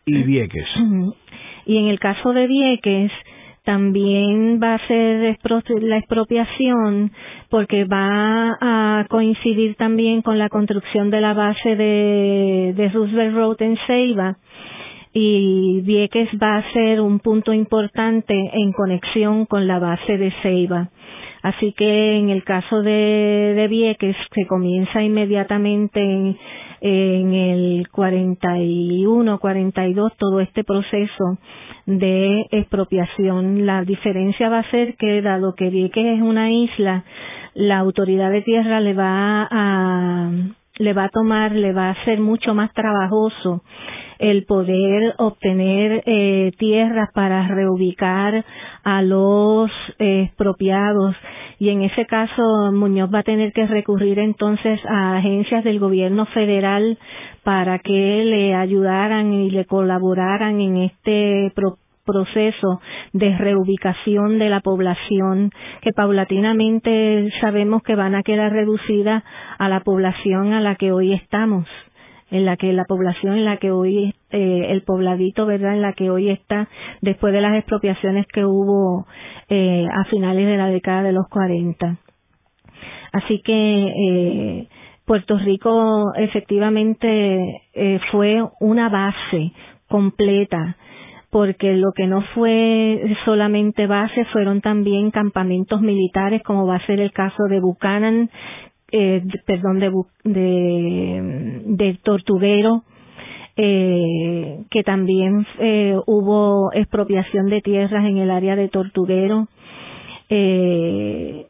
Y 0.05 0.23
Vieques. 0.23 0.67
Y 1.65 1.77
en 1.77 1.87
el 1.87 1.99
caso 1.99 2.33
de 2.33 2.47
Vieques, 2.47 3.11
también 3.65 4.59
va 4.61 4.75
a 4.75 4.87
ser 4.87 5.37
la 5.81 5.97
expropiación 5.97 7.11
porque 7.49 7.83
va 7.83 8.57
a 8.61 9.05
coincidir 9.09 9.75
también 9.75 10.21
con 10.21 10.37
la 10.37 10.49
construcción 10.49 11.09
de 11.09 11.19
la 11.19 11.33
base 11.33 11.75
de, 11.75 12.91
Roosevelt 12.93 13.35
Road 13.35 13.61
en 13.61 13.77
Ceiba 13.87 14.37
y 15.13 15.81
Vieques 15.81 16.29
va 16.41 16.57
a 16.57 16.73
ser 16.73 17.01
un 17.01 17.19
punto 17.19 17.53
importante 17.53 18.33
en 18.53 18.71
conexión 18.71 19.45
con 19.45 19.67
la 19.67 19.79
base 19.79 20.17
de 20.17 20.31
Ceiba. 20.41 20.89
Así 21.41 21.73
que 21.73 22.17
en 22.17 22.29
el 22.29 22.43
caso 22.43 22.81
de, 22.81 23.53
de 23.55 23.67
Vieques 23.67 24.15
se 24.33 24.47
comienza 24.47 25.01
inmediatamente 25.01 26.01
en, 26.01 26.37
en 26.81 27.33
el 27.33 27.87
41, 27.91 29.39
42 29.39 30.17
todo 30.17 30.39
este 30.39 30.63
proceso 30.63 31.37
de 31.85 32.45
expropiación. 32.51 33.65
La 33.65 33.83
diferencia 33.83 34.49
va 34.49 34.59
a 34.59 34.71
ser 34.71 34.95
que 34.95 35.21
dado 35.21 35.55
que 35.55 35.69
Vieques 35.69 36.17
es 36.17 36.21
una 36.21 36.51
isla, 36.51 37.03
la 37.53 37.79
autoridad 37.79 38.31
de 38.31 38.41
tierra 38.41 38.79
le 38.79 38.93
va 38.93 39.47
a 39.49 40.31
le 40.77 40.91
va 40.91 41.05
a 41.05 41.09
tomar, 41.09 41.53
le 41.53 41.71
va 41.71 41.89
a 41.89 42.05
ser 42.05 42.19
mucho 42.19 42.53
más 42.53 42.73
trabajoso 42.73 43.63
el 44.19 44.45
poder 44.45 45.13
obtener 45.17 46.03
eh, 46.05 46.51
tierras 46.57 47.09
para 47.13 47.47
reubicar 47.47 48.45
a 48.83 49.01
los 49.01 49.71
eh, 49.99 50.23
expropiados. 50.27 51.15
Y 51.57 51.69
en 51.69 51.83
ese 51.83 52.05
caso 52.05 52.71
Muñoz 52.73 53.09
va 53.13 53.19
a 53.19 53.23
tener 53.23 53.53
que 53.53 53.65
recurrir 53.65 54.19
entonces 54.19 54.79
a 54.87 55.17
agencias 55.17 55.63
del 55.63 55.79
gobierno 55.79 56.25
federal 56.27 56.97
para 57.43 57.79
que 57.79 58.23
le 58.25 58.55
ayudaran 58.55 59.31
y 59.33 59.51
le 59.51 59.65
colaboraran 59.65 60.59
en 60.59 60.77
este 60.77 61.53
proceso 62.05 62.81
de 63.13 63.35
reubicación 63.37 64.37
de 64.37 64.49
la 64.49 64.59
población 64.59 65.49
que 65.81 65.91
paulatinamente 65.91 67.29
sabemos 67.41 67.81
que 67.83 67.95
van 67.95 68.15
a 68.15 68.23
quedar 68.23 68.51
reducidas 68.51 69.23
a 69.57 69.69
la 69.69 69.79
población 69.79 70.53
a 70.53 70.61
la 70.61 70.75
que 70.75 70.91
hoy 70.91 71.13
estamos 71.13 71.65
en 72.35 72.45
la 72.45 72.57
que 72.57 72.73
la 72.73 72.85
población 72.85 73.37
en 73.37 73.45
la 73.45 73.57
que 73.57 73.71
hoy 73.71 74.13
eh, 74.31 74.65
el 74.69 74.83
pobladito 74.83 75.45
verdad 75.45 75.73
en 75.73 75.81
la 75.81 75.93
que 75.93 76.09
hoy 76.09 76.29
está 76.29 76.67
después 77.01 77.33
de 77.33 77.41
las 77.41 77.55
expropiaciones 77.55 78.25
que 78.27 78.45
hubo 78.45 79.05
eh, 79.49 79.85
a 79.91 80.03
finales 80.05 80.45
de 80.45 80.57
la 80.57 80.67
década 80.67 81.03
de 81.03 81.13
los 81.13 81.27
40 81.29 81.97
así 83.13 83.41
que 83.41 83.87
eh, 83.87 84.67
Puerto 85.05 85.37
Rico 85.37 86.13
efectivamente 86.15 87.61
fue 88.11 88.41
una 88.59 88.89
base 88.89 89.51
completa 89.87 90.77
porque 91.29 91.73
lo 91.73 91.91
que 91.95 92.07
no 92.07 92.21
fue 92.33 93.15
solamente 93.23 93.85
base 93.85 94.25
fueron 94.33 94.61
también 94.61 95.11
campamentos 95.11 95.79
militares 95.81 96.41
como 96.43 96.65
va 96.65 96.77
a 96.77 96.85
ser 96.87 96.99
el 96.99 97.11
caso 97.11 97.43
de 97.49 97.59
Buchanan 97.59 98.31
eh, 98.91 99.23
perdón, 99.45 99.79
de, 99.79 99.91
de, 101.65 101.99
Tortuguero, 102.03 102.83
eh, 103.57 104.63
que 104.69 104.83
también 104.83 105.45
eh, 105.59 105.95
hubo 106.05 106.71
expropiación 106.73 107.47
de 107.47 107.61
tierras 107.61 108.05
en 108.05 108.17
el 108.17 108.31
área 108.31 108.55
de 108.55 108.69
Tortuguero. 108.69 109.47
Eh, 110.29 111.47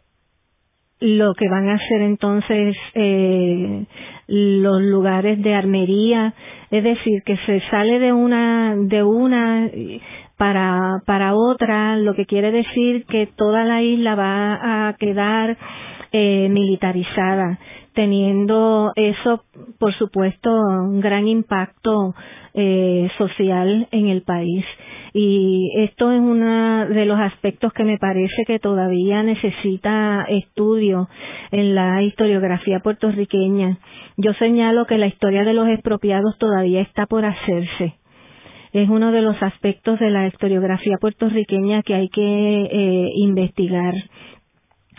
lo 1.00 1.34
que 1.36 1.50
van 1.50 1.70
a 1.70 1.76
hacer 1.76 2.02
entonces 2.02 2.76
eh, 2.94 3.86
los 4.28 4.82
lugares 4.82 5.42
de 5.42 5.54
armería, 5.54 6.34
es 6.72 6.84
decir, 6.84 7.22
que 7.26 7.38
se 7.46 7.62
sale 7.70 8.00
de 8.00 8.14
una 8.14 8.76
de 8.76 9.04
una 9.04 9.70
para 10.38 11.02
para 11.06 11.36
otra, 11.36 11.98
lo 11.98 12.16
que 12.16 12.26
quiere 12.26 12.52
decir 12.52 13.06
que 13.06 13.28
toda 13.28 13.66
la 13.66 13.82
isla 13.82 14.16
va 14.16 14.88
a 14.88 14.94
quedar 14.94 15.58
eh, 16.12 16.48
militarizada, 16.50 17.60
teniendo 17.94 18.92
eso, 18.96 19.44
por 19.80 19.94
supuesto, 19.96 20.50
un 20.52 21.00
gran 21.02 21.28
impacto 21.28 22.14
eh, 22.54 23.10
social 23.18 23.88
en 23.92 24.08
el 24.08 24.22
país. 24.24 24.66
Y 25.14 25.72
esto 25.78 26.12
es 26.12 26.20
uno 26.20 26.88
de 26.88 27.06
los 27.06 27.20
aspectos 27.20 27.72
que 27.72 27.86
me 27.86 27.98
parece 27.98 28.44
que 28.46 28.60
todavía 28.60 29.24
necesita 29.24 30.26
estudio 30.28 31.08
en 31.52 31.74
la 31.74 32.04
historiografía 32.04 32.80
puertorriqueña. 32.82 33.78
Yo 34.18 34.34
señalo 34.34 34.86
que 34.86 34.98
la 34.98 35.08
historia 35.08 35.44
de 35.46 35.54
los 35.54 35.70
expropiados 35.70 36.38
todavía 36.38 36.82
está 36.82 37.06
por 37.06 37.24
hacerse 37.24 37.96
es 38.82 38.90
uno 38.90 39.14
de 39.14 39.22
los 39.22 39.42
aspectos 39.42 40.00
de 40.02 40.10
la 40.10 40.28
historiografía 40.28 40.98
puertorriqueña 41.00 41.82
que 41.82 41.94
hay 41.94 42.10
que 42.10 42.22
eh, 42.22 43.12
investigar 43.16 43.94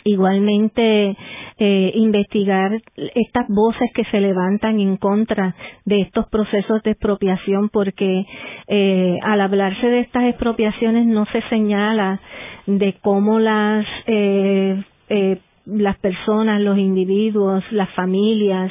igualmente 0.06 1.16
eh, 1.58 1.90
investigar 1.94 2.80
estas 2.96 3.46
voces 3.48 3.90
que 3.94 4.04
se 4.04 4.20
levantan 4.20 4.78
en 4.80 4.96
contra 4.96 5.54
de 5.84 6.00
estos 6.02 6.28
procesos 6.28 6.82
de 6.82 6.92
expropiación 6.92 7.68
porque 7.70 8.24
eh, 8.68 9.18
al 9.22 9.40
hablarse 9.40 9.86
de 9.86 10.00
estas 10.00 10.24
expropiaciones 10.24 11.06
no 11.06 11.26
se 11.26 11.42
señala 11.48 12.20
de 12.66 12.94
cómo 13.02 13.38
las 13.38 13.86
eh, 14.06 14.82
eh 15.08 15.38
las 15.66 15.98
personas, 15.98 16.60
los 16.60 16.78
individuos, 16.78 17.64
las 17.72 17.90
familias 17.94 18.70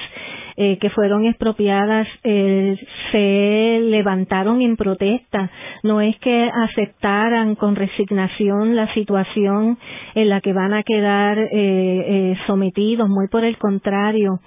eh, 0.57 0.77
que 0.79 0.89
fueron 0.89 1.25
expropiadas 1.25 2.07
eh, 2.23 2.77
se 3.11 3.79
levantaron 3.81 4.61
en 4.61 4.77
protesta. 4.77 5.51
No 5.83 6.01
es 6.01 6.17
que 6.19 6.49
aceptaran 6.53 7.55
con 7.55 7.75
resignación 7.75 8.75
la 8.75 8.93
situación 8.93 9.77
en 10.15 10.29
la 10.29 10.41
que 10.41 10.53
van 10.53 10.73
a 10.73 10.83
quedar 10.83 11.37
eh, 11.37 11.49
eh 11.51 12.37
sometidos, 12.47 13.09
muy 13.09 13.27
por 13.27 13.43
el 13.43 13.57
contrario. 13.57 14.39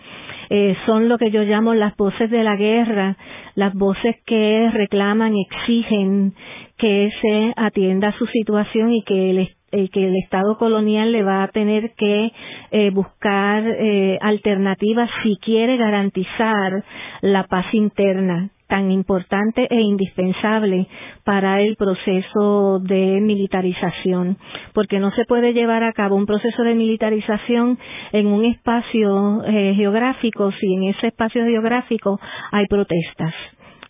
Eh, 0.50 0.74
son 0.86 1.08
lo 1.08 1.18
que 1.18 1.30
yo 1.30 1.42
llamo 1.42 1.74
las 1.74 1.94
voces 1.96 2.30
de 2.30 2.42
la 2.42 2.56
guerra, 2.56 3.16
las 3.54 3.74
voces 3.74 4.16
que 4.24 4.70
reclaman, 4.72 5.34
exigen 5.36 6.32
que 6.78 7.10
se 7.20 7.52
atienda 7.56 8.08
a 8.08 8.18
su 8.18 8.26
situación 8.26 8.92
y 8.92 9.02
que 9.02 9.30
el 9.30 9.38
eh, 9.70 9.90
que 9.90 10.02
el 10.08 10.16
Estado 10.16 10.56
colonial 10.56 11.12
le 11.12 11.22
va 11.22 11.42
a 11.42 11.48
tener 11.48 11.92
que 11.92 12.32
eh, 12.70 12.88
buscar 12.88 13.62
eh, 13.66 14.18
alternativas 14.22 15.10
si 15.22 15.36
quiere 15.36 15.76
garantizar 15.76 16.82
la 17.20 17.44
paz 17.44 17.66
interna 17.74 18.48
tan 18.66 18.90
importante 18.90 19.66
e 19.68 19.80
indispensable 19.80 20.86
para 21.22 21.60
el 21.60 21.76
proceso 21.76 22.78
de 22.80 23.20
militarización, 23.20 24.38
porque 24.72 25.00
no 25.00 25.10
se 25.10 25.26
puede 25.26 25.52
llevar 25.52 25.82
a 25.82 25.92
cabo 25.92 26.16
un 26.16 26.24
proceso 26.24 26.62
de 26.62 26.74
militarización 26.74 27.78
en 28.12 28.26
un 28.26 28.46
espacio 28.46 29.42
geográfico 29.74 30.50
si 30.52 30.74
en 30.74 30.84
ese 30.84 31.08
espacio 31.08 31.44
geográfico 31.44 32.20
hay 32.52 32.66
protestas, 32.66 33.34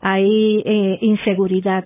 hay 0.00 0.62
inseguridad, 1.00 1.84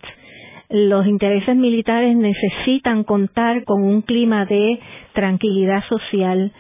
los 0.73 1.07
intereses 1.07 1.55
militares 1.55 2.17
necesitan 2.17 3.05
contar 3.05 3.65
con 3.65 3.83
un 3.83 4.03
clima 4.03 4.47
de 4.47 4.81
tranquilidad 5.13 5.85
social 5.89 6.53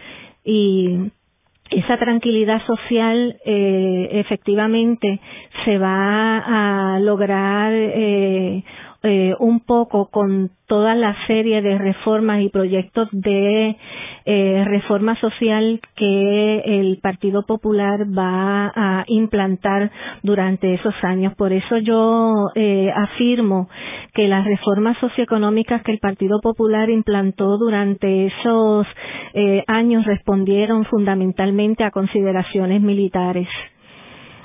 y 0.44 1.10
esa 1.70 1.96
tranquilidad 1.98 2.60
social 2.66 3.36
eh, 3.46 4.08
efectivamente 4.12 5.18
se 5.64 5.78
va 5.78 6.94
a 6.94 6.98
lograr 7.00 7.72
eh, 7.72 8.62
eh, 9.02 9.34
un 9.38 9.60
poco 9.60 10.08
con 10.10 10.50
toda 10.66 10.94
la 10.94 11.14
serie 11.26 11.60
de 11.60 11.76
reformas 11.76 12.40
y 12.42 12.48
proyectos 12.48 13.08
de 13.12 13.76
eh, 14.24 14.64
reforma 14.66 15.16
social 15.20 15.80
que 15.96 16.58
el 16.64 16.98
Partido 17.02 17.44
Popular 17.44 18.06
va 18.16 18.72
a 18.74 19.04
implantar 19.08 19.90
durante 20.22 20.74
esos 20.74 20.94
años. 21.02 21.34
Por 21.34 21.52
eso 21.52 21.78
yo 21.78 22.50
eh, 22.54 22.90
afirmo 22.94 23.68
que 24.14 24.28
las 24.28 24.44
reformas 24.44 24.96
socioeconómicas 24.98 25.82
que 25.82 25.92
el 25.92 25.98
Partido 25.98 26.40
Popular 26.40 26.88
implantó 26.88 27.58
durante 27.58 28.26
esos 28.26 28.86
eh, 29.34 29.64
años 29.66 30.04
respondieron 30.06 30.84
fundamentalmente 30.84 31.84
a 31.84 31.90
consideraciones 31.90 32.80
militares. 32.80 33.48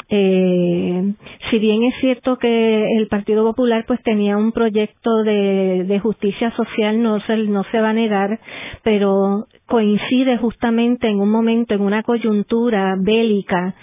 Eh, 0.09 1.13
si 1.49 1.59
bien 1.59 1.83
es 1.83 1.93
cierto 1.99 2.37
que 2.37 2.97
el 2.97 3.07
Partido 3.07 3.43
Popular 3.43 3.83
pues 3.85 4.01
tenía 4.03 4.37
un 4.37 4.53
proyecto 4.53 5.23
de, 5.23 5.99
justicia 6.01 6.51
social, 6.51 7.01
no 7.01 7.19
se, 7.21 7.35
no 7.37 7.63
se 7.71 7.81
va 7.81 7.89
a 7.89 7.93
negar, 7.93 8.39
pero 8.83 9.47
coincide 9.65 10.37
justamente 10.37 11.07
en 11.07 11.19
un 11.19 11.29
momento, 11.29 11.73
en 11.73 11.81
una 11.81 12.03
coyuntura 12.03 12.95
bélica, 12.97 13.75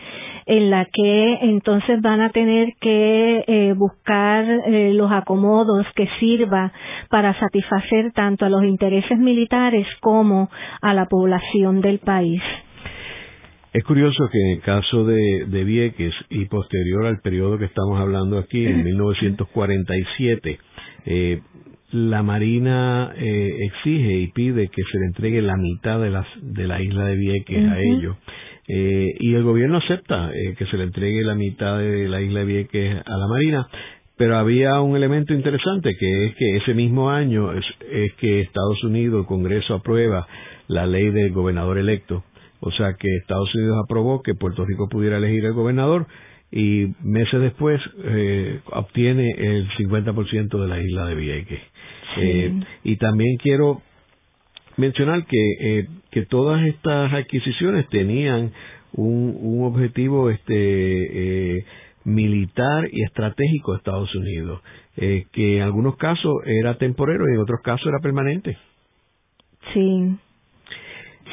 en 0.47 0.71
la 0.71 0.87
que 0.87 1.39
entonces 1.43 2.01
van 2.03 2.21
a 2.21 2.31
tener 2.31 2.75
que 2.81 3.45
eh, 3.47 3.75
buscar 3.77 4.45
eh, 4.45 4.93
los 4.93 5.11
acomodos 5.11 5.87
que 5.95 6.09
sirva 6.21 6.73
para 7.09 7.39
satisfacer 7.39 8.13
tanto 8.13 8.45
a 8.45 8.51
los 8.51 8.65
intereses 8.65 9.19
militares 9.19 9.87
como 10.01 10.51
a 10.83 10.93
la 10.95 11.07
población 11.07 11.81
del 11.81 11.99
país. 11.99 12.43
Es 13.75 13.83
curioso 13.83 14.29
que 14.31 14.39
en 14.41 14.51
el 14.53 14.61
caso 14.61 15.05
de, 15.05 15.47
de 15.49 15.65
Vieques 15.65 16.15
y 16.31 16.45
posterior 16.45 17.07
al 17.07 17.21
periodo 17.21 17.59
que 17.59 17.65
estamos 17.65 17.99
hablando 17.99 18.39
aquí, 18.39 18.65
en 18.65 18.85
1947, 18.85 20.59
eh, 21.07 21.41
la 21.91 22.23
Marina 22.23 23.13
eh, 23.17 23.51
exige 23.67 24.15
y 24.19 24.29
pide 24.29 24.69
que 24.69 24.83
se 24.85 24.99
le 25.01 25.07
entregue 25.07 25.43
la 25.43 25.57
mitad 25.57 26.01
de, 26.01 26.11
las, 26.11 26.27
de 26.41 26.69
la 26.69 26.81
isla 26.81 27.07
de 27.07 27.17
Vieques 27.17 27.69
a 27.69 27.81
ellos. 27.81 28.17
Eh, 28.69 29.13
y 29.19 29.35
el 29.35 29.43
gobierno 29.43 29.79
acepta 29.79 30.31
eh, 30.33 30.55
que 30.57 30.67
se 30.67 30.77
le 30.77 30.85
entregue 30.85 31.25
la 31.25 31.35
mitad 31.35 31.77
de 31.79 32.09
la 32.09 32.21
isla 32.21 32.41
de 32.41 32.47
Vieques 32.47 32.97
a 33.05 33.17
la 33.17 33.27
Marina, 33.27 33.67
pero 34.17 34.37
había 34.37 34.81
un 34.83 34.97
elemento 34.97 35.35
interesante 35.35 35.97
que 35.99 36.27
es 36.27 36.37
que 36.37 36.57
ese 36.59 36.75
mismo 36.75 37.11
año 37.11 37.53
es, 37.53 37.65
que 38.19 38.41
Estados 38.41 38.85
Unidos, 38.85 39.23
el 39.23 39.27
Congreso 39.27 39.75
aprueba 39.75 40.29
la 40.69 40.87
ley 40.87 41.11
del 41.11 41.33
gobernador 41.33 41.79
electo, 41.79 42.23
o 42.67 42.71
sea 42.71 42.95
que 42.95 43.07
Estados 43.17 43.55
Unidos 43.55 43.79
aprobó 43.85 44.23
que 44.23 44.35
Puerto 44.35 44.65
Rico 44.65 44.89
pudiera 44.89 45.19
elegir 45.19 45.45
al 45.45 45.53
gobernador 45.53 46.07
y 46.51 46.95
meses 47.03 47.43
después 47.43 47.79
eh, 48.05 48.61
obtiene 48.73 49.31
el 49.37 49.69
50% 49.73 50.63
de 50.63 50.69
la 50.69 50.81
isla 50.81 51.05
de 51.07 51.15
Vieques. 51.15 51.61
Eh, 52.17 52.61
y 52.85 52.97
también 52.97 53.37
quiero 53.37 53.83
mencionar 54.79 55.27
que, 55.27 55.51
eh, 55.61 55.89
que 56.11 56.25
todas 56.25 56.67
estas 56.67 57.13
adquisiciones 57.13 57.87
tenían 57.89 58.53
un, 58.95 59.37
un 59.39 59.65
objetivo 59.65 60.31
este 60.31 61.59
eh, 61.59 61.65
militar 62.05 62.89
y 62.91 63.03
estratégico 63.03 63.73
de 63.73 63.79
Estados 63.79 64.15
Unidos, 64.15 64.63
que 64.97 65.57
en 65.57 65.63
algunos 65.63 65.97
casos 65.97 66.33
era 66.47 66.79
temporero 66.79 67.25
y 67.29 67.35
en 67.35 67.41
otros 67.41 67.61
casos 67.63 67.89
era 67.89 67.99
permanente. 67.99 68.57
Sí. 69.75 70.17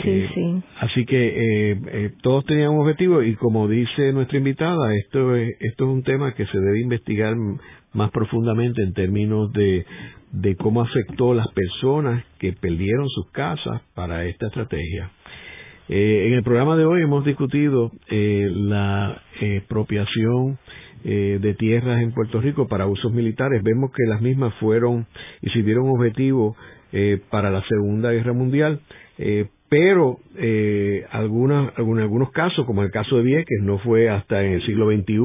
Sí, 0.04 0.10
eh, 0.10 0.30
sí. 0.34 0.64
Así 0.80 1.06
que 1.06 1.28
eh, 1.28 1.82
eh, 1.86 2.12
todos 2.22 2.46
tenían 2.46 2.72
un 2.72 2.82
objetivo 2.82 3.22
y 3.22 3.36
como 3.36 3.68
dice 3.68 4.14
nuestra 4.14 4.38
invitada, 4.38 4.96
esto 4.96 5.36
es, 5.36 5.56
esto 5.60 5.86
es 5.86 5.90
un 5.90 6.04
tema 6.04 6.34
que 6.34 6.46
se 6.46 6.58
debe 6.58 6.82
investigar 6.82 7.36
más 7.94 8.10
profundamente 8.12 8.82
en 8.82 8.94
términos 8.94 9.52
de, 9.54 9.86
de 10.32 10.56
cómo 10.56 10.82
afectó 10.82 11.32
a 11.32 11.36
las 11.36 11.48
personas 11.50 12.24
que 12.40 12.54
perdieron 12.54 13.08
sus 13.10 13.30
casas 13.32 13.82
para 13.94 14.26
esta 14.26 14.48
estrategia. 14.48 15.12
Eh, 15.90 16.28
en 16.28 16.34
el 16.34 16.44
programa 16.44 16.78
de 16.78 16.86
hoy 16.86 17.02
hemos 17.02 17.26
discutido 17.26 17.92
eh, 18.10 18.50
la 18.50 19.22
expropiación 19.42 20.58
de 21.04 21.56
tierras 21.58 22.00
en 22.04 22.12
Puerto 22.12 22.40
Rico 22.40 22.68
para 22.68 22.86
usos 22.86 23.12
militares. 23.12 23.64
Vemos 23.64 23.90
que 23.90 24.08
las 24.08 24.22
mismas 24.22 24.54
fueron 24.60 25.08
y 25.42 25.50
sirvieron 25.50 25.90
objetivo 25.90 26.56
para 27.32 27.50
la 27.50 27.64
Segunda 27.64 28.12
Guerra 28.12 28.34
Mundial, 28.34 28.82
pero 29.72 30.18
eh, 30.36 31.06
algunas, 31.12 31.72
en 31.80 32.00
algunos 32.00 32.32
casos, 32.32 32.66
como 32.66 32.84
el 32.84 32.92
caso 32.92 33.16
de 33.16 33.24
Vieques, 33.24 33.62
no 33.62 33.78
fue 33.78 34.10
hasta 34.10 34.44
en 34.44 34.56
el 34.56 34.66
siglo 34.66 34.92
XXI 34.92 35.16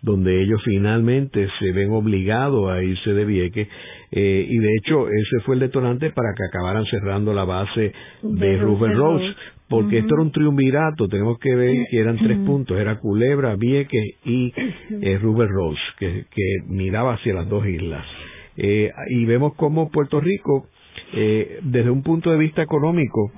donde 0.00 0.40
ellos 0.44 0.62
finalmente 0.64 1.48
se 1.58 1.72
ven 1.72 1.90
obligados 1.90 2.70
a 2.70 2.84
irse 2.84 3.12
de 3.12 3.24
Vieques, 3.24 3.66
eh, 4.12 4.46
y 4.48 4.58
de 4.58 4.74
hecho 4.76 5.08
ese 5.08 5.40
fue 5.44 5.56
el 5.56 5.60
detonante 5.62 6.10
para 6.10 6.28
que 6.36 6.44
acabaran 6.44 6.84
cerrando 6.86 7.34
la 7.34 7.42
base 7.42 7.92
de, 8.22 8.58
Ruben 8.58 8.96
Rose, 8.96 9.34
porque 9.68 9.98
esto 9.98 10.14
era 10.14 10.22
un 10.22 10.30
triunvirato, 10.30 11.08
tenemos 11.08 11.40
que 11.40 11.52
ver 11.56 11.74
que 11.90 11.98
eran 11.98 12.16
tres 12.16 12.38
puntos, 12.46 12.78
era 12.78 13.00
Culebra, 13.00 13.56
Vieques 13.56 14.04
y 14.24 14.54
eh, 15.02 15.18
Rose, 15.20 15.80
que, 15.98 16.26
que 16.30 16.58
miraba 16.68 17.14
hacia 17.14 17.34
las 17.34 17.48
dos 17.48 17.66
islas. 17.66 18.06
Eh, 18.56 18.92
y 19.08 19.24
vemos 19.24 19.54
cómo 19.56 19.90
Puerto 19.90 20.20
Rico, 20.20 20.68
eh, 21.12 21.58
desde 21.64 21.90
un 21.90 22.04
punto 22.04 22.30
de 22.30 22.38
vista 22.38 22.62
económico, 22.62 23.32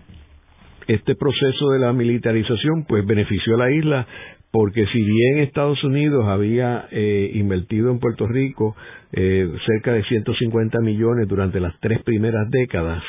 este 0.86 1.14
proceso 1.14 1.70
de 1.70 1.78
la 1.78 1.92
militarización 1.92 2.84
pues 2.86 3.06
benefició 3.06 3.54
a 3.54 3.58
la 3.58 3.70
isla 3.70 4.06
porque 4.52 4.86
si 4.86 5.02
bien 5.02 5.38
Estados 5.38 5.82
Unidos 5.82 6.26
había 6.26 6.86
eh, 6.90 7.30
invertido 7.34 7.90
en 7.90 7.98
Puerto 7.98 8.26
Rico 8.26 8.76
eh, 9.12 9.48
cerca 9.66 9.94
de 9.94 10.04
150 10.04 10.78
millones 10.80 11.26
durante 11.26 11.58
las 11.58 11.78
tres 11.80 12.02
primeras 12.02 12.50
décadas, 12.50 13.02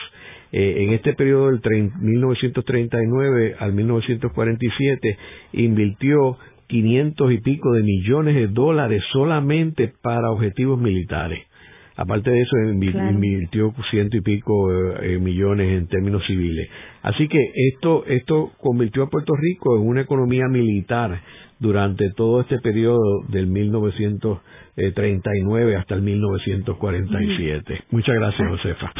eh, 0.54 0.84
en 0.84 0.94
este 0.94 1.14
periodo 1.14 1.48
del 1.48 1.60
1939 2.00 3.56
al 3.60 3.74
1947 3.74 5.18
invirtió 5.54 6.38
500 6.68 7.32
y 7.34 7.38
pico 7.40 7.74
de 7.74 7.84
millones 7.84 8.36
de 8.36 8.48
dólares 8.48 9.04
solamente 9.12 9.92
para 10.02 10.32
objetivos 10.32 10.80
militares. 10.80 11.46
Aparte 11.96 12.32
de 12.32 12.42
eso, 12.42 12.58
invirtió 12.70 13.72
ciento 13.92 14.18
y 14.18 14.22
pico 14.22 14.72
eh, 14.72 15.16
eh, 15.16 15.20
millones 15.20 15.78
en 15.78 15.86
términos 15.88 16.24
civiles. 16.26 16.68
Así 17.04 17.28
que 17.28 17.38
esto, 17.74 18.04
esto 18.08 18.54
convirtió 18.60 19.04
a 19.04 19.10
Puerto 19.10 19.36
Rico 19.36 19.78
en 19.78 19.88
una 19.88 20.02
economía 20.02 20.48
militar 20.48 21.22
durante 21.60 22.10
todo 22.12 22.42
este 22.42 22.58
periodo 22.60 23.22
del 23.30 23.46
1939 23.48 25.76
hasta 25.76 25.96
el 25.96 26.02
1947. 26.02 27.84
Muchas 27.92 28.16
gracias, 28.16 28.50
Josefa. 28.50 28.92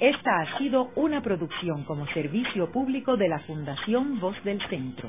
Esta 0.00 0.40
ha 0.40 0.58
sido 0.58 0.88
una 0.96 1.22
producción 1.22 1.84
como 1.84 2.08
servicio 2.08 2.72
público 2.72 3.16
de 3.16 3.28
la 3.28 3.38
Fundación 3.40 4.18
Voz 4.18 4.34
del 4.42 4.58
Centro. 4.68 5.08